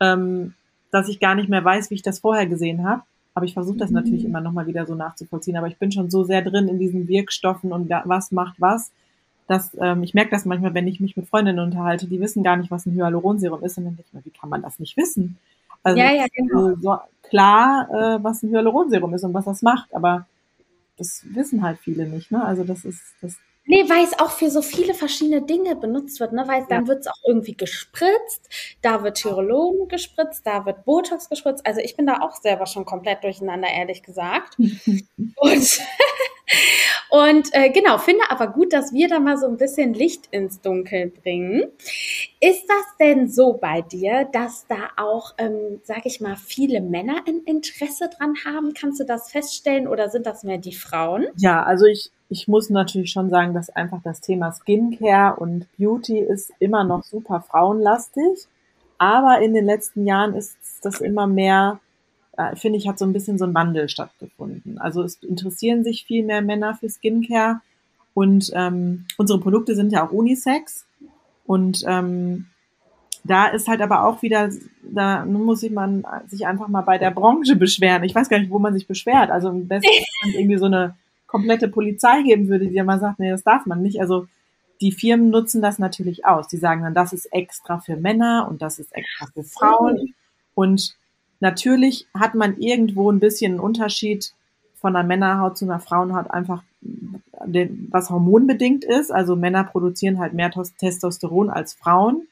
ähm, 0.00 0.54
dass 0.90 1.08
ich 1.08 1.20
gar 1.20 1.36
nicht 1.36 1.48
mehr 1.48 1.64
weiß, 1.64 1.90
wie 1.90 1.94
ich 1.94 2.02
das 2.02 2.18
vorher 2.18 2.46
gesehen 2.46 2.88
habe. 2.88 3.02
Aber 3.36 3.44
ich 3.44 3.52
versuche 3.52 3.76
das 3.76 3.90
mhm. 3.90 3.96
natürlich 3.96 4.24
immer 4.24 4.40
nochmal 4.40 4.66
wieder 4.66 4.86
so 4.86 4.94
nachzuvollziehen. 4.94 5.58
Aber 5.58 5.66
ich 5.66 5.76
bin 5.76 5.92
schon 5.92 6.10
so 6.10 6.24
sehr 6.24 6.40
drin 6.40 6.68
in 6.68 6.78
diesen 6.78 7.06
Wirkstoffen 7.06 7.70
und 7.70 7.90
was 7.90 8.32
macht 8.32 8.58
was, 8.58 8.90
dass 9.46 9.76
ähm, 9.78 10.02
ich 10.02 10.14
merke 10.14 10.30
das 10.30 10.46
manchmal, 10.46 10.72
wenn 10.72 10.88
ich 10.88 11.00
mich 11.00 11.18
mit 11.18 11.28
Freundinnen 11.28 11.58
unterhalte, 11.58 12.06
die 12.06 12.18
wissen 12.18 12.42
gar 12.42 12.56
nicht, 12.56 12.70
was 12.70 12.86
ein 12.86 12.94
Hyaluronserum 12.94 13.62
ist. 13.62 13.76
Und 13.76 13.84
dann 13.84 13.96
denke 13.96 14.08
ich 14.08 14.14
mir, 14.14 14.24
wie 14.24 14.30
kann 14.30 14.48
man 14.48 14.62
das 14.62 14.78
nicht 14.78 14.96
wissen? 14.96 15.36
Also 15.82 15.98
ja, 15.98 16.12
ja, 16.12 16.24
genau. 16.34 16.76
so 16.80 16.96
klar, 17.28 17.90
äh, 17.90 18.24
was 18.24 18.42
ein 18.42 18.48
Hyaluronserum 18.48 19.12
ist 19.12 19.24
und 19.24 19.34
was 19.34 19.44
das 19.44 19.60
macht, 19.60 19.94
aber 19.94 20.26
das 20.96 21.22
wissen 21.34 21.62
halt 21.62 21.78
viele 21.78 22.06
nicht. 22.06 22.32
Ne? 22.32 22.42
Also 22.42 22.64
das 22.64 22.86
ist 22.86 23.02
das 23.20 23.36
Nee, 23.66 23.88
weil 23.88 24.04
es 24.04 24.18
auch 24.18 24.30
für 24.30 24.48
so 24.48 24.62
viele 24.62 24.94
verschiedene 24.94 25.42
Dinge 25.42 25.74
benutzt 25.74 26.20
wird, 26.20 26.32
ne? 26.32 26.44
Weil 26.46 26.60
ja. 26.60 26.66
dann 26.68 26.86
wird 26.86 27.00
es 27.00 27.06
auch 27.08 27.18
irgendwie 27.26 27.56
gespritzt, 27.56 28.48
da 28.80 29.02
wird 29.02 29.16
Tyrolon 29.16 29.88
gespritzt, 29.88 30.46
da 30.46 30.64
wird 30.64 30.84
Botox 30.84 31.28
gespritzt. 31.28 31.66
Also 31.66 31.80
ich 31.80 31.96
bin 31.96 32.06
da 32.06 32.20
auch 32.20 32.36
selber 32.36 32.66
schon 32.66 32.84
komplett 32.84 33.24
durcheinander, 33.24 33.68
ehrlich 33.68 34.02
gesagt. 34.04 34.56
und, 34.58 35.80
Und 37.10 37.48
äh, 37.52 37.70
genau, 37.70 37.98
finde 37.98 38.22
aber 38.28 38.48
gut, 38.48 38.72
dass 38.72 38.92
wir 38.92 39.08
da 39.08 39.20
mal 39.20 39.38
so 39.38 39.46
ein 39.46 39.56
bisschen 39.56 39.94
Licht 39.94 40.28
ins 40.30 40.60
Dunkel 40.60 41.08
bringen. 41.08 41.64
Ist 42.40 42.68
das 42.68 42.96
denn 43.00 43.28
so 43.28 43.54
bei 43.54 43.82
dir, 43.82 44.28
dass 44.32 44.66
da 44.66 44.90
auch, 44.96 45.34
ähm, 45.38 45.80
sag 45.84 46.04
ich 46.04 46.20
mal, 46.20 46.36
viele 46.36 46.80
Männer 46.80 47.22
ein 47.26 47.42
Interesse 47.44 48.10
dran 48.16 48.34
haben? 48.44 48.74
Kannst 48.74 49.00
du 49.00 49.04
das 49.04 49.30
feststellen 49.30 49.86
oder 49.86 50.10
sind 50.10 50.26
das 50.26 50.42
mehr 50.42 50.58
die 50.58 50.74
Frauen? 50.74 51.26
Ja, 51.36 51.62
also 51.62 51.86
ich, 51.86 52.10
ich 52.28 52.48
muss 52.48 52.70
natürlich 52.70 53.12
schon 53.12 53.30
sagen, 53.30 53.54
dass 53.54 53.70
einfach 53.70 54.00
das 54.02 54.20
Thema 54.20 54.52
Skincare 54.52 55.36
und 55.36 55.66
Beauty 55.78 56.18
ist 56.18 56.52
immer 56.58 56.84
noch 56.84 57.04
super 57.04 57.40
frauenlastig. 57.40 58.46
Aber 58.98 59.40
in 59.40 59.54
den 59.54 59.66
letzten 59.66 60.06
Jahren 60.06 60.34
ist 60.34 60.56
das 60.82 61.00
immer 61.00 61.26
mehr, 61.26 61.80
äh, 62.36 62.56
finde 62.56 62.78
ich, 62.78 62.88
hat 62.88 62.98
so 62.98 63.04
ein 63.04 63.12
bisschen 63.12 63.38
so 63.38 63.44
ein 63.44 63.54
Wandel 63.54 63.88
stattgefunden. 63.88 64.78
Also 64.78 65.02
es 65.02 65.22
interessieren 65.22 65.84
sich 65.84 66.04
viel 66.04 66.24
mehr 66.24 66.42
Männer 66.42 66.74
für 66.74 66.88
Skincare 66.88 67.60
und 68.14 68.50
ähm, 68.54 69.04
unsere 69.18 69.40
Produkte 69.40 69.74
sind 69.74 69.92
ja 69.92 70.06
auch 70.06 70.12
Unisex. 70.12 70.86
Und 71.44 71.84
ähm, 71.86 72.46
da 73.24 73.46
ist 73.46 73.68
halt 73.68 73.80
aber 73.80 74.04
auch 74.04 74.22
wieder, 74.22 74.50
da 74.82 75.24
muss 75.24 75.60
sich 75.60 75.70
man 75.70 76.04
sich 76.26 76.46
einfach 76.46 76.68
mal 76.68 76.82
bei 76.82 76.98
der 76.98 77.10
Branche 77.10 77.56
beschweren. 77.56 78.04
Ich 78.04 78.14
weiß 78.14 78.28
gar 78.28 78.38
nicht, 78.38 78.50
wo 78.50 78.58
man 78.58 78.72
sich 78.72 78.86
beschwert. 78.86 79.30
Also 79.30 79.48
am 79.48 79.68
besten, 79.68 79.88
wenn 79.90 80.30
man 80.30 80.40
irgendwie 80.40 80.58
so 80.58 80.66
eine 80.66 80.96
komplette 81.26 81.68
Polizei 81.68 82.22
geben 82.22 82.48
würde, 82.48 82.66
die 82.66 82.74
ja 82.74 82.84
mal 82.84 83.00
sagt, 83.00 83.18
nee, 83.18 83.30
das 83.30 83.42
darf 83.42 83.66
man 83.66 83.82
nicht. 83.82 84.00
Also 84.00 84.26
die 84.80 84.92
Firmen 84.92 85.30
nutzen 85.30 85.60
das 85.62 85.78
natürlich 85.78 86.24
aus. 86.24 86.48
Die 86.48 86.56
sagen 86.56 86.82
dann, 86.82 86.94
das 86.94 87.12
ist 87.12 87.26
extra 87.32 87.78
für 87.78 87.96
Männer 87.96 88.46
und 88.48 88.62
das 88.62 88.78
ist 88.78 88.94
extra 88.94 89.26
für 89.26 89.44
Frauen. 89.44 90.14
Und 90.54 90.96
natürlich 91.40 92.06
hat 92.14 92.34
man 92.34 92.58
irgendwo 92.58 93.10
ein 93.10 93.20
bisschen 93.20 93.52
einen 93.52 93.60
Unterschied 93.60 94.32
von 94.74 94.94
einer 94.94 95.06
Männerhaut 95.06 95.56
zu 95.56 95.64
einer 95.64 95.80
Frauenhaut 95.80 96.30
einfach, 96.30 96.62
was 97.90 98.10
hormonbedingt 98.10 98.84
ist. 98.84 99.10
Also 99.10 99.36
Männer 99.36 99.64
produzieren 99.64 100.18
halt 100.18 100.34
mehr 100.34 100.50
Testosteron 100.50 101.50
als 101.50 101.74
Frauen. 101.74 102.26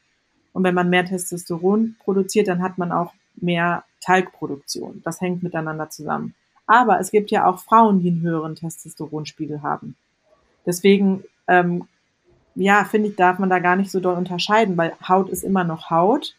Und 0.53 0.63
wenn 0.63 0.75
man 0.75 0.89
mehr 0.89 1.05
Testosteron 1.05 1.95
produziert, 2.03 2.47
dann 2.47 2.61
hat 2.61 2.77
man 2.77 2.91
auch 2.91 3.13
mehr 3.35 3.83
Talgproduktion. 4.01 5.01
Das 5.03 5.19
hängt 5.19 5.43
miteinander 5.43 5.89
zusammen. 5.89 6.33
Aber 6.67 6.99
es 6.99 7.11
gibt 7.11 7.31
ja 7.31 7.45
auch 7.45 7.59
Frauen, 7.59 8.01
die 8.01 8.09
einen 8.09 8.21
höheren 8.21 8.55
Testosteronspiegel 8.55 9.61
haben. 9.61 9.95
Deswegen 10.65 11.23
ähm, 11.47 11.87
ja, 12.55 12.85
finde 12.85 13.09
ich, 13.09 13.15
darf 13.15 13.37
man 13.37 13.49
da 13.49 13.59
gar 13.59 13.75
nicht 13.75 13.91
so 13.91 13.99
doll 13.99 14.15
unterscheiden, 14.15 14.77
weil 14.77 14.93
Haut 15.07 15.29
ist 15.29 15.43
immer 15.43 15.63
noch 15.63 15.89
Haut 15.89 16.35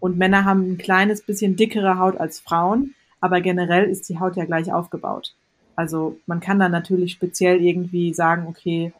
und 0.00 0.18
Männer 0.18 0.44
haben 0.44 0.72
ein 0.72 0.78
kleines 0.78 1.22
bisschen 1.22 1.56
dickere 1.56 1.98
Haut 1.98 2.18
als 2.18 2.40
Frauen, 2.40 2.94
aber 3.20 3.40
generell 3.40 3.84
ist 3.84 4.08
die 4.08 4.18
Haut 4.18 4.36
ja 4.36 4.44
gleich 4.46 4.72
aufgebaut. 4.72 5.34
Also 5.76 6.18
man 6.26 6.40
kann 6.40 6.58
dann 6.58 6.72
natürlich 6.72 7.12
speziell 7.12 7.62
irgendwie 7.62 8.12
sagen, 8.12 8.46
okay, 8.48 8.92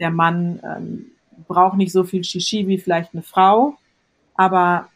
der 0.00 0.10
Mann 0.10 0.60
ähm, 0.62 1.06
braucht 1.48 1.76
nicht 1.76 1.92
so 1.92 2.04
viel 2.04 2.24
Shishi 2.24 2.66
wie 2.66 2.78
vielleicht 2.78 3.14
eine 3.14 3.22
Frau, 3.22 3.76
aber 4.34 4.88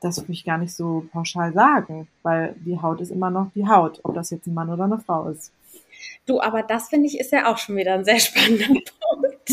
das 0.00 0.18
würde 0.18 0.32
ich 0.32 0.44
gar 0.44 0.58
nicht 0.58 0.74
so 0.74 1.06
pauschal 1.12 1.52
sagen, 1.52 2.08
weil 2.22 2.54
die 2.64 2.80
Haut 2.80 3.00
ist 3.00 3.10
immer 3.10 3.30
noch 3.30 3.50
die 3.54 3.66
Haut, 3.66 4.00
ob 4.04 4.14
das 4.14 4.30
jetzt 4.30 4.46
ein 4.46 4.54
Mann 4.54 4.70
oder 4.70 4.84
eine 4.84 4.98
Frau 4.98 5.28
ist. 5.28 5.52
Du, 6.26 6.40
aber 6.40 6.62
das 6.62 6.88
finde 6.88 7.06
ich 7.06 7.18
ist 7.18 7.32
ja 7.32 7.50
auch 7.50 7.58
schon 7.58 7.76
wieder 7.76 7.94
ein 7.94 8.04
sehr 8.04 8.20
spannender 8.20 8.66
Punkt, 9.00 9.50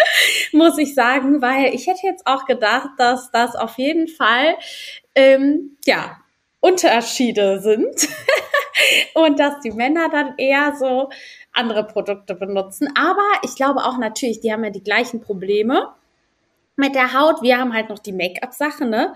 muss 0.52 0.78
ich 0.78 0.94
sagen, 0.94 1.42
weil 1.42 1.74
ich 1.74 1.86
hätte 1.86 2.00
jetzt 2.04 2.26
auch 2.26 2.44
gedacht, 2.44 2.90
dass 2.98 3.30
das 3.30 3.56
auf 3.56 3.78
jeden 3.78 4.08
Fall, 4.08 4.56
ähm, 5.14 5.76
ja, 5.84 6.18
Unterschiede 6.60 7.60
sind 7.60 8.08
und 9.14 9.38
dass 9.38 9.60
die 9.60 9.70
Männer 9.70 10.08
dann 10.10 10.34
eher 10.38 10.74
so 10.76 11.08
andere 11.52 11.86
Produkte 11.86 12.34
benutzen. 12.34 12.88
Aber 12.96 13.26
ich 13.42 13.54
glaube 13.54 13.84
auch 13.84 13.98
natürlich, 13.98 14.40
die 14.40 14.52
haben 14.52 14.64
ja 14.64 14.70
die 14.70 14.82
gleichen 14.82 15.20
Probleme 15.20 15.92
mit 16.76 16.94
der 16.94 17.12
Haut. 17.12 17.42
Wir 17.42 17.58
haben 17.58 17.74
halt 17.74 17.88
noch 17.88 17.98
die 17.98 18.12
Make-up-Sache, 18.12 18.86
ne? 18.86 19.14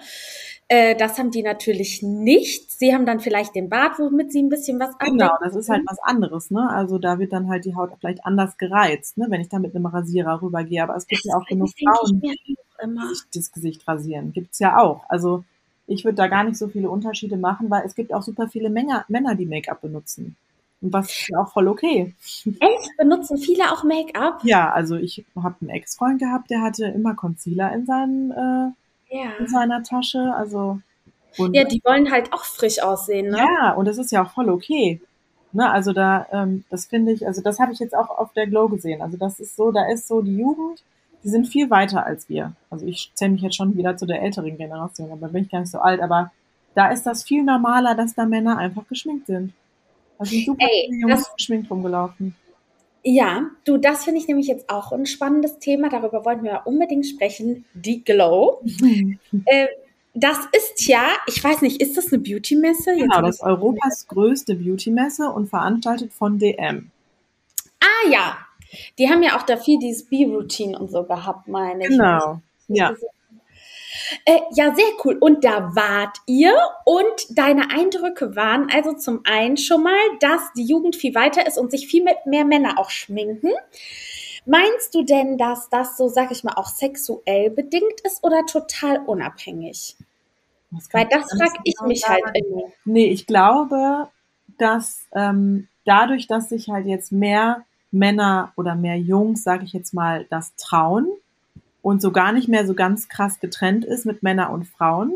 Äh, 0.72 0.96
das 0.96 1.18
haben 1.18 1.30
die 1.30 1.42
natürlich 1.42 2.02
nicht. 2.02 2.70
Sie 2.70 2.94
haben 2.94 3.04
dann 3.04 3.20
vielleicht 3.20 3.54
den 3.54 3.68
Bart, 3.68 3.98
womit 3.98 4.32
sie 4.32 4.42
ein 4.42 4.48
bisschen 4.48 4.80
was 4.80 4.94
abdecken. 4.94 5.18
Genau, 5.18 5.32
das 5.42 5.54
ist 5.54 5.68
halt 5.68 5.82
was 5.84 5.98
anderes, 5.98 6.50
ne? 6.50 6.66
Also 6.70 6.96
da 6.96 7.18
wird 7.18 7.34
dann 7.34 7.50
halt 7.50 7.66
die 7.66 7.76
Haut 7.76 7.90
vielleicht 8.00 8.24
anders 8.24 8.56
gereizt, 8.56 9.18
ne? 9.18 9.26
Wenn 9.28 9.42
ich 9.42 9.50
da 9.50 9.58
mit 9.58 9.76
einem 9.76 9.84
Rasierer 9.84 10.40
rübergehe. 10.40 10.82
Aber 10.82 10.96
es 10.96 11.06
gibt 11.06 11.26
das 11.26 11.30
ja 11.30 11.38
auch 11.38 11.44
genug 11.44 11.68
Frauen, 11.78 12.22
die 12.22 12.28
sich 12.30 13.20
das 13.34 13.52
Gesicht 13.52 13.86
rasieren. 13.86 14.32
Gibt's 14.32 14.60
ja 14.60 14.78
auch. 14.78 15.04
Also 15.10 15.44
ich 15.86 16.06
würde 16.06 16.16
da 16.16 16.26
gar 16.28 16.42
nicht 16.42 16.56
so 16.56 16.68
viele 16.68 16.88
Unterschiede 16.88 17.36
machen, 17.36 17.68
weil 17.68 17.84
es 17.84 17.94
gibt 17.94 18.14
auch 18.14 18.22
super 18.22 18.48
viele 18.48 18.70
Männer, 18.70 19.04
Männer 19.08 19.34
die 19.34 19.44
Make-up 19.44 19.82
benutzen. 19.82 20.36
Und 20.80 20.90
was 20.94 21.10
ist 21.10 21.28
ja 21.28 21.42
auch 21.42 21.52
voll 21.52 21.68
okay. 21.68 22.14
Echt? 22.46 22.96
Benutzen 22.96 23.36
viele 23.36 23.70
auch 23.72 23.84
Make-up? 23.84 24.40
Ja, 24.44 24.72
also 24.72 24.96
ich 24.96 25.22
habe 25.36 25.56
einen 25.60 25.68
Ex-Freund 25.68 26.18
gehabt, 26.18 26.48
der 26.50 26.62
hatte 26.62 26.86
immer 26.86 27.14
Concealer 27.14 27.74
in 27.74 27.84
seinen 27.84 28.30
äh, 28.30 28.70
ja. 29.12 29.32
in 29.38 29.46
seiner 29.48 29.82
Tasche. 29.82 30.34
Also 30.34 30.80
ja, 31.36 31.64
die 31.64 31.80
wollen 31.84 32.10
halt 32.10 32.32
auch 32.32 32.44
frisch 32.44 32.82
aussehen, 32.82 33.30
ne? 33.30 33.38
Ja, 33.38 33.72
und 33.72 33.86
das 33.86 33.98
ist 33.98 34.12
ja 34.12 34.22
auch 34.24 34.30
voll 34.30 34.50
okay. 34.50 35.00
Ne, 35.54 35.70
also 35.70 35.92
da, 35.92 36.26
ähm, 36.32 36.64
das 36.70 36.86
finde 36.86 37.12
ich, 37.12 37.26
also 37.26 37.42
das 37.42 37.58
habe 37.58 37.72
ich 37.72 37.78
jetzt 37.78 37.94
auch 37.94 38.08
auf 38.08 38.32
der 38.32 38.46
Glow 38.46 38.68
gesehen. 38.68 39.02
Also 39.02 39.18
das 39.18 39.38
ist 39.38 39.54
so, 39.54 39.70
da 39.70 39.86
ist 39.90 40.08
so 40.08 40.22
die 40.22 40.36
Jugend, 40.36 40.82
die 41.22 41.28
sind 41.28 41.46
viel 41.46 41.68
weiter 41.68 42.06
als 42.06 42.28
wir. 42.30 42.52
Also 42.70 42.86
ich 42.86 43.12
zähle 43.14 43.32
mich 43.32 43.42
jetzt 43.42 43.56
schon 43.56 43.76
wieder 43.76 43.96
zu 43.98 44.06
der 44.06 44.22
älteren 44.22 44.56
Generation, 44.56 45.12
aber 45.12 45.28
bin 45.28 45.44
ich 45.44 45.50
gar 45.50 45.60
nicht 45.60 45.70
so 45.70 45.78
alt, 45.78 46.00
aber 46.00 46.32
da 46.74 46.90
ist 46.90 47.04
das 47.04 47.22
viel 47.22 47.42
normaler, 47.42 47.94
dass 47.94 48.14
da 48.14 48.24
Männer 48.24 48.56
einfach 48.56 48.88
geschminkt 48.88 49.26
sind. 49.26 49.52
Also 50.18 50.34
super 50.36 50.64
Ey, 50.64 50.86
viele 50.88 51.00
Jungs 51.02 51.24
das, 51.26 51.36
geschminkt 51.36 51.70
rumgelaufen. 51.70 52.34
Ja, 53.04 53.50
du, 53.64 53.78
das 53.78 54.04
finde 54.04 54.20
ich 54.20 54.28
nämlich 54.28 54.46
jetzt 54.46 54.70
auch 54.70 54.92
ein 54.92 55.06
spannendes 55.06 55.58
Thema. 55.58 55.88
Darüber 55.88 56.24
wollten 56.24 56.44
wir 56.44 56.62
unbedingt 56.66 57.06
sprechen. 57.06 57.64
Die 57.74 58.04
Glow. 58.04 58.62
äh, 59.46 59.66
das 60.14 60.38
ist 60.52 60.86
ja, 60.86 61.08
ich 61.26 61.42
weiß 61.42 61.62
nicht, 61.62 61.80
ist 61.80 61.96
das 61.96 62.12
eine 62.12 62.22
Beauty-Messe? 62.22 62.94
Genau, 62.96 63.22
das 63.22 63.36
ist 63.36 63.42
Europas 63.42 64.06
größte 64.08 64.54
Beauty-Messe 64.56 65.28
und 65.30 65.48
veranstaltet 65.48 66.12
von 66.12 66.38
DM. 66.38 66.90
Ah 67.80 68.10
ja, 68.10 68.36
die 68.98 69.08
haben 69.08 69.22
ja 69.22 69.38
auch 69.38 69.42
dafür 69.42 69.78
dieses 69.78 70.04
B-Routine 70.04 70.78
und 70.78 70.90
so 70.90 71.04
gehabt, 71.04 71.48
meine 71.48 71.88
genau. 71.88 72.16
ich. 72.16 72.68
Genau, 72.68 72.90
ja. 72.90 72.94
Äh, 74.24 74.40
ja, 74.54 74.74
sehr 74.74 74.84
cool. 75.04 75.16
Und 75.20 75.44
da 75.44 75.74
wart 75.74 76.18
ihr 76.26 76.54
und 76.84 77.38
deine 77.38 77.70
Eindrücke 77.70 78.36
waren 78.36 78.68
also 78.72 78.92
zum 78.92 79.20
einen 79.24 79.56
schon 79.56 79.82
mal, 79.82 79.98
dass 80.20 80.52
die 80.56 80.64
Jugend 80.64 80.96
viel 80.96 81.14
weiter 81.14 81.46
ist 81.46 81.58
und 81.58 81.70
sich 81.70 81.86
viel 81.86 82.04
mehr 82.24 82.44
Männer 82.44 82.78
auch 82.78 82.90
schminken. 82.90 83.50
Meinst 84.44 84.94
du 84.94 85.04
denn, 85.04 85.38
dass 85.38 85.68
das 85.68 85.96
so, 85.96 86.08
sag 86.08 86.32
ich 86.32 86.42
mal, 86.42 86.54
auch 86.54 86.66
sexuell 86.66 87.50
bedingt 87.50 88.00
ist 88.04 88.24
oder 88.24 88.44
total 88.46 88.98
unabhängig? 88.98 89.96
Das 90.72 90.88
Weil 90.92 91.06
das 91.06 91.30
frage 91.30 91.60
ich 91.64 91.76
genau 91.76 91.88
mich 91.88 92.08
halt 92.08 92.22
immer. 92.34 92.62
Nee, 92.84 93.06
ich 93.06 93.26
glaube, 93.26 94.08
dass 94.58 95.06
ähm, 95.12 95.68
dadurch, 95.84 96.26
dass 96.26 96.48
sich 96.48 96.70
halt 96.70 96.86
jetzt 96.86 97.12
mehr 97.12 97.64
Männer 97.90 98.52
oder 98.56 98.74
mehr 98.74 98.98
Jungs, 98.98 99.44
sage 99.44 99.64
ich 99.64 99.72
jetzt 99.72 99.94
mal, 99.94 100.26
das 100.30 100.54
trauen, 100.56 101.08
und 101.82 102.00
so 102.00 102.12
gar 102.12 102.32
nicht 102.32 102.48
mehr 102.48 102.66
so 102.66 102.74
ganz 102.74 103.08
krass 103.08 103.40
getrennt 103.40 103.84
ist 103.84 104.06
mit 104.06 104.22
Männer 104.22 104.50
und 104.50 104.66
Frauen, 104.66 105.12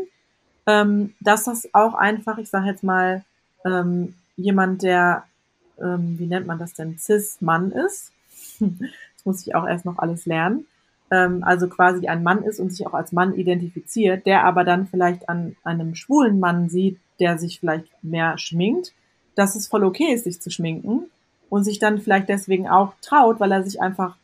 ähm, 0.67 1.13
dass 1.21 1.45
das 1.45 1.73
auch 1.73 1.95
einfach, 1.95 2.37
ich 2.37 2.49
sage 2.49 2.67
jetzt 2.67 2.83
mal, 2.83 3.23
ähm, 3.65 4.13
jemand, 4.35 4.83
der, 4.83 5.23
ähm, 5.81 6.19
wie 6.19 6.27
nennt 6.27 6.45
man 6.45 6.59
das 6.59 6.73
denn, 6.73 6.97
Cis-Mann 6.97 7.71
ist. 7.71 8.11
das 8.59 9.25
muss 9.25 9.47
ich 9.47 9.55
auch 9.55 9.65
erst 9.65 9.85
noch 9.85 9.97
alles 9.97 10.25
lernen. 10.25 10.67
Ähm, 11.09 11.43
also 11.43 11.69
quasi 11.69 12.07
ein 12.07 12.21
Mann 12.21 12.43
ist 12.43 12.59
und 12.59 12.71
sich 12.71 12.85
auch 12.85 12.93
als 12.93 13.13
Mann 13.13 13.33
identifiziert, 13.33 14.25
der 14.25 14.43
aber 14.43 14.65
dann 14.65 14.87
vielleicht 14.87 15.29
an 15.29 15.55
einem 15.63 15.95
schwulen 15.95 16.39
Mann 16.39 16.69
sieht, 16.69 16.99
der 17.19 17.37
sich 17.37 17.61
vielleicht 17.61 17.87
mehr 18.03 18.37
schminkt, 18.37 18.93
dass 19.35 19.55
es 19.55 19.67
voll 19.67 19.85
okay 19.85 20.13
ist, 20.13 20.25
sich 20.25 20.41
zu 20.41 20.49
schminken 20.49 21.05
und 21.49 21.63
sich 21.63 21.79
dann 21.79 21.99
vielleicht 21.99 22.27
deswegen 22.27 22.67
auch 22.67 22.93
traut, 23.01 23.39
weil 23.39 23.51
er 23.53 23.63
sich 23.63 23.81
einfach 23.81 24.17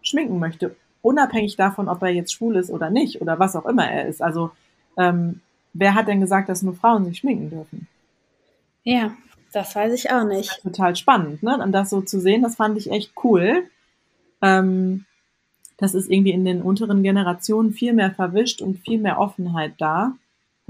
schminken 0.00 0.38
möchte 0.38 0.74
unabhängig 1.02 1.56
davon, 1.56 1.88
ob 1.88 2.02
er 2.02 2.10
jetzt 2.10 2.32
schwul 2.32 2.56
ist 2.56 2.70
oder 2.70 2.90
nicht 2.90 3.20
oder 3.20 3.38
was 3.38 3.56
auch 3.56 3.66
immer 3.66 3.88
er 3.90 4.06
ist. 4.06 4.22
Also 4.22 4.50
ähm, 4.96 5.40
wer 5.72 5.94
hat 5.94 6.08
denn 6.08 6.20
gesagt, 6.20 6.48
dass 6.48 6.62
nur 6.62 6.74
Frauen 6.74 7.04
sich 7.04 7.18
schminken 7.18 7.50
dürfen? 7.50 7.88
Ja, 8.84 9.12
das 9.52 9.74
weiß 9.74 9.92
ich 9.92 10.10
auch 10.10 10.24
nicht. 10.24 10.62
total 10.62 10.96
spannend, 10.96 11.42
ne? 11.42 11.58
Und 11.58 11.72
das 11.72 11.90
so 11.90 12.00
zu 12.00 12.20
sehen, 12.20 12.42
das 12.42 12.56
fand 12.56 12.78
ich 12.78 12.90
echt 12.90 13.12
cool. 13.22 13.64
Ähm, 14.40 15.04
das 15.76 15.94
ist 15.94 16.10
irgendwie 16.10 16.32
in 16.32 16.44
den 16.44 16.62
unteren 16.62 17.02
Generationen 17.02 17.72
viel 17.72 17.92
mehr 17.92 18.12
verwischt 18.12 18.62
und 18.62 18.78
viel 18.78 18.98
mehr 18.98 19.18
Offenheit 19.18 19.74
da. 19.78 20.12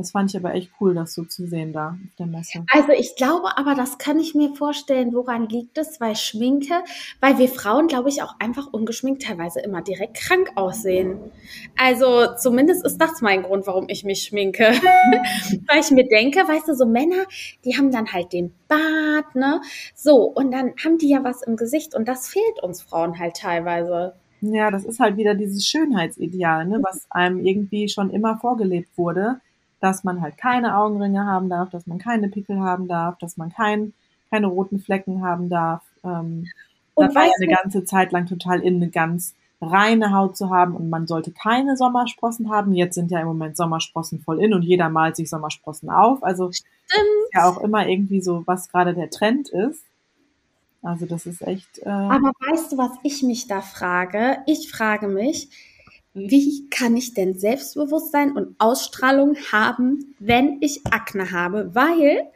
Das 0.03 0.11
fand 0.11 0.30
ich 0.30 0.36
aber 0.36 0.53
echt 0.53 0.72
cool, 0.80 0.94
das 0.94 1.14
so 1.14 1.22
zu 1.24 1.46
sehen 1.46 1.72
da 1.72 1.90
auf 1.90 2.16
der 2.18 2.26
Messe. 2.26 2.64
Also 2.72 2.90
ich 2.90 3.14
glaube 3.14 3.57
aber, 3.57 3.76
das 3.76 3.98
kann 3.98 4.18
ich 4.18 4.34
mir 4.34 4.53
vorstellen, 4.57 5.14
woran 5.14 5.48
liegt 5.48 5.78
es? 5.78 6.00
Weil 6.00 6.16
Schminke, 6.16 6.74
weil 7.20 7.38
wir 7.38 7.48
Frauen, 7.48 7.86
glaube 7.86 8.09
ich, 8.09 8.20
auch 8.20 8.34
einfach 8.40 8.72
ungeschminkt 8.72 9.22
teilweise 9.22 9.61
immer 9.61 9.80
direkt 9.80 10.14
krank 10.14 10.50
aussehen. 10.57 11.20
Also 11.78 12.34
zumindest 12.36 12.84
ist 12.84 12.98
das 12.98 13.20
mein 13.20 13.44
Grund, 13.44 13.68
warum 13.68 13.88
ich 13.88 14.03
mich 14.03 14.24
schminke. 14.24 14.64
weil 15.68 15.80
ich 15.80 15.92
mir 15.92 16.09
denke, 16.09 16.40
weißt 16.40 16.66
du, 16.66 16.74
so 16.74 16.84
Männer, 16.84 17.24
die 17.64 17.78
haben 17.78 17.92
dann 17.92 18.12
halt 18.12 18.32
den 18.32 18.53
Bart, 18.66 19.36
ne? 19.36 19.61
So, 19.94 20.24
und 20.24 20.50
dann 20.50 20.72
haben 20.84 20.98
die 20.98 21.11
ja 21.11 21.22
was 21.22 21.42
im 21.42 21.55
Gesicht 21.55 21.94
und 21.94 22.09
das 22.09 22.26
fehlt 22.26 22.61
uns 22.61 22.82
Frauen 22.82 23.20
halt 23.20 23.36
teilweise. 23.36 24.14
Ja, 24.40 24.72
das 24.72 24.84
ist 24.84 24.98
halt 24.98 25.16
wieder 25.16 25.36
dieses 25.36 25.64
Schönheitsideal, 25.64 26.66
ne, 26.66 26.80
was 26.82 27.07
einem 27.09 27.46
irgendwie 27.46 27.88
schon 27.88 28.11
immer 28.11 28.38
vorgelebt 28.38 28.98
wurde 28.98 29.40
dass 29.83 30.05
man 30.05 30.22
halt 30.22 30.39
keine 30.39 30.76
Augenringe 30.78 31.26
haben 31.26 31.49
darf, 31.49 31.70
dass 31.70 31.87
man 31.89 31.99
keine 31.99 32.28
Pickel 32.28 32.61
haben 32.61 32.87
darf, 32.87 33.18
dass 33.18 33.37
man 33.37 33.53
kein, 33.53 33.93
keine 34.30 34.47
roten 34.47 34.78
Flecken 34.78 35.22
haben 35.22 35.49
darf. 35.49 35.83
Ähm, 36.05 36.47
und 36.95 37.07
das 37.07 37.14
war 37.14 37.24
ja 37.24 37.33
eine 37.37 37.53
ganze 37.53 37.85
Zeit 37.85 38.12
lang 38.12 38.26
total 38.26 38.61
in, 38.61 38.76
eine 38.76 38.91
ganz 38.91 39.35
reine 39.61 40.12
Haut 40.12 40.37
zu 40.37 40.51
haben 40.51 40.76
und 40.76 40.89
man 40.89 41.09
sollte 41.09 41.33
keine 41.33 41.76
Sommersprossen 41.76 42.51
haben. 42.51 42.74
Jetzt 42.74 42.95
sind 42.95 43.11
ja 43.11 43.20
im 43.20 43.26
Moment 43.26 43.57
Sommersprossen 43.57 44.20
voll 44.20 44.41
in 44.41 44.55
und 44.55 44.62
jeder 44.62 44.89
malt 44.89 45.16
sich 45.16 45.28
Sommersprossen 45.28 45.91
auf. 45.91 46.22
Also 46.22 46.49
ist 46.49 46.64
ja 47.35 47.49
auch 47.49 47.59
immer 47.59 47.89
irgendwie 47.89 48.20
so, 48.20 48.45
was 48.47 48.68
gerade 48.68 48.95
der 48.95 49.11
Trend 49.11 49.49
ist. 49.49 49.83
Also 50.83 51.07
das 51.07 51.26
ist 51.26 51.43
echt. 51.43 51.78
Äh 51.78 51.89
Aber 51.89 52.33
weißt 52.51 52.72
du, 52.72 52.78
was 52.78 52.93
ich 53.03 53.22
mich 53.22 53.49
da 53.49 53.61
frage? 53.61 54.39
Ich 54.47 54.70
frage 54.70 55.09
mich, 55.09 55.49
wie 56.14 56.68
kann 56.68 56.96
ich 56.96 57.14
denn 57.14 57.38
Selbstbewusstsein 57.38 58.32
und 58.36 58.54
Ausstrahlung 58.58 59.36
haben, 59.50 60.14
wenn 60.18 60.58
ich 60.60 60.86
Akne 60.86 61.30
habe? 61.30 61.74
Weil 61.74 62.30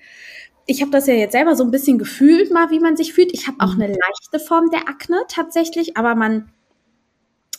ich 0.66 0.80
habe 0.80 0.90
das 0.90 1.06
ja 1.06 1.14
jetzt 1.14 1.32
selber 1.32 1.54
so 1.56 1.64
ein 1.64 1.70
bisschen 1.70 1.98
gefühlt, 1.98 2.50
mal 2.50 2.70
wie 2.70 2.80
man 2.80 2.96
sich 2.96 3.12
fühlt. 3.12 3.32
Ich 3.32 3.46
habe 3.46 3.58
auch 3.60 3.74
mhm. 3.74 3.82
eine 3.82 3.94
leichte 3.94 4.40
Form 4.40 4.70
der 4.70 4.88
Akne 4.88 5.22
tatsächlich, 5.28 5.96
aber 5.96 6.14
man, 6.14 6.50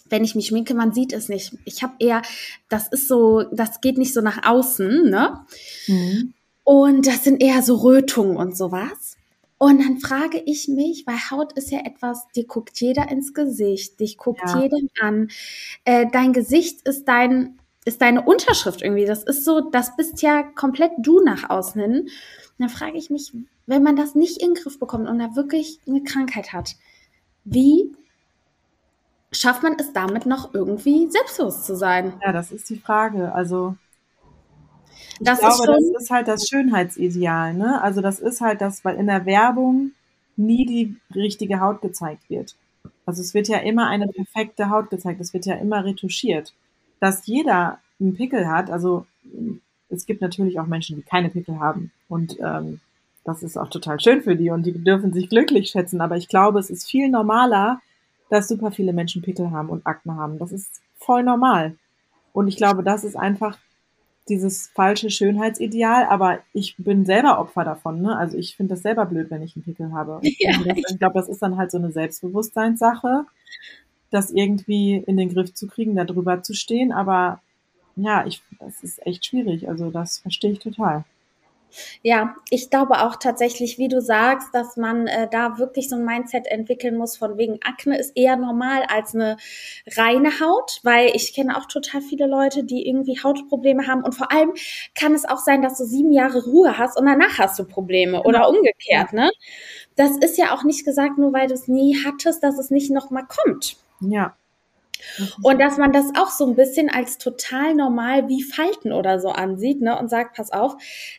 wenn 0.09 0.23
ich 0.23 0.35
mich 0.35 0.47
schminke, 0.47 0.73
man 0.73 0.91
sieht 0.91 1.13
es 1.13 1.29
nicht. 1.29 1.55
Ich 1.65 1.83
habe 1.83 1.93
eher, 1.99 2.21
das 2.67 2.87
ist 2.87 3.07
so, 3.07 3.43
das 3.51 3.81
geht 3.81 3.97
nicht 3.97 4.13
so 4.13 4.21
nach 4.21 4.45
außen, 4.45 5.09
ne? 5.09 5.45
Mhm. 5.87 6.33
Und 6.63 7.07
das 7.07 7.23
sind 7.23 7.41
eher 7.41 7.61
so 7.61 7.75
Rötungen 7.75 8.35
und 8.35 8.57
sowas. 8.57 9.16
Und 9.59 9.79
dann 9.79 9.97
frage 9.99 10.41
ich 10.45 10.67
mich, 10.67 11.05
weil 11.07 11.17
Haut 11.31 11.53
ist 11.53 11.71
ja 11.71 11.79
etwas, 11.79 12.27
die 12.35 12.45
guckt 12.45 12.79
jeder 12.79 13.09
ins 13.09 13.33
Gesicht, 13.33 13.99
dich 13.99 14.17
guckt 14.17 14.41
ja. 14.45 14.61
jedem 14.61 14.89
an. 15.01 15.29
Äh, 15.83 16.05
dein 16.11 16.31
Gesicht 16.33 16.87
ist 16.87 17.07
dein, 17.07 17.57
ist 17.83 18.01
deine 18.01 18.21
Unterschrift 18.21 18.83
irgendwie. 18.83 19.05
Das 19.05 19.23
ist 19.23 19.45
so, 19.45 19.61
das 19.61 19.95
bist 19.95 20.21
ja 20.21 20.43
komplett 20.43 20.91
du 20.99 21.21
nach 21.21 21.49
außen 21.49 21.81
hin. 21.81 21.93
Und 22.01 22.09
dann 22.59 22.69
frage 22.69 22.97
ich 22.97 23.09
mich, 23.09 23.33
wenn 23.65 23.81
man 23.81 23.95
das 23.95 24.13
nicht 24.13 24.41
in 24.41 24.53
den 24.53 24.63
Griff 24.63 24.79
bekommt 24.79 25.09
und 25.09 25.17
da 25.17 25.35
wirklich 25.35 25.79
eine 25.87 26.03
Krankheit 26.03 26.53
hat, 26.53 26.75
wie 27.43 27.95
schafft 29.31 29.63
man 29.63 29.75
es 29.79 29.91
damit 29.91 30.25
noch 30.25 30.53
irgendwie 30.53 31.09
selbstbewusst 31.09 31.65
zu 31.65 31.75
sein? 31.75 32.13
Ja, 32.23 32.31
das 32.31 32.51
ist 32.51 32.69
die 32.69 32.77
Frage. 32.77 33.33
Also 33.33 33.75
ich 35.19 35.25
das 35.25 35.39
glaube, 35.39 35.77
ist 35.77 35.93
das 35.93 36.03
ist 36.03 36.11
halt 36.11 36.27
das 36.27 36.47
Schönheitsideal, 36.47 37.53
ne? 37.53 37.81
Also 37.81 38.01
das 38.01 38.19
ist 38.19 38.41
halt 38.41 38.61
das, 38.61 38.83
weil 38.85 38.95
in 38.95 39.07
der 39.07 39.25
Werbung 39.25 39.91
nie 40.35 40.65
die 40.65 40.95
richtige 41.15 41.59
Haut 41.59 41.81
gezeigt 41.81 42.29
wird. 42.29 42.55
Also 43.05 43.21
es 43.21 43.33
wird 43.33 43.47
ja 43.47 43.57
immer 43.59 43.87
eine 43.87 44.07
perfekte 44.07 44.69
Haut 44.69 44.89
gezeigt, 44.89 45.19
es 45.21 45.33
wird 45.33 45.45
ja 45.45 45.55
immer 45.55 45.83
retuschiert. 45.83 46.53
Dass 46.99 47.25
jeder 47.25 47.79
einen 47.99 48.15
Pickel 48.15 48.47
hat, 48.47 48.69
also 48.69 49.05
es 49.89 50.05
gibt 50.05 50.21
natürlich 50.21 50.59
auch 50.59 50.67
Menschen, 50.67 50.95
die 50.97 51.01
keine 51.01 51.29
Pickel 51.29 51.59
haben 51.59 51.91
und 52.09 52.37
ähm, 52.39 52.79
das 53.23 53.43
ist 53.43 53.57
auch 53.57 53.69
total 53.69 53.99
schön 53.99 54.21
für 54.21 54.35
die 54.35 54.49
und 54.51 54.65
die 54.65 54.71
dürfen 54.71 55.11
sich 55.13 55.29
glücklich 55.29 55.69
schätzen, 55.69 55.99
aber 55.99 56.15
ich 56.15 56.29
glaube, 56.29 56.59
es 56.59 56.69
ist 56.69 56.89
viel 56.89 57.09
normaler, 57.09 57.81
dass 58.29 58.47
super 58.47 58.71
viele 58.71 58.93
Menschen 58.93 59.21
Pickel 59.21 59.51
haben 59.51 59.69
und 59.69 59.85
Akne 59.85 60.15
haben. 60.15 60.37
Das 60.37 60.51
ist 60.51 60.81
voll 60.97 61.23
normal. 61.23 61.75
Und 62.33 62.47
ich 62.47 62.57
glaube, 62.57 62.83
das 62.83 63.03
ist 63.03 63.15
einfach 63.15 63.57
dieses 64.29 64.67
falsche 64.67 65.09
Schönheitsideal, 65.09 66.05
aber 66.05 66.39
ich 66.53 66.75
bin 66.77 67.05
selber 67.05 67.39
Opfer 67.39 67.63
davon. 67.63 68.01
Ne? 68.01 68.17
Also 68.17 68.37
ich 68.37 68.55
finde 68.55 68.73
das 68.73 68.83
selber 68.83 69.05
blöd, 69.05 69.29
wenn 69.29 69.41
ich 69.41 69.55
einen 69.55 69.63
Pickel 69.63 69.91
habe. 69.91 70.21
Ja, 70.39 70.59
ich 70.75 70.99
glaube, 70.99 71.15
das 71.15 71.29
ist 71.29 71.41
dann 71.41 71.57
halt 71.57 71.71
so 71.71 71.77
eine 71.77 71.91
Selbstbewusstseinssache, 71.91 73.25
das 74.11 74.31
irgendwie 74.31 74.97
in 74.97 75.17
den 75.17 75.33
Griff 75.33 75.53
zu 75.53 75.67
kriegen, 75.67 75.95
da 75.95 76.05
drüber 76.05 76.43
zu 76.43 76.53
stehen. 76.53 76.91
Aber 76.91 77.41
ja, 77.95 78.25
ich, 78.25 78.41
das 78.59 78.83
ist 78.83 79.05
echt 79.05 79.25
schwierig. 79.25 79.67
Also 79.67 79.89
das 79.89 80.19
verstehe 80.19 80.51
ich 80.51 80.59
total. 80.59 81.03
Ja, 82.01 82.35
ich 82.49 82.69
glaube 82.69 83.01
auch 83.01 83.17
tatsächlich, 83.17 83.77
wie 83.77 83.87
du 83.87 84.01
sagst, 84.01 84.49
dass 84.53 84.77
man 84.77 85.07
äh, 85.07 85.27
da 85.29 85.57
wirklich 85.57 85.89
so 85.89 85.95
ein 85.95 86.05
Mindset 86.05 86.47
entwickeln 86.47 86.97
muss, 86.97 87.17
von 87.17 87.37
wegen 87.37 87.59
Akne 87.63 87.97
ist 87.97 88.15
eher 88.15 88.35
normal 88.35 88.83
als 88.83 89.13
eine 89.13 89.37
reine 89.95 90.39
Haut, 90.39 90.79
weil 90.83 91.15
ich 91.15 91.33
kenne 91.33 91.57
auch 91.57 91.65
total 91.65 92.01
viele 92.01 92.27
Leute, 92.27 92.63
die 92.63 92.87
irgendwie 92.87 93.19
Hautprobleme 93.21 93.87
haben 93.87 94.03
und 94.03 94.15
vor 94.15 94.31
allem 94.31 94.53
kann 94.95 95.13
es 95.13 95.25
auch 95.25 95.39
sein, 95.39 95.61
dass 95.61 95.77
du 95.77 95.85
sieben 95.85 96.11
Jahre 96.11 96.43
Ruhe 96.43 96.77
hast 96.77 96.97
und 96.97 97.05
danach 97.05 97.37
hast 97.37 97.59
du 97.59 97.65
Probleme 97.65 98.23
oder 98.23 98.39
genau. 98.39 98.49
umgekehrt, 98.49 99.13
ne? 99.13 99.31
Das 99.95 100.11
ist 100.17 100.37
ja 100.37 100.53
auch 100.53 100.63
nicht 100.63 100.85
gesagt, 100.85 101.17
nur 101.17 101.33
weil 101.33 101.47
du 101.47 101.53
es 101.53 101.67
nie 101.67 101.97
hattest, 102.05 102.43
dass 102.43 102.57
es 102.59 102.69
nicht 102.69 102.91
nochmal 102.91 103.25
kommt. 103.27 103.77
Ja, 103.99 104.35
und 105.41 105.59
dass 105.59 105.77
man 105.77 105.91
das 105.91 106.05
auch 106.17 106.29
so 106.29 106.45
ein 106.45 106.55
bisschen 106.55 106.89
als 106.89 107.17
total 107.17 107.73
normal 107.73 108.27
wie 108.27 108.43
Falten 108.43 108.91
oder 108.91 109.19
so 109.19 109.29
ansieht, 109.29 109.81
ne? 109.81 109.97
Und 109.97 110.09
sagt, 110.09 110.35
pass 110.35 110.51
auf, 110.51 110.75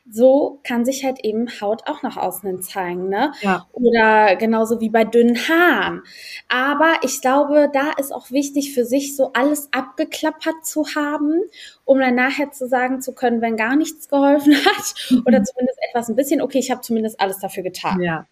so 0.08 0.60
kann 0.64 0.84
sich 0.84 1.04
halt 1.04 1.24
eben 1.24 1.48
Haut 1.60 1.82
auch 1.86 2.02
nach 2.02 2.16
außen 2.16 2.48
hin 2.48 2.62
zeigen, 2.62 3.08
ne? 3.08 3.32
Ja. 3.40 3.66
Oder 3.72 4.36
genauso 4.36 4.80
wie 4.80 4.90
bei 4.90 5.04
dünnen 5.04 5.36
Haaren. 5.36 6.02
Aber 6.48 6.94
ich 7.02 7.20
glaube, 7.20 7.70
da 7.72 7.92
ist 7.98 8.12
auch 8.12 8.30
wichtig 8.30 8.74
für 8.74 8.84
sich 8.84 9.16
so 9.16 9.32
alles 9.32 9.68
abgeklappert 9.72 10.64
zu 10.64 10.84
haben, 10.94 11.42
um 11.84 11.98
dann 11.98 12.14
nachher 12.14 12.50
zu 12.50 12.66
sagen 12.66 13.00
zu 13.00 13.14
können, 13.14 13.40
wenn 13.40 13.56
gar 13.56 13.76
nichts 13.76 14.08
geholfen 14.08 14.54
hat 14.64 14.94
mhm. 15.10 15.22
oder 15.26 15.42
zumindest 15.42 15.78
etwas 15.88 16.08
ein 16.08 16.16
bisschen, 16.16 16.40
okay, 16.40 16.58
ich 16.58 16.70
habe 16.70 16.80
zumindest 16.80 17.20
alles 17.20 17.38
dafür 17.38 17.62
getan. 17.62 18.00
Ja. 18.00 18.26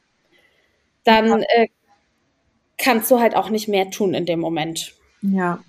Dann 1.04 1.42
äh, 1.42 1.68
kannst 2.78 3.10
du 3.10 3.20
halt 3.20 3.36
auch 3.36 3.50
nicht 3.50 3.68
mehr 3.68 3.90
tun 3.90 4.14
in 4.14 4.26
dem 4.26 4.40
Moment. 4.40 4.95
Ja. 5.34 5.60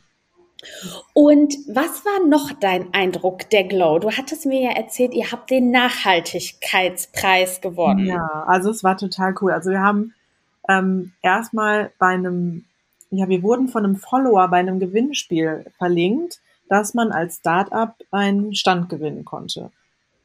Und 1.14 1.56
was 1.68 2.04
war 2.04 2.28
noch 2.28 2.52
dein 2.52 2.94
Eindruck 2.94 3.50
der 3.50 3.64
Glow? 3.66 4.00
Du 4.00 4.12
hattest 4.12 4.46
mir 4.46 4.62
ja 4.62 4.72
erzählt, 4.72 5.14
ihr 5.14 5.32
habt 5.32 5.50
den 5.52 5.72
Nachhaltigkeitspreis 5.72 7.62
gewonnen. 7.62 8.06
Ja, 8.06 8.44
also 8.48 8.72
es 8.72 8.84
war 8.84 8.98
total 8.98 9.36
cool. 9.42 9.52
Also 9.52 9.70
wir 9.70 9.82
haben 9.82 10.14
ähm, 10.68 11.14
erstmal 11.22 11.92
bei 12.00 12.08
einem, 12.08 12.66
ja, 13.12 13.30
wir 13.30 13.44
wurden 13.44 13.68
von 13.68 13.84
einem 13.86 13.96
Follower 13.96 14.48
bei 14.48 14.58
einem 14.58 14.80
Gewinnspiel 14.80 15.66
verlinkt, 15.78 16.40
dass 16.70 16.94
man 16.94 17.12
als 17.12 17.38
Startup 17.38 17.94
einen 18.12 18.54
Stand 18.56 18.90
gewinnen 18.90 19.26
konnte. 19.26 19.72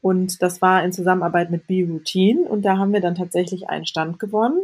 Und 0.01 0.41
das 0.41 0.61
war 0.61 0.83
in 0.83 0.91
Zusammenarbeit 0.91 1.49
mit 1.49 1.67
B-Routine 1.67 2.41
und 2.41 2.63
da 2.63 2.77
haben 2.77 2.91
wir 2.91 2.99
dann 2.99 3.15
tatsächlich 3.15 3.69
einen 3.69 3.85
Stand 3.85 4.19
gewonnen. 4.19 4.61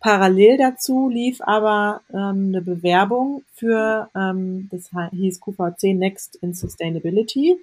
Parallel 0.00 0.58
dazu 0.58 1.08
lief 1.08 1.40
aber 1.40 2.02
ähm, 2.12 2.48
eine 2.48 2.62
Bewerbung 2.62 3.42
für, 3.54 4.08
ähm, 4.14 4.68
das 4.70 4.90
hieß 5.12 5.40
QVC 5.40 5.94
Next 5.94 6.36
in 6.36 6.54
Sustainability, 6.54 7.58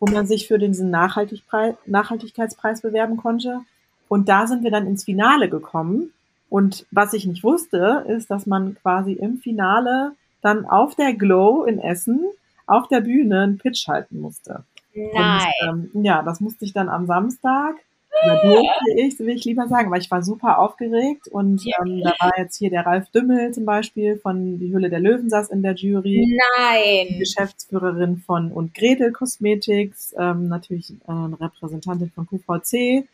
wo 0.00 0.06
man 0.06 0.26
sich 0.26 0.46
für 0.46 0.58
diesen 0.58 0.90
Nachhaltigkeitspreis 0.90 2.80
bewerben 2.80 3.16
konnte. 3.16 3.60
Und 4.08 4.28
da 4.28 4.46
sind 4.46 4.62
wir 4.62 4.70
dann 4.70 4.86
ins 4.86 5.04
Finale 5.04 5.48
gekommen. 5.48 6.12
Und 6.48 6.86
was 6.90 7.12
ich 7.14 7.26
nicht 7.26 7.42
wusste, 7.42 8.04
ist, 8.08 8.30
dass 8.30 8.46
man 8.46 8.76
quasi 8.76 9.12
im 9.12 9.38
Finale 9.38 10.12
dann 10.40 10.66
auf 10.66 10.94
der 10.94 11.14
Glow 11.14 11.64
in 11.64 11.78
Essen 11.80 12.24
auf 12.66 12.88
der 12.88 13.00
Bühne 13.00 13.42
einen 13.42 13.58
Pitch 13.58 13.88
halten 13.88 14.20
musste. 14.20 14.64
Nein. 14.94 15.52
Und, 15.68 15.90
ähm, 15.94 16.04
ja, 16.04 16.22
das 16.22 16.40
musste 16.40 16.64
ich 16.64 16.72
dann 16.72 16.88
am 16.88 17.06
Samstag 17.06 17.76
oder 18.22 18.42
durfte 18.42 18.90
ich, 18.96 19.18
will 19.18 19.30
ich 19.30 19.44
lieber 19.44 19.66
sagen, 19.68 19.90
weil 19.90 20.00
ich 20.00 20.10
war 20.10 20.22
super 20.22 20.58
aufgeregt 20.58 21.28
und 21.28 21.62
ähm, 21.66 22.02
da 22.02 22.14
war 22.20 22.32
jetzt 22.38 22.58
hier 22.58 22.70
der 22.70 22.86
Ralf 22.86 23.10
Dümmel 23.10 23.52
zum 23.52 23.64
Beispiel 23.64 24.16
von 24.16 24.58
Die 24.58 24.72
Hülle 24.72 24.90
der 24.90 25.00
Löwen 25.00 25.28
saß 25.30 25.50
in 25.50 25.62
der 25.62 25.74
Jury. 25.74 26.38
Nein. 26.58 27.18
Geschäftsführerin 27.18 28.18
von 28.18 28.52
und 28.52 28.74
Gretel 28.74 29.12
Cosmetics, 29.12 30.14
ähm, 30.18 30.48
natürlich 30.48 30.90
äh, 30.90 31.10
eine 31.10 31.40
Repräsentantin 31.40 32.10
von 32.10 32.26
QVC 32.26 33.06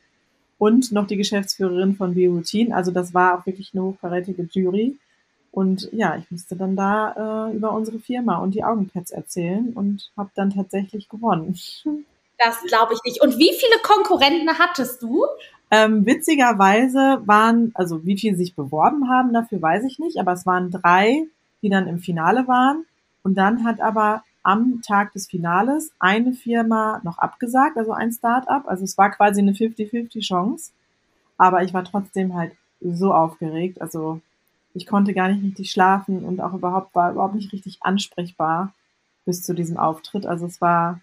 und 0.59 0.92
noch 0.92 1.07
die 1.07 1.16
Geschäftsführerin 1.16 1.94
von 1.94 2.14
B-Routine. 2.14 2.74
Also 2.74 2.90
das 2.90 3.14
war 3.14 3.38
auch 3.38 3.46
wirklich 3.46 3.70
eine 3.72 3.82
hochkarätige 3.82 4.48
Jury. 4.53 4.96
Und 5.53 5.88
ja, 5.92 6.16
ich 6.16 6.30
musste 6.30 6.55
dann 6.55 6.76
da 6.76 7.48
äh, 7.48 7.57
über 7.57 7.72
unsere 7.72 7.98
Firma 7.98 8.38
und 8.38 8.55
die 8.55 8.62
Augenpads 8.62 9.11
erzählen 9.11 9.72
und 9.74 10.12
habe 10.16 10.30
dann 10.34 10.51
tatsächlich 10.51 11.09
gewonnen. 11.09 11.59
Das 12.43 12.62
glaube 12.62 12.95
ich 12.95 13.01
nicht. 13.05 13.20
Und 13.20 13.38
wie 13.38 13.53
viele 13.53 13.78
Konkurrenten 13.82 14.59
hattest 14.59 15.03
du? 15.03 15.26
Ähm, 15.70 16.07
witzigerweise 16.07 17.20
waren, 17.26 17.70
also 17.74 18.05
wie 18.07 18.18
viele 18.18 18.34
sich 18.36 18.57
beworben 18.57 19.11
haben, 19.11 19.34
dafür 19.34 19.61
weiß 19.61 19.84
ich 19.84 19.99
nicht, 19.99 20.18
aber 20.18 20.32
es 20.32 20.47
waren 20.47 20.70
drei, 20.70 21.26
die 21.62 21.68
dann 21.68 21.86
im 21.86 21.99
Finale 21.99 22.49
waren. 22.49 22.86
Und 23.22 23.34
dann 23.36 23.64
hat 23.64 23.80
aber 23.80 24.24
am 24.43 24.80
Tag 24.80 25.12
des 25.12 25.26
Finales 25.26 25.93
eine 25.99 26.32
Firma 26.32 27.03
noch 27.05 27.18
abgesagt, 27.18 27.76
also 27.76 27.93
ein 27.93 28.11
Start-up. 28.11 28.66
Also 28.66 28.84
es 28.84 28.97
war 28.97 29.11
quasi 29.11 29.43
eine 29.43 29.53
50-50 29.53 30.20
Chance. 30.26 30.72
Aber 31.36 31.62
ich 31.62 31.74
war 31.74 31.84
trotzdem 31.84 32.34
halt 32.34 32.53
so 32.80 33.12
aufgeregt. 33.12 33.82
Also 33.82 34.22
ich 34.72 34.86
konnte 34.86 35.12
gar 35.12 35.28
nicht 35.28 35.45
richtig 35.45 35.70
schlafen 35.70 36.24
und 36.24 36.41
auch 36.41 36.55
überhaupt 36.55 36.95
war 36.95 37.12
überhaupt 37.12 37.34
nicht 37.34 37.53
richtig 37.53 37.78
ansprechbar 37.82 38.72
bis 39.26 39.43
zu 39.43 39.55
diesem 39.55 39.76
Auftritt. 39.76 40.24
Also 40.24 40.47
es 40.47 40.62
war 40.62 41.01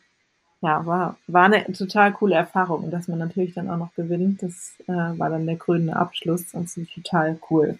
ja, 0.61 0.85
war, 0.85 1.17
war 1.27 1.45
eine 1.45 1.71
total 1.73 2.13
coole 2.13 2.35
Erfahrung. 2.35 2.85
Und 2.85 2.91
dass 2.91 3.07
man 3.07 3.19
natürlich 3.19 3.53
dann 3.53 3.69
auch 3.69 3.77
noch 3.77 3.93
gewinnt, 3.95 4.41
das 4.43 4.73
äh, 4.87 4.93
war 4.93 5.29
dann 5.29 5.45
der 5.45 5.57
krönende 5.57 5.95
Abschluss. 5.95 6.53
Und 6.53 6.69
total 6.93 7.39
cool. 7.49 7.77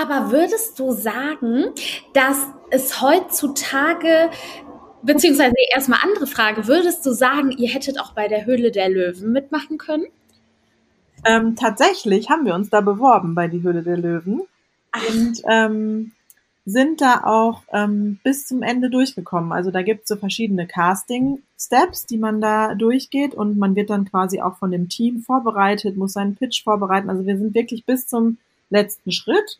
Aber 0.00 0.30
würdest 0.30 0.78
du 0.78 0.92
sagen, 0.92 1.66
dass 2.14 2.46
es 2.70 3.00
heutzutage, 3.00 4.30
beziehungsweise 5.02 5.54
erstmal 5.72 6.00
andere 6.02 6.26
Frage, 6.26 6.66
würdest 6.66 7.04
du 7.04 7.12
sagen, 7.12 7.50
ihr 7.50 7.68
hättet 7.68 8.00
auch 8.00 8.12
bei 8.12 8.28
der 8.28 8.46
Höhle 8.46 8.70
der 8.70 8.88
Löwen 8.88 9.32
mitmachen 9.32 9.78
können? 9.78 10.06
Ähm, 11.24 11.56
tatsächlich 11.56 12.30
haben 12.30 12.46
wir 12.46 12.54
uns 12.54 12.70
da 12.70 12.80
beworben 12.80 13.34
bei 13.34 13.48
die 13.48 13.62
Höhle 13.62 13.82
der 13.82 13.98
Löwen. 13.98 14.42
Ach. 14.92 15.08
Und 15.08 15.42
ähm, 15.48 16.12
sind 16.64 17.00
da 17.00 17.22
auch 17.24 17.62
ähm, 17.72 18.18
bis 18.22 18.46
zum 18.46 18.62
Ende 18.62 18.90
durchgekommen. 18.90 19.52
Also 19.52 19.70
da 19.70 19.82
gibt 19.82 20.02
es 20.02 20.08
so 20.08 20.16
verschiedene 20.16 20.66
Casting-Steps, 20.66 22.06
die 22.06 22.18
man 22.18 22.40
da 22.40 22.74
durchgeht 22.74 23.34
und 23.34 23.56
man 23.58 23.74
wird 23.74 23.90
dann 23.90 24.04
quasi 24.04 24.40
auch 24.40 24.56
von 24.56 24.70
dem 24.70 24.88
Team 24.88 25.20
vorbereitet, 25.20 25.96
muss 25.96 26.12
seinen 26.12 26.36
Pitch 26.36 26.62
vorbereiten. 26.62 27.08
Also 27.08 27.26
wir 27.26 27.38
sind 27.38 27.54
wirklich 27.54 27.86
bis 27.86 28.06
zum 28.06 28.38
letzten 28.68 29.10
Schritt. 29.10 29.58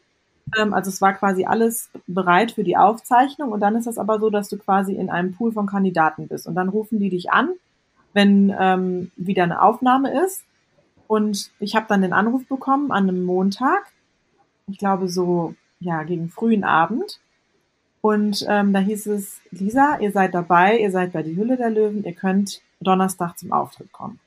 Ähm, 0.59 0.75
also 0.75 0.91
es 0.91 1.01
war 1.01 1.15
quasi 1.15 1.45
alles 1.45 1.91
bereit 2.07 2.53
für 2.53 2.65
die 2.65 2.77
Aufzeichnung 2.77 3.51
und 3.51 3.61
dann 3.61 3.77
ist 3.77 3.87
es 3.87 3.99
aber 3.99 4.21
so, 4.21 4.31
dass 4.31 4.49
du 4.49 4.59
quasi 4.59 4.95
in 4.95 5.11
einem 5.11 5.35
Pool 5.35 5.53
von 5.53 5.67
Kandidaten 5.67 6.29
bist 6.29 6.47
und 6.47 6.55
dann 6.55 6.69
rufen 6.69 6.99
die 7.01 7.11
dich 7.11 7.31
an, 7.31 7.51
wenn 8.13 8.55
ähm, 8.59 9.11
wieder 9.17 9.45
eine 9.45 9.63
Aufnahme 9.63 10.23
ist. 10.25 10.45
Und 11.07 11.51
ich 11.59 11.75
habe 11.75 11.87
dann 11.89 12.03
den 12.03 12.13
Anruf 12.13 12.47
bekommen 12.47 12.93
an 12.93 13.09
einem 13.09 13.25
Montag. 13.25 13.87
Ich 14.69 14.79
glaube 14.79 15.09
so 15.09 15.55
ja, 15.81 16.03
gegen 16.05 16.29
frühen 16.29 16.65
Abend. 16.65 17.21
Und 18.03 18.47
ähm, 18.49 18.73
da 18.73 18.79
hieß 18.79 19.07
es, 19.09 19.41
Lisa, 19.51 19.99
ihr 20.01 20.13
seid 20.13 20.35
dabei, 20.35 20.79
ihr 20.79 20.91
seid 20.91 21.13
bei 21.13 21.23
die 21.23 21.37
Hülle 21.37 21.57
der 21.57 21.71
Löwen, 21.71 22.05
ihr 22.05 22.15
könnt 22.15 22.63
Donnerstag 22.81 23.39
zum 23.39 23.53
Auftritt 23.53 23.93
kommen. 23.93 24.21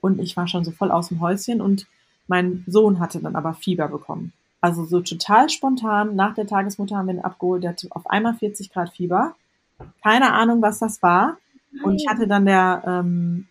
Und 0.00 0.20
ich 0.20 0.36
war 0.36 0.46
schon 0.46 0.64
so 0.64 0.70
voll 0.70 0.90
aus 0.90 1.08
dem 1.08 1.20
Häuschen 1.20 1.60
und 1.60 1.86
mein 2.28 2.64
Sohn 2.66 3.00
hatte 3.00 3.20
dann 3.20 3.34
aber 3.34 3.54
Fieber 3.54 3.88
bekommen. 3.88 4.32
Also 4.60 4.84
so 4.84 5.00
total 5.00 5.48
spontan, 5.48 6.14
nach 6.14 6.34
der 6.34 6.46
Tagesmutter 6.46 6.96
haben 6.96 7.06
wir 7.06 7.14
ihn 7.14 7.20
abgeholt, 7.20 7.62
der 7.62 7.70
hatte 7.70 7.88
auf 7.90 8.08
einmal 8.08 8.34
40 8.34 8.72
Grad 8.72 8.90
Fieber. 8.90 9.34
Keine 10.02 10.32
Ahnung, 10.32 10.62
was 10.62 10.78
das 10.78 11.02
war. 11.02 11.38
Und 11.82 11.96
ich 11.96 12.08
hatte 12.08 12.26
dann 12.26 12.46
der 12.46 12.82
ähm, 12.86 13.48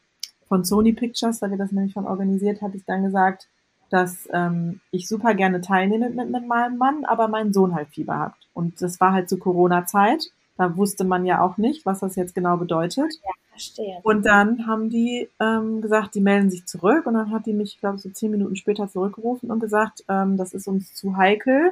von 0.47 0.63
Sony 0.63 0.93
Pictures, 0.93 1.39
da 1.39 1.49
wir 1.49 1.57
das 1.57 1.71
nämlich 1.71 1.93
von 1.93 2.07
organisiert, 2.07 2.61
hatte 2.61 2.77
ich 2.77 2.85
dann 2.85 3.03
gesagt, 3.03 3.47
dass 3.95 4.27
ähm, 4.33 4.81
ich 4.91 5.07
super 5.07 5.33
gerne 5.35 5.61
teilnehme 5.61 6.09
mit, 6.09 6.29
mit 6.29 6.45
meinem 6.45 6.77
Mann, 6.77 7.05
aber 7.05 7.29
mein 7.29 7.53
Sohn 7.53 7.73
halt 7.73 7.87
Fieber 7.87 8.19
hat. 8.19 8.33
Und 8.53 8.81
das 8.81 8.99
war 8.99 9.13
halt 9.13 9.29
zu 9.29 9.39
Corona-Zeit. 9.39 10.31
Da 10.57 10.75
wusste 10.75 11.05
man 11.05 11.25
ja 11.25 11.39
auch 11.39 11.55
nicht, 11.55 11.85
was 11.85 12.01
das 12.01 12.17
jetzt 12.17 12.35
genau 12.35 12.57
bedeutet. 12.57 13.13
Ja, 13.23 13.31
verstehe. 13.51 13.99
Und 14.03 14.25
dann 14.25 14.67
haben 14.67 14.89
die 14.89 15.29
ähm, 15.39 15.81
gesagt, 15.81 16.13
die 16.13 16.19
melden 16.19 16.49
sich 16.49 16.65
zurück. 16.65 17.05
Und 17.07 17.13
dann 17.13 17.31
hat 17.31 17.45
die 17.45 17.53
mich, 17.53 17.75
ich 17.75 17.79
glaube, 17.79 17.97
so 17.97 18.09
zehn 18.09 18.31
Minuten 18.31 18.57
später 18.57 18.89
zurückgerufen 18.89 19.49
und 19.49 19.61
gesagt, 19.61 20.03
ähm, 20.09 20.35
das 20.35 20.53
ist 20.53 20.67
uns 20.67 20.93
zu 20.93 21.15
heikel. 21.15 21.71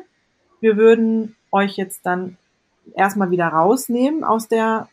Wir 0.62 0.78
würden 0.78 1.36
euch 1.52 1.76
jetzt 1.76 2.06
dann 2.06 2.38
erstmal 2.96 3.32
wieder 3.32 3.48
rausnehmen 3.48 4.24
aus 4.24 4.48
der 4.48 4.88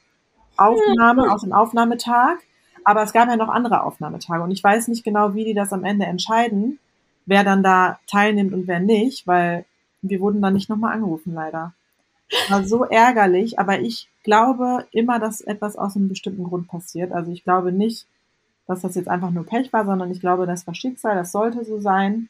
Aufnahme, 0.57 1.33
aus 1.33 1.43
dem 1.43 1.53
Aufnahmetag. 1.53 2.39
Aber 2.85 3.05
es 3.05 3.13
gab 3.13 3.29
ja 3.29 3.37
noch 3.37 3.51
andere 3.51 3.85
Aufnahmetage. 3.85 4.43
Und 4.43 4.51
ich 4.51 4.65
weiß 4.65 4.89
nicht 4.89 5.05
genau, 5.05 5.35
wie 5.35 5.45
die 5.45 5.55
das 5.55 5.73
am 5.73 5.85
Ende 5.85 6.07
entscheiden 6.07 6.81
wer 7.27 7.45
dann 7.45 7.63
da 7.63 7.99
teilnimmt 8.07 8.53
und 8.53 8.67
wer 8.67 8.81
nicht, 8.81 9.27
weil 9.27 9.65
wir 10.03 10.21
wurden 10.21 10.41
dann 10.41 10.55
nicht 10.55 10.69
nochmal 10.69 10.95
angerufen, 10.95 11.35
leider. 11.35 11.75
War 12.49 12.65
so 12.65 12.85
ärgerlich, 12.85 13.59
aber 13.59 13.81
ich 13.81 14.09
glaube 14.23 14.87
immer, 14.93 15.19
dass 15.19 15.41
etwas 15.41 15.77
aus 15.77 15.97
einem 15.97 16.09
bestimmten 16.09 16.45
Grund 16.45 16.69
passiert. 16.69 17.13
Also 17.13 17.33
ich 17.33 17.45
glaube 17.45 17.73
nicht, 17.73 18.07
dass 18.67 18.83
das 18.83 18.95
jetzt 18.95 19.09
einfach 19.09 19.31
nur 19.31 19.45
Pech 19.45 19.73
war, 19.73 19.85
sondern 19.85 20.11
ich 20.11 20.21
glaube, 20.21 20.47
das 20.47 20.67
war 20.67 20.75
Schicksal, 20.75 21.17
das 21.17 21.33
sollte 21.33 21.65
so 21.65 21.81
sein, 21.81 22.29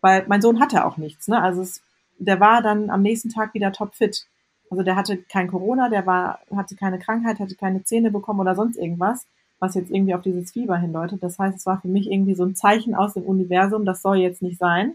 weil 0.00 0.24
mein 0.28 0.42
Sohn 0.42 0.60
hatte 0.60 0.84
auch 0.84 0.98
nichts, 0.98 1.28
ne? 1.28 1.40
Also 1.40 1.62
es, 1.62 1.82
der 2.18 2.40
war 2.40 2.62
dann 2.62 2.90
am 2.90 3.02
nächsten 3.02 3.30
Tag 3.30 3.54
wieder 3.54 3.72
topfit. 3.72 4.26
Also 4.70 4.82
der 4.82 4.96
hatte 4.96 5.16
kein 5.16 5.48
Corona, 5.48 5.88
der 5.88 6.04
war, 6.04 6.40
hatte 6.54 6.76
keine 6.76 6.98
Krankheit, 6.98 7.40
hatte 7.40 7.54
keine 7.54 7.84
Zähne 7.84 8.10
bekommen 8.10 8.40
oder 8.40 8.54
sonst 8.54 8.76
irgendwas 8.76 9.26
was 9.58 9.74
jetzt 9.74 9.90
irgendwie 9.90 10.14
auf 10.14 10.22
dieses 10.22 10.52
Fieber 10.52 10.76
hindeutet. 10.76 11.22
Das 11.22 11.38
heißt, 11.38 11.56
es 11.56 11.66
war 11.66 11.80
für 11.80 11.88
mich 11.88 12.10
irgendwie 12.10 12.34
so 12.34 12.44
ein 12.44 12.54
Zeichen 12.54 12.94
aus 12.94 13.14
dem 13.14 13.24
Universum, 13.24 13.84
das 13.84 14.02
soll 14.02 14.18
jetzt 14.18 14.42
nicht 14.42 14.58
sein. 14.58 14.94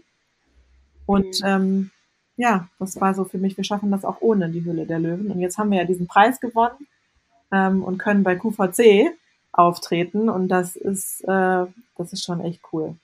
Und 1.06 1.40
mhm. 1.42 1.46
ähm, 1.46 1.90
ja, 2.36 2.68
das 2.78 3.00
war 3.00 3.14
so 3.14 3.24
für 3.24 3.38
mich, 3.38 3.56
wir 3.56 3.64
schaffen 3.64 3.90
das 3.90 4.04
auch 4.04 4.16
ohne 4.20 4.48
die 4.48 4.64
Hülle 4.64 4.86
der 4.86 4.98
Löwen. 4.98 5.30
Und 5.30 5.40
jetzt 5.40 5.58
haben 5.58 5.70
wir 5.70 5.78
ja 5.78 5.84
diesen 5.84 6.06
Preis 6.06 6.40
gewonnen 6.40 6.86
ähm, 7.52 7.82
und 7.82 7.98
können 7.98 8.24
bei 8.24 8.36
QVC 8.36 9.12
auftreten. 9.52 10.28
Und 10.28 10.48
das 10.48 10.76
ist, 10.76 11.22
äh, 11.22 11.66
das 11.96 12.12
ist 12.12 12.24
schon 12.24 12.40
echt 12.40 12.60
cool. 12.72 12.96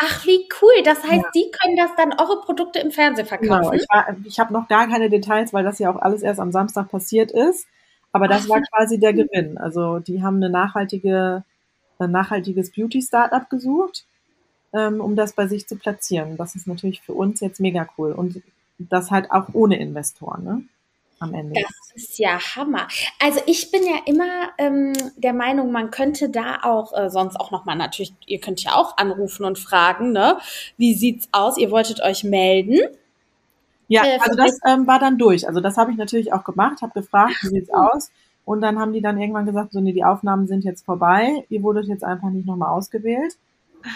Ach, 0.00 0.24
wie 0.26 0.48
cool. 0.62 0.82
Das 0.84 1.02
heißt, 1.02 1.24
ja. 1.24 1.30
die 1.34 1.50
können 1.60 1.76
das 1.76 1.90
dann 1.96 2.12
eure 2.12 2.40
Produkte 2.40 2.78
im 2.78 2.92
Fernsehen 2.92 3.26
verkaufen. 3.26 3.62
Genau, 3.62 3.72
ich, 3.72 3.84
war, 3.90 4.16
ich 4.24 4.38
habe 4.38 4.52
noch 4.52 4.68
gar 4.68 4.86
keine 4.86 5.10
Details, 5.10 5.52
weil 5.52 5.64
das 5.64 5.80
ja 5.80 5.90
auch 5.90 6.00
alles 6.00 6.22
erst 6.22 6.40
am 6.40 6.52
Samstag 6.52 6.88
passiert 6.88 7.32
ist. 7.32 7.66
Aber 8.12 8.28
das 8.28 8.48
war 8.48 8.60
quasi 8.62 8.98
der 8.98 9.12
Gewinn. 9.12 9.58
Also 9.58 9.98
die 9.98 10.22
haben 10.22 10.36
eine 10.36 10.50
nachhaltige, 10.50 11.44
ein 11.98 12.10
nachhaltiges 12.10 12.72
Beauty-Startup 12.72 13.48
gesucht, 13.50 14.04
ähm, 14.72 15.00
um 15.00 15.16
das 15.16 15.34
bei 15.34 15.46
sich 15.46 15.66
zu 15.66 15.76
platzieren. 15.76 16.36
Das 16.36 16.54
ist 16.54 16.66
natürlich 16.66 17.02
für 17.02 17.12
uns 17.12 17.40
jetzt 17.40 17.60
mega 17.60 17.86
cool. 17.98 18.12
Und 18.12 18.42
das 18.78 19.10
halt 19.10 19.30
auch 19.30 19.48
ohne 19.52 19.78
Investoren, 19.78 20.44
ne? 20.44 20.62
Am 21.20 21.34
Ende. 21.34 21.60
Das 21.60 21.96
ist 21.96 22.18
ja 22.20 22.38
Hammer. 22.54 22.86
Also 23.18 23.40
ich 23.46 23.72
bin 23.72 23.82
ja 23.82 23.96
immer 24.06 24.50
ähm, 24.56 24.92
der 25.16 25.32
Meinung, 25.32 25.72
man 25.72 25.90
könnte 25.90 26.28
da 26.30 26.60
auch 26.62 26.96
äh, 26.96 27.10
sonst 27.10 27.34
auch 27.34 27.50
nochmal 27.50 27.74
natürlich, 27.74 28.14
ihr 28.26 28.38
könnt 28.40 28.62
ja 28.62 28.76
auch 28.76 28.96
anrufen 28.96 29.44
und 29.44 29.58
fragen, 29.58 30.12
ne? 30.12 30.38
Wie 30.76 30.94
sieht's 30.94 31.28
aus? 31.32 31.58
Ihr 31.58 31.72
wolltet 31.72 32.00
euch 32.00 32.22
melden. 32.22 32.78
Ja, 33.88 34.04
äh, 34.04 34.18
also 34.20 34.36
das 34.36 34.58
ähm, 34.66 34.86
war 34.86 34.98
dann 34.98 35.18
durch. 35.18 35.48
Also 35.48 35.60
das 35.60 35.76
habe 35.76 35.90
ich 35.90 35.96
natürlich 35.96 36.32
auch 36.32 36.44
gemacht, 36.44 36.82
habe 36.82 37.00
gefragt, 37.00 37.36
wie 37.42 37.48
sieht's 37.48 37.70
aus? 37.72 38.10
Und 38.44 38.62
dann 38.62 38.78
haben 38.78 38.92
die 38.92 39.02
dann 39.02 39.20
irgendwann 39.20 39.46
gesagt, 39.46 39.72
so 39.72 39.80
nee, 39.80 39.92
die 39.92 40.04
Aufnahmen 40.04 40.46
sind 40.46 40.64
jetzt 40.64 40.84
vorbei, 40.86 41.44
ihr 41.50 41.62
wurdet 41.62 41.86
jetzt 41.86 42.04
einfach 42.04 42.30
nicht 42.30 42.46
nochmal 42.46 42.70
ausgewählt. 42.70 43.36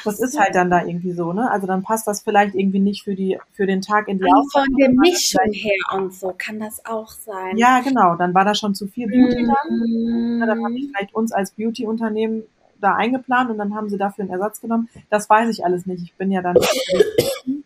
Das 0.04 0.20
ist 0.20 0.38
halt 0.38 0.54
dann 0.54 0.70
da 0.70 0.84
irgendwie 0.84 1.12
so, 1.12 1.32
ne? 1.32 1.50
Also 1.50 1.66
dann 1.66 1.82
passt 1.82 2.06
das 2.06 2.22
vielleicht 2.22 2.54
irgendwie 2.54 2.78
nicht 2.78 3.02
für 3.02 3.14
die 3.14 3.38
für 3.52 3.66
den 3.66 3.82
Tag 3.82 4.08
in 4.08 4.18
die 4.18 4.24
Aufnahme. 4.24 4.66
Von 4.66 4.76
der 4.76 4.90
Mischung 4.90 5.52
her 5.52 5.72
und 5.94 6.14
so 6.14 6.34
kann 6.36 6.60
das 6.60 6.84
auch 6.86 7.10
sein. 7.10 7.56
Ja, 7.56 7.80
genau. 7.80 8.14
Dann 8.16 8.32
war 8.32 8.44
da 8.44 8.54
schon 8.54 8.74
zu 8.74 8.86
viel 8.86 9.08
Beauty 9.08 9.42
mm. 9.42 9.48
dann. 9.48 10.40
Dann 10.48 10.64
haben 10.64 10.76
die 10.76 10.88
vielleicht 10.88 11.14
uns 11.14 11.32
als 11.32 11.52
Beauty-Unternehmen 11.52 12.44
da 12.80 12.94
eingeplant 12.94 13.50
und 13.50 13.58
dann 13.58 13.74
haben 13.74 13.88
sie 13.88 13.98
dafür 13.98 14.22
einen 14.22 14.32
Ersatz 14.32 14.60
genommen. 14.60 14.88
Das 15.10 15.28
weiß 15.28 15.48
ich 15.48 15.64
alles 15.64 15.86
nicht. 15.86 16.02
Ich 16.02 16.14
bin 16.14 16.30
ja 16.30 16.42
dann 16.42 16.56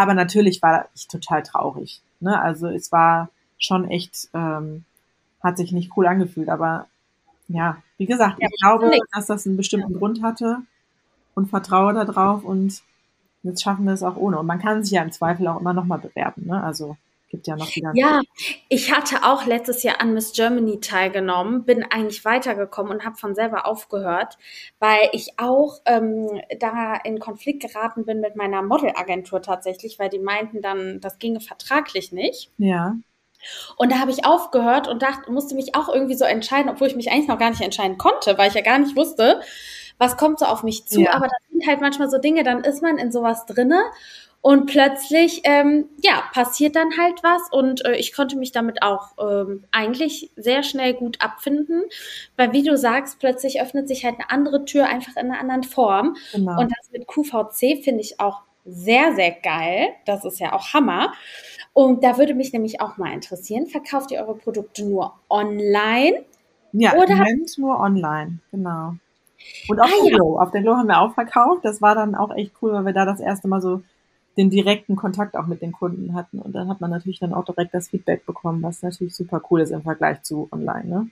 aber 0.00 0.14
natürlich 0.14 0.62
war 0.62 0.86
ich 0.94 1.08
total 1.08 1.42
traurig. 1.42 2.00
Ne? 2.20 2.40
Also 2.40 2.68
es 2.68 2.90
war 2.90 3.28
schon 3.58 3.88
echt, 3.90 4.28
ähm, 4.32 4.84
hat 5.42 5.58
sich 5.58 5.72
nicht 5.72 5.92
cool 5.96 6.06
angefühlt. 6.06 6.48
Aber 6.48 6.86
ja, 7.48 7.76
wie 7.98 8.06
gesagt, 8.06 8.38
ja, 8.40 8.48
ich 8.50 8.60
glaube, 8.60 8.88
nicht. 8.88 9.02
dass 9.12 9.26
das 9.26 9.46
einen 9.46 9.58
bestimmten 9.58 9.92
ja. 9.92 9.98
Grund 9.98 10.22
hatte 10.22 10.62
und 11.34 11.50
vertraue 11.50 11.92
darauf 11.92 12.44
und 12.44 12.82
jetzt 13.42 13.62
schaffen 13.62 13.84
wir 13.84 13.92
es 13.92 14.02
auch 14.02 14.16
ohne. 14.16 14.38
Und 14.38 14.46
man 14.46 14.58
kann 14.58 14.82
sich 14.82 14.92
ja 14.92 15.02
im 15.02 15.12
Zweifel 15.12 15.46
auch 15.48 15.60
immer 15.60 15.74
nochmal 15.74 15.98
bewerben. 15.98 16.46
Ne? 16.46 16.62
Also 16.62 16.96
gibt 17.30 17.46
ja 17.46 17.56
noch 17.56 17.70
die 17.70 17.80
ganze 17.80 17.98
Ja, 17.98 18.20
ich 18.68 18.92
hatte 18.92 19.24
auch 19.24 19.46
letztes 19.46 19.82
Jahr 19.82 20.00
an 20.00 20.12
Miss 20.12 20.32
Germany 20.32 20.80
teilgenommen, 20.80 21.64
bin 21.64 21.84
eigentlich 21.84 22.24
weitergekommen 22.24 22.92
und 22.92 23.04
habe 23.04 23.16
von 23.16 23.34
selber 23.34 23.66
aufgehört, 23.66 24.36
weil 24.78 25.08
ich 25.12 25.38
auch 25.38 25.78
ähm, 25.86 26.42
da 26.58 26.96
in 26.96 27.18
Konflikt 27.18 27.62
geraten 27.62 28.04
bin 28.04 28.20
mit 28.20 28.36
meiner 28.36 28.62
Modelagentur 28.62 29.40
tatsächlich, 29.40 29.98
weil 29.98 30.10
die 30.10 30.18
meinten 30.18 30.60
dann, 30.60 31.00
das 31.00 31.18
ginge 31.18 31.40
vertraglich 31.40 32.12
nicht. 32.12 32.50
Ja. 32.58 32.96
Und 33.76 33.92
da 33.92 33.98
habe 33.98 34.10
ich 34.10 34.26
aufgehört 34.26 34.88
und 34.88 35.02
dachte, 35.02 35.32
musste 35.32 35.54
mich 35.54 35.74
auch 35.74 35.88
irgendwie 35.88 36.16
so 36.16 36.24
entscheiden, 36.24 36.70
obwohl 36.70 36.88
ich 36.88 36.96
mich 36.96 37.10
eigentlich 37.10 37.28
noch 37.28 37.38
gar 37.38 37.50
nicht 37.50 37.62
entscheiden 37.62 37.96
konnte, 37.96 38.36
weil 38.36 38.48
ich 38.48 38.54
ja 38.54 38.60
gar 38.60 38.78
nicht 38.78 38.96
wusste, 38.96 39.40
was 39.98 40.16
kommt 40.16 40.40
so 40.40 40.46
auf 40.46 40.62
mich 40.62 40.86
zu. 40.86 41.00
Ja. 41.00 41.14
Aber 41.14 41.26
das 41.26 41.38
sind 41.50 41.66
halt 41.66 41.80
manchmal 41.80 42.10
so 42.10 42.18
Dinge, 42.18 42.42
dann 42.42 42.64
ist 42.64 42.82
man 42.82 42.98
in 42.98 43.12
sowas 43.12 43.46
drinne 43.46 43.82
und 44.42 44.66
plötzlich, 44.66 45.42
ähm, 45.44 45.86
ja, 46.02 46.22
passiert 46.32 46.74
dann 46.74 46.96
halt 46.98 47.22
was 47.22 47.42
und 47.52 47.84
äh, 47.84 47.96
ich 47.96 48.14
konnte 48.14 48.38
mich 48.38 48.52
damit 48.52 48.82
auch 48.82 49.10
ähm, 49.20 49.64
eigentlich 49.70 50.30
sehr 50.36 50.62
schnell 50.62 50.94
gut 50.94 51.20
abfinden, 51.20 51.82
weil 52.36 52.52
wie 52.52 52.62
du 52.62 52.76
sagst, 52.78 53.18
plötzlich 53.18 53.60
öffnet 53.60 53.86
sich 53.86 54.04
halt 54.04 54.14
eine 54.14 54.30
andere 54.30 54.64
Tür 54.64 54.86
einfach 54.86 55.16
in 55.16 55.30
einer 55.30 55.40
anderen 55.40 55.62
Form. 55.62 56.16
Genau. 56.32 56.58
Und 56.58 56.72
das 56.72 56.90
mit 56.90 57.06
QVC 57.06 57.84
finde 57.84 58.00
ich 58.00 58.18
auch 58.18 58.40
sehr, 58.64 59.14
sehr 59.14 59.30
geil. 59.30 59.88
Das 60.06 60.24
ist 60.24 60.40
ja 60.40 60.54
auch 60.54 60.72
Hammer. 60.72 61.12
Und 61.74 62.02
da 62.02 62.16
würde 62.16 62.34
mich 62.34 62.52
nämlich 62.52 62.80
auch 62.80 62.96
mal 62.96 63.12
interessieren, 63.12 63.66
verkauft 63.66 64.10
ihr 64.10 64.20
eure 64.20 64.36
Produkte 64.36 64.84
nur 64.84 65.14
online? 65.28 66.24
Ja, 66.72 66.94
Oder 66.94 67.16
Moment 67.16 67.58
nur 67.58 67.78
online, 67.78 68.38
genau. 68.50 68.94
Und 69.68 69.80
auf 69.80 69.90
ah, 69.90 70.04
der 70.04 70.16
Glow. 70.16 70.38
Auf 70.38 70.50
der 70.50 70.62
Glow 70.62 70.76
haben 70.76 70.88
wir 70.88 71.00
auch 71.00 71.14
verkauft. 71.14 71.64
Das 71.64 71.80
war 71.80 71.94
dann 71.94 72.14
auch 72.14 72.34
echt 72.34 72.52
cool, 72.60 72.72
weil 72.72 72.86
wir 72.86 72.92
da 72.92 73.04
das 73.04 73.20
erste 73.20 73.48
Mal 73.48 73.60
so 73.60 73.82
den 74.40 74.48
direkten 74.48 74.96
Kontakt 74.96 75.36
auch 75.36 75.46
mit 75.46 75.60
den 75.60 75.72
Kunden 75.72 76.14
hatten. 76.14 76.38
Und 76.38 76.52
dann 76.54 76.68
hat 76.68 76.80
man 76.80 76.90
natürlich 76.90 77.20
dann 77.20 77.34
auch 77.34 77.44
direkt 77.44 77.74
das 77.74 77.88
Feedback 77.88 78.24
bekommen, 78.24 78.62
was 78.62 78.82
natürlich 78.82 79.14
super 79.14 79.42
cool 79.50 79.60
ist 79.60 79.70
im 79.70 79.82
Vergleich 79.82 80.22
zu 80.22 80.48
online, 80.50 80.88
ne? 80.88 81.10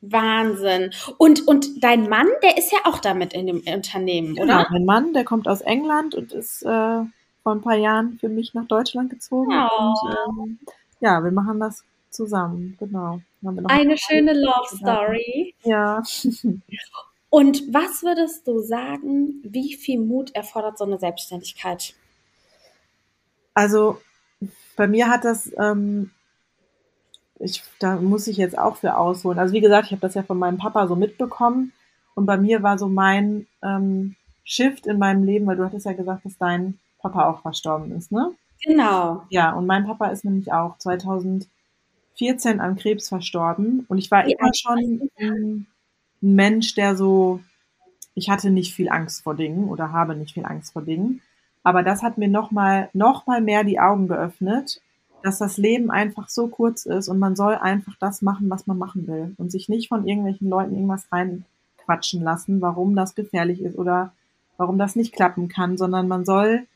Wahnsinn. 0.00 0.90
Und, 1.18 1.46
und 1.46 1.82
dein 1.82 2.08
Mann, 2.08 2.26
der 2.42 2.58
ist 2.58 2.72
ja 2.72 2.78
auch 2.84 2.98
damit 2.98 3.32
in 3.32 3.46
dem 3.46 3.62
Unternehmen, 3.66 4.34
genau, 4.34 4.60
oder? 4.60 4.66
Mein 4.70 4.84
Mann, 4.84 5.12
der 5.12 5.24
kommt 5.24 5.48
aus 5.48 5.60
England 5.60 6.14
und 6.14 6.32
ist 6.32 6.62
äh, 6.62 6.66
vor 7.42 7.52
ein 7.52 7.62
paar 7.62 7.76
Jahren 7.76 8.18
für 8.18 8.28
mich 8.28 8.54
nach 8.54 8.66
Deutschland 8.66 9.10
gezogen. 9.10 9.52
Oh. 9.52 9.82
Und 9.82 10.40
ähm, 10.40 10.58
ja, 11.00 11.22
wir 11.22 11.30
machen 11.30 11.60
das 11.60 11.84
zusammen, 12.10 12.76
genau. 12.78 13.20
Eine 13.66 13.96
schöne 13.98 14.32
Love 14.32 14.76
Story. 14.76 15.54
Ja. 15.62 16.02
und 17.30 17.74
was 17.74 18.02
würdest 18.02 18.46
du 18.46 18.60
sagen, 18.60 19.42
wie 19.42 19.74
viel 19.74 20.00
Mut 20.00 20.34
erfordert 20.34 20.78
so 20.78 20.84
eine 20.84 20.98
Selbstständigkeit? 20.98 21.94
Also 23.54 24.00
bei 24.76 24.86
mir 24.88 25.08
hat 25.08 25.24
das 25.24 25.52
ähm, 25.58 26.10
ich, 27.40 27.62
da 27.78 27.96
muss 27.96 28.26
ich 28.26 28.36
jetzt 28.36 28.58
auch 28.58 28.76
für 28.76 28.96
ausholen. 28.96 29.38
Also 29.38 29.52
wie 29.54 29.60
gesagt, 29.60 29.86
ich 29.86 29.92
habe 29.92 30.00
das 30.00 30.14
ja 30.14 30.22
von 30.22 30.38
meinem 30.38 30.58
Papa 30.58 30.86
so 30.86 30.96
mitbekommen 30.96 31.72
und 32.14 32.26
bei 32.26 32.36
mir 32.36 32.62
war 32.62 32.78
so 32.78 32.88
mein 32.88 33.46
ähm, 33.62 34.16
Shift 34.44 34.86
in 34.86 34.98
meinem 34.98 35.24
Leben, 35.24 35.46
weil 35.46 35.56
du 35.56 35.64
hattest 35.64 35.86
ja 35.86 35.92
gesagt, 35.92 36.24
dass 36.24 36.38
dein 36.38 36.78
Papa 37.00 37.28
auch 37.28 37.40
verstorben 37.42 37.92
ist, 37.92 38.12
ne? 38.12 38.30
Genau. 38.62 39.24
Ja, 39.30 39.52
und 39.52 39.66
mein 39.66 39.84
Papa 39.84 40.06
ist 40.06 40.24
nämlich 40.24 40.52
auch 40.52 40.78
2014 40.78 41.50
an 42.60 42.76
Krebs 42.76 43.08
verstorben 43.08 43.84
und 43.88 43.98
ich 43.98 44.10
war 44.10 44.26
ja, 44.28 44.36
immer 44.38 44.50
schon 44.54 45.10
ein 45.18 45.66
Mensch, 46.20 46.74
der 46.74 46.96
so, 46.96 47.40
ich 48.14 48.30
hatte 48.30 48.50
nicht 48.50 48.74
viel 48.74 48.88
Angst 48.90 49.22
vor 49.22 49.34
Dingen 49.34 49.68
oder 49.68 49.92
habe 49.92 50.14
nicht 50.16 50.34
viel 50.34 50.46
Angst 50.46 50.72
vor 50.72 50.82
Dingen. 50.82 51.22
Aber 51.64 51.82
das 51.82 52.02
hat 52.02 52.18
mir 52.18 52.28
nochmal 52.28 52.90
noch 52.92 53.26
mal 53.26 53.40
mehr 53.40 53.64
die 53.64 53.80
Augen 53.80 54.06
geöffnet 54.06 54.80
dass 55.24 55.38
das 55.38 55.56
Leben 55.56 55.90
einfach 55.90 56.28
so 56.28 56.48
kurz 56.48 56.84
ist 56.84 57.08
und 57.08 57.18
man 57.18 57.34
soll 57.34 57.54
einfach 57.54 57.94
das 57.98 58.20
machen, 58.20 58.50
was 58.50 58.66
man 58.66 58.76
machen 58.76 59.06
will 59.08 59.34
und 59.38 59.50
sich 59.50 59.70
nicht 59.70 59.88
von 59.88 60.06
irgendwelchen 60.06 60.50
Leuten 60.50 60.74
irgendwas 60.74 61.10
reinquatschen 61.10 62.22
lassen, 62.22 62.60
warum 62.60 62.94
das 62.94 63.14
gefährlich 63.14 63.62
ist 63.62 63.78
oder 63.78 64.12
warum 64.58 64.78
das 64.78 64.96
nicht 64.96 65.14
klappen 65.14 65.48
kann, 65.48 65.78
sondern 65.78 66.08
man 66.08 66.26
soll 66.26 66.66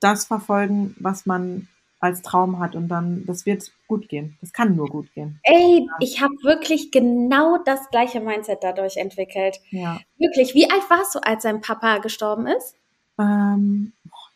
das 0.00 0.24
verfolgen, 0.24 0.96
was 0.98 1.26
man 1.26 1.68
als 2.00 2.22
Traum 2.22 2.58
hat 2.58 2.74
und 2.74 2.88
dann, 2.88 3.24
das 3.24 3.46
wird 3.46 3.70
gut 3.86 4.08
gehen. 4.08 4.36
Das 4.40 4.52
kann 4.52 4.74
nur 4.74 4.88
gut 4.88 5.14
gehen. 5.14 5.38
Ey, 5.44 5.86
ich 6.00 6.20
habe 6.20 6.34
wirklich 6.42 6.90
genau 6.90 7.58
das 7.64 7.88
gleiche 7.90 8.20
Mindset 8.20 8.58
dadurch 8.62 8.96
entwickelt. 8.96 9.60
Ja. 9.70 10.00
Wirklich. 10.18 10.54
Wie 10.54 10.68
alt 10.68 10.82
warst 10.90 11.14
du, 11.14 11.20
als 11.20 11.44
dein 11.44 11.62
Papa 11.62 11.98
gestorben 11.98 12.46
ist? 12.48 12.74
Ähm, 13.18 13.92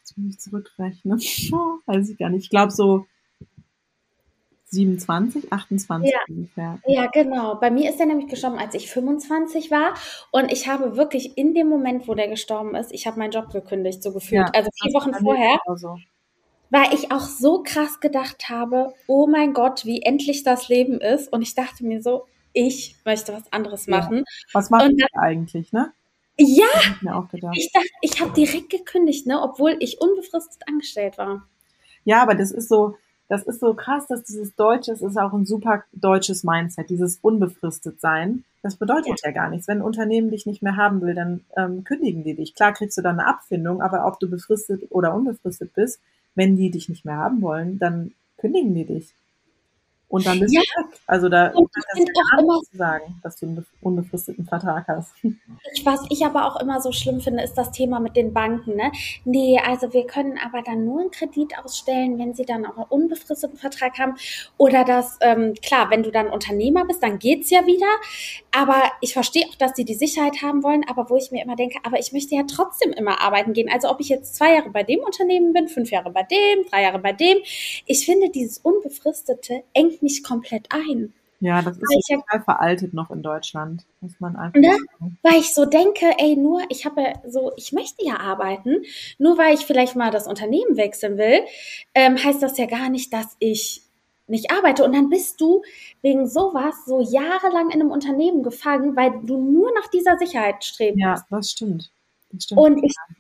Jetzt 0.09 0.17
muss 0.17 0.35
ich 0.35 0.41
zurückrechnen. 0.41 1.19
weiß 1.87 2.09
ich 2.09 2.19
gar 2.19 2.31
nicht. 2.31 2.45
Ich 2.45 2.51
glaube 2.51 2.73
so 2.73 3.07
27, 4.67 5.53
28 5.53 6.11
ja. 6.11 6.19
ungefähr. 6.29 6.79
Ja, 6.87 7.07
genau. 7.07 7.57
Bei 7.57 7.71
mir 7.71 7.91
ist 7.91 8.01
er 8.01 8.07
nämlich 8.07 8.29
gestorben, 8.29 8.59
als 8.59 8.75
ich 8.75 8.91
25 8.91 9.71
war. 9.71 9.95
Und 10.31 10.51
ich 10.53 10.69
habe 10.69 10.97
wirklich 10.97 11.37
in 11.37 11.55
dem 11.55 11.69
Moment, 11.69 12.09
wo 12.09 12.15
der 12.15 12.29
gestorben 12.29 12.75
ist, 12.75 12.93
ich 12.93 13.07
habe 13.07 13.19
meinen 13.19 13.33
Job 13.33 13.51
gekündigt, 13.51 14.03
so 14.03 14.13
gefühlt. 14.13 14.49
Ja, 14.49 14.53
also 14.55 14.71
vier 14.83 14.93
Wochen 14.95 15.15
vorher. 15.15 15.59
So. 15.77 15.97
Weil 16.71 16.93
ich 16.93 17.13
auch 17.13 17.21
so 17.21 17.63
krass 17.63 18.01
gedacht 18.01 18.49
habe, 18.51 18.95
oh 19.07 19.27
mein 19.27 19.55
Gott, 19.55 19.85
wie 19.85 20.03
endlich 20.03 20.43
das 20.43 20.69
Leben 20.69 21.01
ist. 21.01 21.33
Und 21.33 21.43
ich 21.43 21.55
dachte 21.55 21.85
mir 21.85 22.03
so, 22.03 22.27
ich 22.53 22.97
möchte 23.05 23.33
was 23.33 23.51
anderes 23.53 23.87
machen. 23.87 24.19
Ja. 24.19 24.25
Was 24.53 24.71
macht 24.71 24.91
ihr 24.91 25.07
eigentlich, 25.15 25.73
ne? 25.73 25.93
Ja, 26.39 26.67
ich, 27.53 27.73
dachte, 27.73 27.89
ich 28.01 28.21
habe 28.21 28.33
direkt 28.33 28.71
gekündigt, 28.71 29.27
ne, 29.27 29.43
obwohl 29.43 29.77
ich 29.81 30.01
unbefristet 30.01 30.63
angestellt 30.69 31.19
war. 31.19 31.47
Ja, 32.05 32.23
aber 32.23 32.35
das 32.35 32.53
ist 32.53 32.69
so, 32.69 32.97
das 33.29 33.43
ist 33.43 33.61
so 33.61 33.75
krass, 33.75 34.07
dass 34.07 34.23
dieses 34.23 34.55
Deutsche, 34.55 34.93
es 34.93 35.03
ist 35.03 35.19
auch 35.19 35.33
ein 35.33 35.47
super 35.47 35.85
deutsches 35.93 36.45
Mindset, 36.45 36.89
dieses 36.91 37.19
unbefristet 37.21 38.01
sein. 38.01 38.45
Das 38.63 38.77
bedeutet 38.77 39.21
ja. 39.23 39.29
ja 39.29 39.31
gar 39.33 39.51
nichts. 39.51 39.69
Wenn 39.69 39.79
ein 39.79 39.85
Unternehmen 39.85 40.31
dich 40.31 40.47
nicht 40.47 40.63
mehr 40.63 40.77
haben 40.77 41.01
will, 41.03 41.15
dann 41.15 41.45
ähm, 41.57 41.85
kündigen 41.85 42.25
die 42.25 42.35
dich. 42.35 42.55
Klar 42.55 42.73
kriegst 42.73 42.97
du 42.97 43.03
dann 43.03 43.19
eine 43.19 43.29
Abfindung, 43.29 43.83
aber 43.83 44.07
ob 44.07 44.19
du 44.19 44.31
befristet 44.31 44.85
oder 44.91 45.15
unbefristet 45.15 45.75
bist, 45.75 46.01
wenn 46.35 46.57
die 46.57 46.71
dich 46.71 46.89
nicht 46.89 47.05
mehr 47.05 47.17
haben 47.17 47.43
wollen, 47.43 47.79
dann 47.79 48.13
kündigen 48.39 48.75
die 48.75 48.85
dich. 48.85 49.13
Und 50.09 50.25
dann 50.25 50.41
bist 50.41 50.55
ja. 50.55 50.61
du 50.61 50.83
weg. 50.83 51.01
Also 51.07 51.29
da 51.29 51.49
und 51.49 51.71
ich 51.77 51.85
das 52.05 52.15
gar 52.15 52.41
immer, 52.41 52.61
zu 52.61 52.77
sagen, 52.77 53.21
dass 53.23 53.37
du 53.37 53.47
einen 53.47 53.67
unbefristeten 53.83 54.47
Vertrag 54.47 54.89
hast. 54.89 55.13
Ich, 55.75 55.85
was 55.85 56.01
ich 56.09 56.25
aber 56.25 56.47
auch 56.47 56.61
immer 56.61 56.81
so 56.81 56.93
schlimm 56.93 57.21
finde, 57.21 57.43
ist 57.43 57.55
das 57.55 57.73
Thema 57.73 58.01
mit 58.01 58.17
den 58.17 58.33
Banken. 58.33 58.75
Ne? 58.77 58.91
Nee, 59.25 59.61
also 59.65 59.93
wir 59.93 60.07
können 60.07 60.39
aber 60.43 60.63
dann 60.63 60.87
nur 60.87 61.01
einen 61.01 61.11
Kredit 61.11 61.59
ausstellen, 61.63 62.19
wenn 62.19 62.35
sie 62.35 62.47
dann 62.47 62.65
auch 62.65 62.77
einen 62.77 62.87
unbefristeten 62.89 63.59
Vertrag 63.59 63.99
haben. 63.99 64.15
Oder 64.57 64.85
das, 64.85 65.19
ähm, 65.21 65.53
klar, 65.63 65.91
wenn 65.91 66.03
du 66.03 66.11
dann 66.11 66.31
Unternehmer 66.31 66.87
bist, 66.87 67.03
dann 67.03 67.19
geht's 67.19 67.51
ja 67.51 67.67
wieder. 67.67 67.87
Aber 68.51 68.83
ich 69.03 69.13
verstehe 69.13 69.45
auch, 69.47 69.57
dass 69.57 69.73
sie 69.77 69.85
die 69.85 69.95
Sicherheit 69.95 70.41
haben 70.43 70.63
wollen. 70.63 70.85
Aber 70.89 71.11
wo 71.11 71.17
ich 71.17 71.31
mir 71.33 71.43
immer 71.43 71.57
denke, 71.57 71.81
aber 71.85 71.99
ich 71.99 72.13
möchte 72.13 72.35
ja 72.35 72.45
trotzdem 72.51 72.93
immer 72.93 73.21
arbeiten 73.21 73.53
gehen. 73.53 73.69
Also 73.71 73.91
ob 73.91 74.01
ich 74.01 74.09
jetzt 74.09 74.37
zwei 74.37 74.55
Jahre 74.55 74.71
bei 74.71 74.85
dem 74.85 75.01
Unternehmen 75.01 75.53
bin, 75.53 75.69
fünf 75.69 75.91
Jahre 75.91 76.11
bei 76.11 76.23
dem, 76.23 76.65
drei 76.71 76.83
Jahre 76.83 76.99
bei 76.99 77.13
dem. 77.13 77.37
Ich 77.85 78.07
finde 78.07 78.31
dieses 78.31 78.57
Unbefristete 78.59 79.65
eng 79.75 79.98
mich 80.03 80.23
komplett 80.23 80.69
ein. 80.71 81.13
Ja, 81.41 81.63
das 81.63 81.77
ist 81.79 82.09
ja 82.09 82.17
total 82.17 82.43
veraltet 82.43 82.95
noch 82.95 83.11
in 83.11 83.23
Deutschland, 83.23 83.85
muss 84.01 84.19
man 84.19 84.35
einfach 84.35 84.59
ne? 84.59 84.77
Weil 85.23 85.39
ich 85.39 85.55
so 85.55 85.67
denke, 85.67 86.07
ey, 86.19 86.35
nur, 86.35 86.63
ich 86.69 86.85
habe 86.85 87.13
so, 87.29 87.53
ich 87.57 87.73
möchte 87.73 88.05
ja 88.05 88.19
arbeiten, 88.19 88.83
nur 89.19 89.39
weil 89.39 89.55
ich 89.55 89.61
vielleicht 89.61 89.95
mal 89.95 90.11
das 90.11 90.27
Unternehmen 90.27 90.77
wechseln 90.77 91.17
will, 91.17 91.41
ähm, 91.95 92.17
heißt 92.23 92.43
das 92.43 92.59
ja 92.59 92.67
gar 92.67 92.89
nicht, 92.89 93.13
dass 93.13 93.37
ich 93.39 93.83
nicht 94.27 94.51
arbeite. 94.51 94.85
Und 94.85 94.95
dann 94.95 95.11
bist 95.11 95.41
du 95.41 95.63
wegen 96.03 96.29
sowas 96.29 96.75
so 96.87 97.01
jahrelang 97.01 97.71
in 97.71 97.81
einem 97.81 97.93
Unternehmen 97.93 98.43
gefangen, 98.43 98.97
weil 98.97 99.13
du 99.23 99.39
nur 99.39 99.73
nach 99.75 99.89
dieser 99.89 100.19
Sicherheit 100.19 100.65
strebst. 100.65 101.01
Ja, 101.01 101.25
das 101.31 101.53
stimmt. 101.53 101.91
Das 102.33 102.45
stimmt. 102.45 102.61
Und 102.61 102.85
ich 102.85 102.95
ja, 102.95 103.15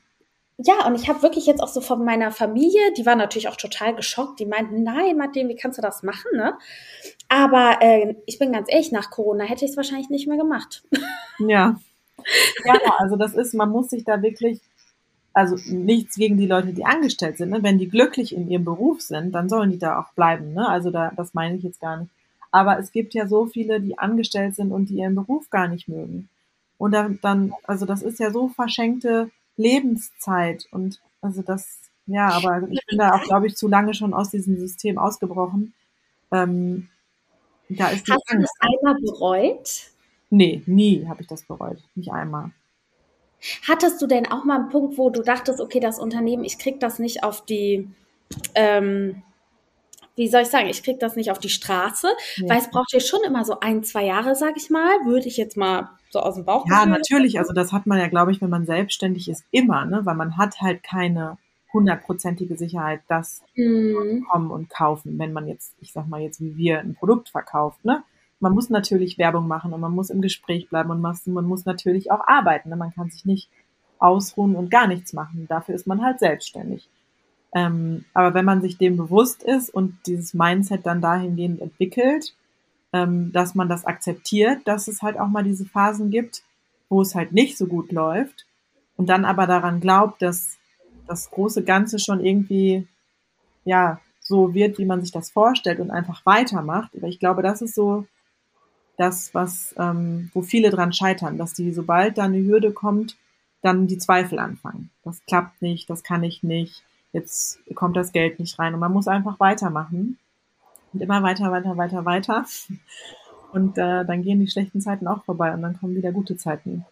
und 0.87 0.97
ich 0.97 1.09
habe 1.09 1.23
wirklich 1.23 1.47
jetzt 1.47 1.63
auch 1.63 1.69
so 1.69 1.81
von 1.81 2.05
meiner 2.05 2.33
Familie, 2.33 2.93
die 2.97 3.07
war 3.07 3.15
natürlich 3.15 3.49
auch 3.49 3.57
total 3.57 3.95
geschockt. 3.95 4.41
Die 4.41 4.47
meinten, 4.47 4.83
nein, 4.83 5.17
Martin, 5.17 5.49
wie 5.49 5.55
kannst 5.55 5.79
du 5.79 5.83
das 5.83 6.03
machen, 6.03 6.33
ne? 6.35 6.59
Aber 7.29 7.79
äh, 7.81 8.17
ich 8.27 8.41
bin 8.41 8.53
ganz 8.53 8.67
ehrlich, 8.69 8.91
nach 8.91 9.11
Corona 9.11 9.45
hätte 9.45 9.65
ich 9.65 9.71
es 9.71 9.77
wahrscheinlich 9.77 10.11
nicht 10.11 10.27
mehr 10.27 10.37
gemacht. 10.37 10.83
Ja. 11.39 11.79
Ja, 12.65 12.75
also 12.99 13.15
das 13.15 13.35
ist, 13.35 13.55
man 13.55 13.71
muss 13.71 13.91
sich 13.91 14.03
da 14.03 14.21
wirklich, 14.21 14.61
also 15.33 15.57
nichts 15.73 16.17
gegen 16.17 16.37
die 16.37 16.49
Leute, 16.49 16.73
die 16.73 16.85
angestellt 16.85 17.39
sind. 17.39 17.51
Ne? 17.51 17.63
Wenn 17.63 17.79
die 17.79 17.89
glücklich 17.89 18.35
in 18.35 18.51
ihrem 18.51 18.65
Beruf 18.65 19.01
sind, 19.01 19.33
dann 19.33 19.49
sollen 19.49 19.71
die 19.71 19.79
da 19.79 20.01
auch 20.01 20.13
bleiben. 20.15 20.55
Ne? 20.55 20.69
Also 20.69 20.91
da, 20.91 21.13
das 21.17 21.35
meine 21.35 21.57
ich 21.57 21.63
jetzt 21.63 21.81
gar 21.81 21.99
nicht. 21.99 22.11
Aber 22.51 22.81
es 22.81 22.91
gibt 22.91 23.15
ja 23.15 23.29
so 23.29 23.47
viele, 23.47 23.81
die 23.81 23.97
angestellt 23.97 24.57
sind 24.57 24.73
und 24.73 24.87
die 24.87 24.97
ihren 24.97 25.15
Beruf 25.15 25.51
gar 25.51 25.69
nicht 25.69 25.87
mögen. 25.87 26.29
Und 26.79 26.93
dann, 26.93 27.21
dann 27.23 27.53
also 27.63 27.87
das 27.87 28.03
ist 28.03 28.19
ja 28.19 28.33
so 28.33 28.49
verschenkte 28.49 29.31
Lebenszeit. 29.59 30.67
Und 30.71 31.01
also 31.21 31.43
das, 31.43 31.91
ja, 32.07 32.29
aber 32.31 32.67
ich 32.71 32.85
bin 32.87 32.99
da 32.99 33.15
auch, 33.15 33.23
glaube 33.25 33.47
ich, 33.47 33.57
zu 33.57 33.69
lange 33.69 33.93
schon 33.93 34.15
aus 34.15 34.31
diesem 34.31 34.59
System 34.59 34.99
ausgebrochen. 34.99 35.75
Ähm, 36.33 36.89
da 37.69 37.89
ist 37.89 38.09
Hast 38.09 38.31
Angst. 38.31 38.33
du 38.33 38.41
das 38.41 38.53
einmal 38.61 38.95
bereut? 39.01 39.83
Nee, 40.31 40.63
nie 40.67 41.07
habe 41.07 41.21
ich 41.21 41.27
das 41.27 41.43
bereut. 41.43 41.79
Nicht 41.95 42.11
einmal. 42.11 42.51
Hattest 43.67 44.01
du 44.03 44.07
denn 44.07 44.27
auch 44.27 44.45
mal 44.45 44.61
einen 44.61 44.69
Punkt, 44.69 44.99
wo 44.99 45.11
du 45.11 45.23
dachtest, 45.23 45.61
okay, 45.61 45.81
das 45.81 45.99
Unternehmen, 45.99 46.45
ich 46.45 46.59
krieg 46.59 46.81
das 46.81 46.99
nicht 46.99 47.23
auf 47.23 47.45
die, 47.45 47.89
ähm, 48.55 49.23
wie 50.19 50.29
soll 50.29 50.43
ich 50.43 50.49
sagen, 50.49 50.69
ich 50.69 50.83
krieg 50.83 51.01
das 51.01 51.17
nicht 51.17 51.31
auf 51.31 51.39
die 51.39 51.49
Straße, 51.49 52.09
ja. 52.37 52.49
weil 52.49 52.59
es 52.59 52.71
braucht 52.71 52.93
ja 52.93 53.01
schon 53.01 53.21
immer 53.25 53.45
so 53.45 53.61
ein, 53.61 53.85
zwei 53.85 54.05
Jahre, 54.05 54.35
sag 54.35 54.57
ich 54.57 54.69
mal, 54.69 55.07
würde 55.07 55.29
ich 55.29 55.37
jetzt 55.37 55.57
mal 55.57 55.91
so 56.11 56.21
aus 56.21 56.35
dem 56.35 56.45
Bauch. 56.45 56.67
Ja, 56.69 56.87
natürlich. 56.87 57.39
Also 57.39 57.53
das 57.53 57.73
hat 57.73 57.87
man 57.87 57.99
ja, 57.99 58.09
glaube 58.09 58.33
ich, 58.33 58.41
wenn 58.41 58.51
man 58.51 58.67
selbstständig 58.67 59.29
ist, 59.29 59.45
immer, 59.51 59.85
ne? 59.85 60.01
Weil 60.05 60.15
man 60.15 60.37
hat 60.37 60.61
halt 60.61 60.83
keine 60.83 61.39
hundertprozentige 61.73 62.57
Sicherheit, 62.57 63.03
das 63.09 63.43
mhm. 63.55 64.27
kommen 64.31 64.51
und 64.51 64.71
kaufen, 64.71 65.19
wenn 65.19 65.33
man 65.33 65.47
jetzt, 65.49 65.75
ich 65.81 65.93
sag 65.93 66.09
mal 66.09 66.21
jetzt 66.21 66.41
wie 66.41 66.57
wir, 66.57 66.81
ein 66.81 66.95
Produkt 66.95 67.29
verkauft, 67.29 67.85
ne? 67.85 68.03
Man 68.41 68.55
muss 68.55 68.71
natürlich 68.71 69.19
Werbung 69.19 69.49
machen 69.49 69.73
und 69.73 69.81
man 69.81 69.93
muss 69.93 70.11
im 70.11 70.23
Gespräch 70.23 70.69
bleiben 70.69 70.91
und 70.91 71.01
man 71.01 71.45
muss 71.45 71.65
natürlich 71.65 72.13
auch 72.13 72.21
arbeiten. 72.27 72.69
Ne? 72.69 72.77
Man 72.77 72.95
kann 72.95 73.11
sich 73.11 73.25
nicht 73.25 73.51
ausruhen 73.99 74.55
und 74.55 74.71
gar 74.71 74.87
nichts 74.87 75.13
machen. 75.13 75.47
Dafür 75.49 75.75
ist 75.75 75.89
man 75.89 76.03
halt 76.03 76.21
selbstständig. 76.21 76.89
Ähm, 77.55 78.05
aber 78.15 78.35
wenn 78.35 78.45
man 78.45 78.61
sich 78.61 78.77
dem 78.77 78.97
bewusst 78.97 79.43
ist 79.43 79.71
und 79.71 79.99
dieses 80.07 80.35
Mindset 80.35 80.85
dann 80.87 81.01
dahingehend 81.01 81.61
entwickelt, 81.61 82.35
ähm, 82.93 83.33
dass 83.33 83.55
man 83.55 83.69
das 83.69 83.85
akzeptiert, 83.85 84.61
dass 84.67 84.89
es 84.89 85.03
halt 85.03 85.19
auch 85.19 85.29
mal 85.29 85.45
diese 85.45 85.65
Phasen 85.65 86.11
gibt, 86.11 86.43
wo 86.89 87.03
es 87.03 87.15
halt 87.15 87.33
nicht 87.33 87.57
so 87.57 87.67
gut 87.67 87.93
läuft 87.93 88.47
und 88.97 89.09
dann 89.09 89.25
aber 89.25 89.47
daran 89.47 89.81
glaubt, 89.81 90.23
dass 90.23 90.59
das 91.07 91.31
große 91.31 91.65
Ganze 91.65 91.99
schon 91.99 92.25
irgendwie, 92.25 92.87
ja, 93.65 94.01
so 94.21 94.53
wird, 94.53 94.79
wie 94.79 94.85
man 94.85 95.01
sich 95.01 95.11
das 95.11 95.31
vorstellt 95.31 95.81
und 95.81 95.91
einfach 95.91 96.27
weitermacht. 96.27 96.95
Aber 96.95 97.09
ich 97.09 97.19
glaube, 97.19 97.43
das 97.43 97.63
ist 97.63 97.75
so 97.75 98.07
das, 98.99 99.33
was, 99.33 99.75
ähm, 99.79 100.31
wo 100.35 100.43
viele 100.43 100.71
dran 100.71 100.93
scheitern, 100.93 101.39
dass 101.39 101.55
die, 101.55 101.73
sobald 101.73 102.19
da 102.19 102.25
eine 102.25 102.45
Hürde 102.45 102.73
kommt, 102.73 103.17
dann 103.63 103.87
die 103.87 103.99
Zweifel 103.99 104.39
anfangen. 104.39 104.91
Das 105.03 105.25
klappt 105.25 105.63
nicht, 105.63 105.89
das 105.89 106.03
kann 106.03 106.23
ich 106.25 106.43
nicht, 106.43 106.85
jetzt 107.13 107.59
kommt 107.75 107.97
das 107.97 108.13
Geld 108.13 108.39
nicht 108.39 108.59
rein. 108.59 108.75
Und 108.75 108.81
man 108.81 108.93
muss 108.93 109.09
einfach 109.09 109.41
weitermachen. 109.41 110.19
Und 110.93 111.03
immer 111.03 111.23
weiter, 111.23 111.51
weiter, 111.51 111.77
weiter, 111.77 112.05
weiter. 112.05 112.45
Und 113.53 113.79
äh, 113.79 114.05
dann 114.05 114.23
gehen 114.23 114.41
die 114.41 114.51
schlechten 114.51 114.81
Zeiten 114.81 115.07
auch 115.07 115.25
vorbei 115.25 115.53
und 115.53 115.63
dann 115.63 115.79
kommen 115.79 115.97
wieder 115.97 116.13
gute 116.13 116.37
Zeiten, 116.37 116.85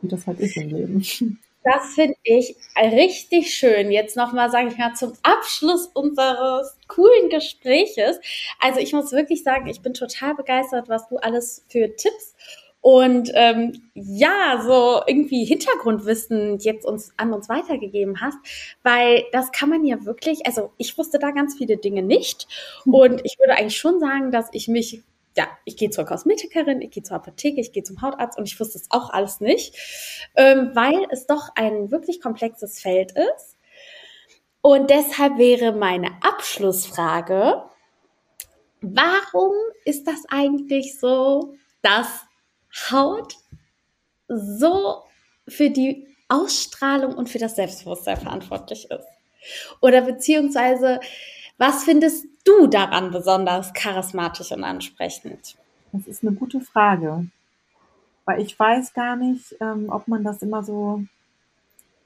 wie 0.00 0.08
das 0.08 0.26
halt 0.26 0.40
ist 0.40 0.56
im 0.56 0.68
Leben. 0.68 1.02
Das 1.64 1.94
finde 1.94 2.16
ich 2.22 2.56
richtig 2.78 3.54
schön. 3.54 3.90
Jetzt 3.90 4.16
nochmal, 4.16 4.50
sage 4.50 4.68
ich 4.68 4.78
mal, 4.78 4.94
zum 4.94 5.12
Abschluss 5.22 5.86
unseres 5.88 6.74
coolen 6.86 7.28
Gespräches. 7.28 8.18
Also 8.58 8.80
ich 8.80 8.92
muss 8.92 9.12
wirklich 9.12 9.42
sagen, 9.42 9.66
ich 9.66 9.82
bin 9.82 9.92
total 9.92 10.34
begeistert, 10.34 10.88
was 10.88 11.08
du 11.08 11.18
alles 11.18 11.64
für 11.68 11.94
Tipps 11.96 12.34
und 12.80 13.30
ähm, 13.34 13.90
ja, 13.94 14.62
so 14.64 15.02
irgendwie 15.06 15.44
Hintergrundwissen 15.44 16.58
jetzt 16.58 16.86
uns 16.86 17.12
an 17.16 17.32
uns 17.32 17.48
weitergegeben 17.48 18.20
hast, 18.20 18.38
weil 18.82 19.24
das 19.32 19.50
kann 19.52 19.68
man 19.68 19.84
ja 19.84 20.04
wirklich, 20.04 20.46
also 20.46 20.72
ich 20.78 20.96
wusste 20.96 21.18
da 21.18 21.32
ganz 21.32 21.56
viele 21.56 21.76
Dinge 21.76 22.02
nicht 22.02 22.46
und 22.86 23.20
ich 23.24 23.38
würde 23.38 23.54
eigentlich 23.58 23.76
schon 23.76 24.00
sagen, 24.00 24.30
dass 24.30 24.48
ich 24.52 24.68
mich 24.68 25.02
ja, 25.36 25.46
ich 25.64 25.76
gehe 25.76 25.90
zur 25.90 26.04
Kosmetikerin, 26.04 26.82
ich 26.82 26.90
gehe 26.90 27.04
zur 27.04 27.16
Apotheke, 27.16 27.60
ich 27.60 27.70
gehe 27.72 27.84
zum 27.84 28.02
Hautarzt 28.02 28.36
und 28.36 28.48
ich 28.48 28.58
wusste 28.58 28.78
es 28.78 28.90
auch 28.90 29.10
alles 29.10 29.40
nicht, 29.40 29.76
ähm, 30.34 30.72
weil 30.74 31.06
es 31.10 31.26
doch 31.26 31.50
ein 31.54 31.92
wirklich 31.92 32.20
komplexes 32.20 32.80
Feld 32.80 33.12
ist. 33.12 33.56
Und 34.62 34.90
deshalb 34.90 35.38
wäre 35.38 35.72
meine 35.72 36.10
Abschlussfrage, 36.22 37.62
warum 38.80 39.52
ist 39.84 40.08
das 40.08 40.24
eigentlich 40.28 40.98
so, 40.98 41.54
dass 41.82 42.27
Haut 42.90 43.36
so 44.28 45.02
für 45.46 45.70
die 45.70 46.06
Ausstrahlung 46.28 47.14
und 47.14 47.28
für 47.28 47.38
das 47.38 47.56
Selbstbewusstsein 47.56 48.18
verantwortlich 48.18 48.90
ist? 48.90 49.06
Oder 49.80 50.02
beziehungsweise, 50.02 51.00
was 51.56 51.84
findest 51.84 52.26
du 52.44 52.66
daran 52.66 53.10
besonders 53.10 53.72
charismatisch 53.72 54.52
und 54.52 54.64
ansprechend? 54.64 55.56
Das 55.92 56.06
ist 56.06 56.22
eine 56.22 56.32
gute 56.32 56.60
Frage. 56.60 57.26
Weil 58.24 58.42
ich 58.42 58.58
weiß 58.58 58.92
gar 58.92 59.16
nicht, 59.16 59.56
ähm, 59.60 59.86
ob 59.88 60.06
man 60.06 60.22
das 60.22 60.42
immer 60.42 60.62
so, 60.62 61.02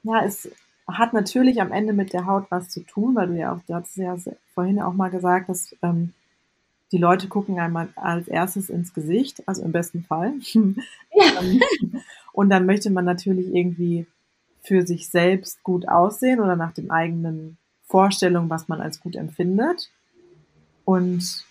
ja, 0.03 0.23
es 0.23 0.49
hat 0.87 1.13
natürlich 1.13 1.61
am 1.61 1.71
Ende 1.71 1.93
mit 1.93 2.13
der 2.13 2.25
Haut 2.25 2.45
was 2.49 2.69
zu 2.69 2.81
tun, 2.81 3.15
weil 3.15 3.27
du 3.27 3.33
ja 3.33 3.53
auch, 3.53 3.59
du 3.67 3.73
hast 3.73 3.97
ja 3.97 4.15
vorhin 4.53 4.81
auch 4.81 4.93
mal 4.93 5.09
gesagt, 5.09 5.49
dass 5.49 5.75
ähm, 5.81 6.13
die 6.93 6.99
Leute 6.99 7.27
gucken 7.27 7.59
einmal 7.59 7.89
als 7.95 8.27
erstes 8.27 8.69
ins 8.69 8.93
Gesicht, 8.93 9.41
also 9.47 9.63
im 9.63 9.71
besten 9.73 10.03
Fall. 10.03 10.33
Ja. 11.15 11.41
Und 12.33 12.49
dann 12.49 12.65
möchte 12.65 12.89
man 12.89 13.05
natürlich 13.05 13.53
irgendwie 13.53 14.07
für 14.63 14.81
sich 14.87 15.09
selbst 15.09 15.61
gut 15.61 15.87
aussehen 15.87 16.39
oder 16.39 16.55
nach 16.55 16.73
dem 16.73 16.89
eigenen 16.89 17.57
Vorstellung, 17.85 18.49
was 18.49 18.67
man 18.67 18.81
als 18.81 18.99
gut 18.99 19.15
empfindet. 19.15 19.91
Und 20.85 21.45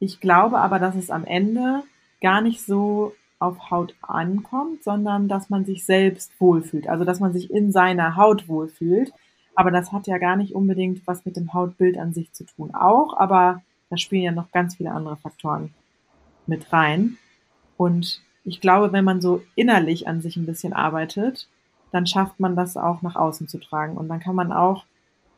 ich 0.00 0.20
glaube 0.20 0.58
aber, 0.58 0.78
dass 0.78 0.96
es 0.96 1.08
am 1.08 1.24
Ende 1.24 1.82
gar 2.20 2.42
nicht 2.42 2.60
so 2.60 3.14
auf 3.38 3.70
Haut 3.70 3.94
ankommt, 4.02 4.84
sondern 4.84 5.26
dass 5.26 5.48
man 5.48 5.64
sich 5.64 5.86
selbst 5.86 6.38
wohlfühlt. 6.38 6.86
Also 6.86 7.06
dass 7.06 7.20
man 7.20 7.32
sich 7.32 7.50
in 7.50 7.72
seiner 7.72 8.16
Haut 8.16 8.48
wohlfühlt. 8.48 9.14
Aber 9.54 9.70
das 9.70 9.92
hat 9.92 10.06
ja 10.06 10.18
gar 10.18 10.36
nicht 10.36 10.54
unbedingt 10.54 11.06
was 11.06 11.24
mit 11.24 11.36
dem 11.36 11.54
Hautbild 11.54 11.96
an 11.96 12.12
sich 12.12 12.32
zu 12.34 12.44
tun. 12.44 12.74
Auch, 12.74 13.16
aber 13.16 13.62
da 13.94 13.98
spielen 13.98 14.22
ja 14.22 14.32
noch 14.32 14.50
ganz 14.50 14.74
viele 14.74 14.90
andere 14.90 15.16
Faktoren 15.16 15.72
mit 16.48 16.72
rein. 16.72 17.16
Und 17.76 18.20
ich 18.44 18.60
glaube, 18.60 18.92
wenn 18.92 19.04
man 19.04 19.20
so 19.20 19.44
innerlich 19.54 20.08
an 20.08 20.20
sich 20.20 20.36
ein 20.36 20.46
bisschen 20.46 20.72
arbeitet, 20.72 21.46
dann 21.92 22.08
schafft 22.08 22.40
man 22.40 22.56
das 22.56 22.76
auch 22.76 23.02
nach 23.02 23.14
außen 23.14 23.46
zu 23.46 23.58
tragen. 23.58 23.96
Und 23.96 24.08
dann 24.08 24.18
kann 24.18 24.34
man 24.34 24.52
auch 24.52 24.84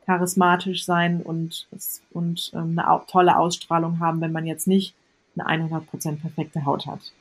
charismatisch 0.07 0.87
sein 0.87 1.21
und, 1.21 1.69
und 2.13 2.51
ähm, 2.55 2.79
eine 2.79 3.03
tolle 3.09 3.37
Ausstrahlung 3.37 4.01
haben, 4.01 4.23
wenn 4.23 4.33
man 4.33 4.47
jetzt 4.47 4.67
nicht 4.67 4.95
eine 5.37 5.69
100% 5.69 6.23
perfekte 6.23 6.65
Haut 6.65 6.87
hat. 6.87 7.13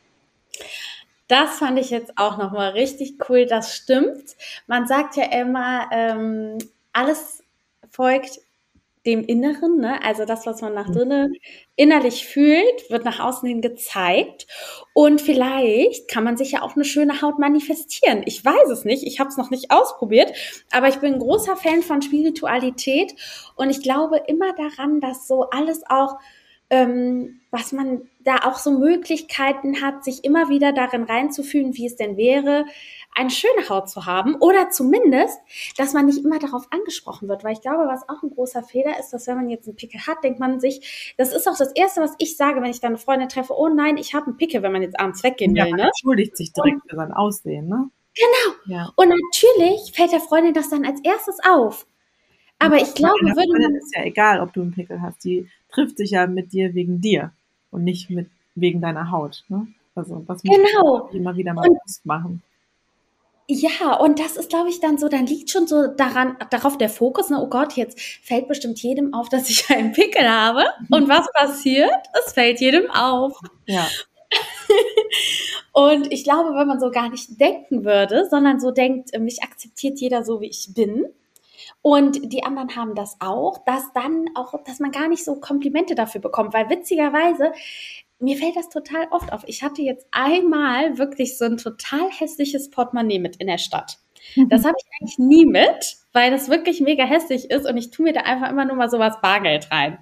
Das 1.28 1.58
fand 1.58 1.78
ich 1.80 1.90
jetzt 1.90 2.18
auch 2.18 2.38
nochmal 2.38 2.70
richtig 2.70 3.16
cool. 3.28 3.46
Das 3.46 3.76
stimmt. 3.76 4.38
Man 4.68 4.88
sagt 4.88 5.18
ja 5.18 5.26
immer, 5.34 5.90
ähm, 5.92 6.60
alles 6.94 7.44
folgt 7.90 8.40
dem 9.06 9.24
Inneren, 9.24 9.78
ne? 9.78 10.04
also 10.04 10.26
das, 10.26 10.46
was 10.46 10.62
man 10.62 10.74
nach 10.74 10.88
mhm. 10.88 10.94
drinnen 10.94 11.34
innerlich 11.76 12.26
fühlt, 12.26 12.90
wird 12.90 13.06
nach 13.06 13.20
außen 13.20 13.48
hin 13.48 13.62
gezeigt. 13.62 14.48
Und 14.94 15.22
vielleicht 15.22 16.08
kann 16.08 16.24
man 16.24 16.38
sich 16.38 16.52
ja 16.52 16.62
auch 16.62 16.76
eine 16.76 16.86
schöne 16.86 17.22
Haut 17.22 17.38
manifestieren. 17.38 18.24
Ich 18.26 18.44
weiß 18.44 18.70
es 18.70 18.86
nicht, 18.86 19.04
ich 19.04 19.20
habe 19.20 19.30
es 19.30 19.38
noch 19.38 19.50
nicht 19.52 19.72
ausprobiert, 19.72 20.34
aber 20.72 20.88
ich 20.88 20.98
bin 20.98 21.14
ein 21.14 21.20
großer 21.20 21.56
Fan 21.56 21.82
von 21.82 22.02
Spiritualität 22.02 23.14
und 23.56 23.70
ich 23.70 23.82
glaube 23.82 24.22
immer 24.28 24.54
daran, 24.54 25.00
dass 25.02 25.28
so 25.28 25.50
alles 25.50 25.84
auch 25.88 26.18
ähm, 26.70 27.42
was 27.52 27.72
man 27.72 28.02
da 28.24 28.40
auch 28.44 28.58
so 28.58 28.72
Möglichkeiten 28.72 29.82
hat, 29.82 30.04
sich 30.04 30.24
immer 30.24 30.50
wieder 30.50 30.74
darin 30.74 31.04
reinzufühlen, 31.04 31.76
wie 31.76 31.86
es 31.86 31.96
denn 31.96 32.18
wäre, 32.18 32.66
eine 33.14 33.30
schöne 33.30 33.70
Haut 33.70 33.90
zu 33.90 34.06
haben 34.06 34.36
oder 34.36 34.70
zumindest, 34.70 35.40
dass 35.78 35.94
man 35.94 36.08
nicht 36.08 36.24
immer 36.26 36.40
darauf 36.40 36.66
angesprochen 36.72 37.30
wird, 37.30 37.44
weil 37.44 37.54
ich 37.54 37.62
glaube, 37.62 37.88
was 37.88 38.10
auch 38.10 38.24
ein 38.24 38.32
großer 38.32 38.64
Fehler 38.64 39.00
ist, 39.00 39.12
dass 39.12 39.28
wenn 39.28 39.38
man 39.38 39.50
jetzt 39.50 39.68
einen 39.68 39.78
Pickel 39.78 40.02
hat, 40.06 40.24
denkt 40.24 40.40
man 40.40 40.60
sich, 40.60 41.14
das 41.18 41.34
ist 41.34 41.48
auch 41.48 41.58
das 41.58 41.72
Erste, 41.74 42.02
was 42.02 42.16
ich 42.18 42.36
sage, 42.36 42.62
wenn 42.62 42.72
ich 42.72 42.82
dann 42.82 42.90
eine 42.90 42.98
Freundin 42.98 43.30
treffe, 43.30 43.54
oh 43.56 43.70
nein, 43.70 43.98
ich 43.98 44.14
habe 44.14 44.28
einen 44.28 44.38
Pickel, 44.38 44.64
wenn 44.64 44.72
man 44.72 44.82
jetzt 44.82 45.00
abends 45.00 45.24
weggehen 45.24 45.56
ja, 45.56 45.64
will. 45.64 45.72
Man 45.72 45.80
ne? 45.80 45.86
entschuldigt 45.88 46.36
sich 46.36 46.52
direkt 46.52 46.82
Und, 46.82 46.90
für 46.90 46.96
sein 46.98 47.14
Aussehen, 47.14 47.68
ne? 47.68 47.90
Genau. 48.16 48.56
Ja. 48.78 48.92
Und 48.96 49.10
natürlich 49.10 49.92
fällt 49.94 50.12
der 50.12 50.22
Freundin 50.22 50.54
das 50.54 50.70
dann 50.70 50.86
als 50.86 51.00
erstes 51.04 51.38
auf. 51.48 51.86
Aber 52.60 52.78
ich 52.78 52.94
glaube, 52.94 53.20
würde 53.20 53.62
man. 53.62 53.76
ist 53.76 53.94
ja 53.96 54.04
egal, 54.04 54.40
ob 54.40 54.54
du 54.54 54.62
einen 54.62 54.72
Pickel 54.72 55.02
hast. 55.02 55.24
Die 55.26 55.48
trifft 55.76 55.98
sich 55.98 56.12
ja 56.12 56.28
mit 56.28 56.54
dir 56.54 56.74
wegen 56.74 57.02
dir 57.02 57.32
und 57.72 57.84
nicht 57.84 58.10
mit 58.10 58.30
wegen 58.56 58.82
deiner 58.82 59.12
Haut. 59.12 59.44
Ne? 59.50 59.68
Also 59.94 60.24
was 60.28 60.44
muss 60.44 60.58
genau. 60.58 61.06
man 61.06 61.16
immer 61.16 61.36
wieder 61.38 61.54
mal 61.54 61.68
bewusst 61.68 62.06
machen. 62.06 62.42
Ja, 63.48 63.94
und 63.98 64.20
das 64.20 64.38
ist, 64.38 64.50
glaube 64.50 64.70
ich, 64.70 64.80
dann 64.80 64.98
so, 64.98 65.08
dann 65.08 65.28
liegt 65.28 65.52
schon 65.52 65.68
so 65.68 65.86
daran, 65.86 66.36
darauf 66.50 66.80
der 66.80 66.90
Fokus, 66.90 67.30
ne, 67.30 67.40
oh 67.40 67.48
Gott, 67.48 67.74
jetzt 67.74 68.00
fällt 68.02 68.48
bestimmt 68.48 68.82
jedem 68.82 69.14
auf, 69.14 69.30
dass 69.30 69.50
ich 69.50 69.70
einen 69.70 69.92
Pickel 69.92 70.28
habe. 70.28 70.66
Und 70.90 71.08
was 71.08 71.32
passiert? 71.32 71.92
Es 72.26 72.34
fällt 72.34 72.60
jedem 72.60 72.90
auf. 72.90 73.40
Ja. 73.68 73.88
und 75.74 76.12
ich 76.12 76.24
glaube, 76.24 76.56
wenn 76.56 76.68
man 76.68 76.80
so 76.80 76.90
gar 76.90 77.10
nicht 77.10 77.40
denken 77.40 77.86
würde, 77.86 78.28
sondern 78.30 78.60
so 78.60 78.72
denkt, 78.72 79.18
mich 79.20 79.44
akzeptiert 79.44 80.00
jeder 80.00 80.24
so, 80.24 80.42
wie 80.42 80.50
ich 80.50 80.70
bin, 80.74 81.06
und 81.86 82.34
die 82.34 82.44
anderen 82.44 82.76
haben 82.76 82.96
das 82.96 83.18
auch, 83.20 83.60
dass 83.64 83.94
dann 83.94 84.26
auch, 84.34 84.56
dass 84.64 84.80
man 84.80 84.90
gar 84.90 85.08
nicht 85.08 85.24
so 85.24 85.36
Komplimente 85.36 85.94
dafür 85.94 86.20
bekommt, 86.20 86.52
weil 86.52 86.68
witzigerweise 86.68 87.52
mir 88.18 88.38
fällt 88.38 88.56
das 88.56 88.70
total 88.70 89.08
oft 89.12 89.32
auf. 89.32 89.44
Ich 89.46 89.62
hatte 89.62 89.84
jetzt 89.84 90.08
einmal 90.10 90.98
wirklich 90.98 91.38
so 91.38 91.46
ein 91.46 91.58
total 91.58 92.10
hässliches 92.10 92.72
Portemonnaie 92.72 93.20
mit 93.20 93.36
in 93.36 93.46
der 93.46 93.60
Stadt. 93.60 94.00
Mhm. 94.36 94.50
Das 94.50 94.66
habe 94.66 94.76
ich 94.80 94.86
eigentlich 95.00 95.20
nie 95.20 95.46
mit, 95.46 95.98
weil 96.12 96.32
das 96.32 96.50
wirklich 96.50 96.82
mega 96.82 97.04
hässlich 97.04 97.52
ist 97.52 97.70
und 97.70 97.78
ich 97.78 97.92
tue 97.92 98.06
mir 98.06 98.14
da 98.14 98.22
einfach 98.22 98.50
immer 98.50 98.66
nur 98.66 98.78
mal 98.78 98.90
sowas 98.90 99.22
Bargeld 99.22 99.72
rein. 99.72 100.00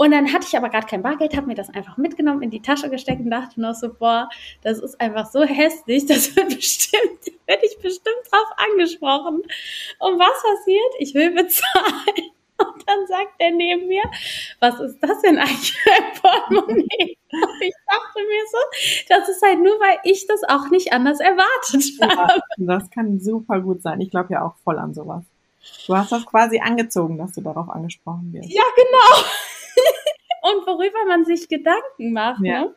Und 0.00 0.12
dann 0.12 0.32
hatte 0.32 0.46
ich 0.48 0.56
aber 0.56 0.70
gerade 0.70 0.86
kein 0.86 1.02
Bargeld, 1.02 1.36
habe 1.36 1.46
mir 1.46 1.54
das 1.54 1.68
einfach 1.68 1.98
mitgenommen, 1.98 2.40
in 2.40 2.48
die 2.48 2.62
Tasche 2.62 2.88
gesteckt 2.88 3.20
und 3.20 3.30
dachte 3.30 3.60
noch 3.60 3.74
so, 3.74 3.92
boah, 3.92 4.30
das 4.62 4.78
ist 4.78 4.98
einfach 4.98 5.30
so 5.30 5.42
hässlich, 5.42 6.06
das 6.06 6.34
wird 6.34 6.56
bestimmt, 6.56 7.20
werde 7.44 7.66
ich 7.66 7.76
bestimmt 7.82 8.16
drauf 8.30 8.46
angesprochen. 8.72 9.42
Und 9.98 10.18
was 10.18 10.42
passiert? 10.42 10.94
Ich 11.00 11.14
will 11.14 11.32
bezahlen. 11.32 12.30
Und 12.56 12.88
dann 12.88 13.06
sagt 13.08 13.34
er 13.38 13.50
neben 13.50 13.88
mir, 13.88 14.02
was 14.58 14.80
ist 14.80 15.00
das 15.00 15.20
denn 15.20 15.38
eigentlich 15.38 15.72
für 15.72 15.90
ein 15.92 16.14
Portemonnaie? 16.18 17.18
Und 17.32 17.60
ich 17.60 17.74
dachte 17.86 18.20
mir 18.20 18.44
so, 18.50 19.06
das 19.10 19.28
ist 19.28 19.42
halt 19.42 19.58
nur, 19.58 19.78
weil 19.80 19.98
ich 20.04 20.26
das 20.26 20.44
auch 20.44 20.70
nicht 20.70 20.94
anders 20.94 21.20
erwartet 21.20 21.84
habe. 22.00 22.40
Ja, 22.56 22.78
das 22.78 22.88
kann 22.88 23.20
super 23.20 23.60
gut 23.60 23.82
sein. 23.82 24.00
Ich 24.00 24.10
glaube 24.10 24.32
ja 24.32 24.46
auch 24.46 24.54
voll 24.64 24.78
an 24.78 24.94
sowas. 24.94 25.24
Du 25.86 25.94
hast 25.94 26.10
das 26.10 26.24
quasi 26.24 26.58
angezogen, 26.58 27.18
dass 27.18 27.32
du 27.32 27.42
darauf 27.42 27.68
angesprochen 27.68 28.32
wirst. 28.32 28.50
Ja, 28.50 28.62
genau 28.74 29.26
und 30.42 30.66
worüber 30.66 31.04
man 31.06 31.24
sich 31.24 31.48
Gedanken 31.48 32.12
macht. 32.12 32.40
Ja. 32.42 32.64
Ne? 32.64 32.74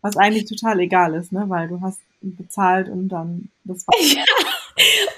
Was 0.00 0.16
eigentlich 0.16 0.46
total 0.46 0.80
egal 0.80 1.14
ist, 1.14 1.32
ne? 1.32 1.44
weil 1.48 1.68
du 1.68 1.80
hast 1.80 2.00
bezahlt 2.20 2.88
und 2.88 3.08
dann 3.08 3.50
das 3.64 3.86
war. 3.86 3.94
Ja. 4.16 4.24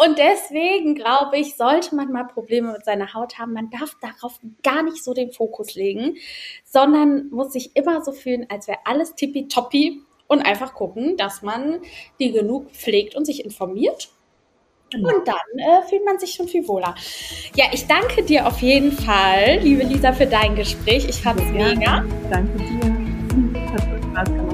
Und 0.05 0.19
deswegen 0.19 0.97
glaube 0.97 1.39
ich, 1.39 1.57
sollte 1.57 1.95
man 1.95 2.11
mal 2.11 2.25
Probleme 2.25 2.73
mit 2.73 2.85
seiner 2.85 3.15
Haut 3.15 3.39
haben, 3.39 3.53
man 3.53 3.71
darf 3.71 3.97
darauf 4.01 4.41
gar 4.65 4.83
nicht 4.83 5.03
so 5.03 5.15
den 5.15 5.31
Fokus 5.31 5.77
legen, 5.77 6.17
sondern 6.65 7.29
muss 7.31 7.53
sich 7.53 7.77
immer 7.77 8.03
so 8.03 8.11
fühlen, 8.11 8.47
als 8.51 8.67
wäre 8.67 8.81
alles 8.85 9.15
tippitoppi 9.15 10.03
und 10.27 10.43
einfach 10.43 10.75
gucken, 10.75 11.17
dass 11.17 11.43
man 11.43 11.81
die 12.19 12.33
genug 12.33 12.73
pflegt 12.73 13.15
und 13.15 13.27
sich 13.27 13.45
informiert 13.45 14.11
Genau. 14.95 15.09
Und 15.09 15.29
dann 15.29 15.37
äh, 15.57 15.83
fühlt 15.89 16.05
man 16.05 16.19
sich 16.19 16.33
schon 16.33 16.49
viel 16.49 16.67
wohler. 16.69 16.95
Ja, 17.57 17.67
ich 17.73 17.87
danke 17.87 18.23
dir 18.23 18.47
auf 18.47 18.61
jeden 18.61 18.93
Fall, 18.93 19.59
liebe 19.61 19.83
Lisa, 19.85 20.13
für 20.13 20.27
dein 20.27 20.55
Gespräch. 20.55 21.07
Ich 21.09 21.21
fand 21.21 21.41
es 21.41 21.51
mega. 21.51 22.05
Danke 22.31 22.59
dir. 22.59 23.73
Hat 23.73 23.83
Spaß 23.83 24.29
gemacht. 24.29 24.54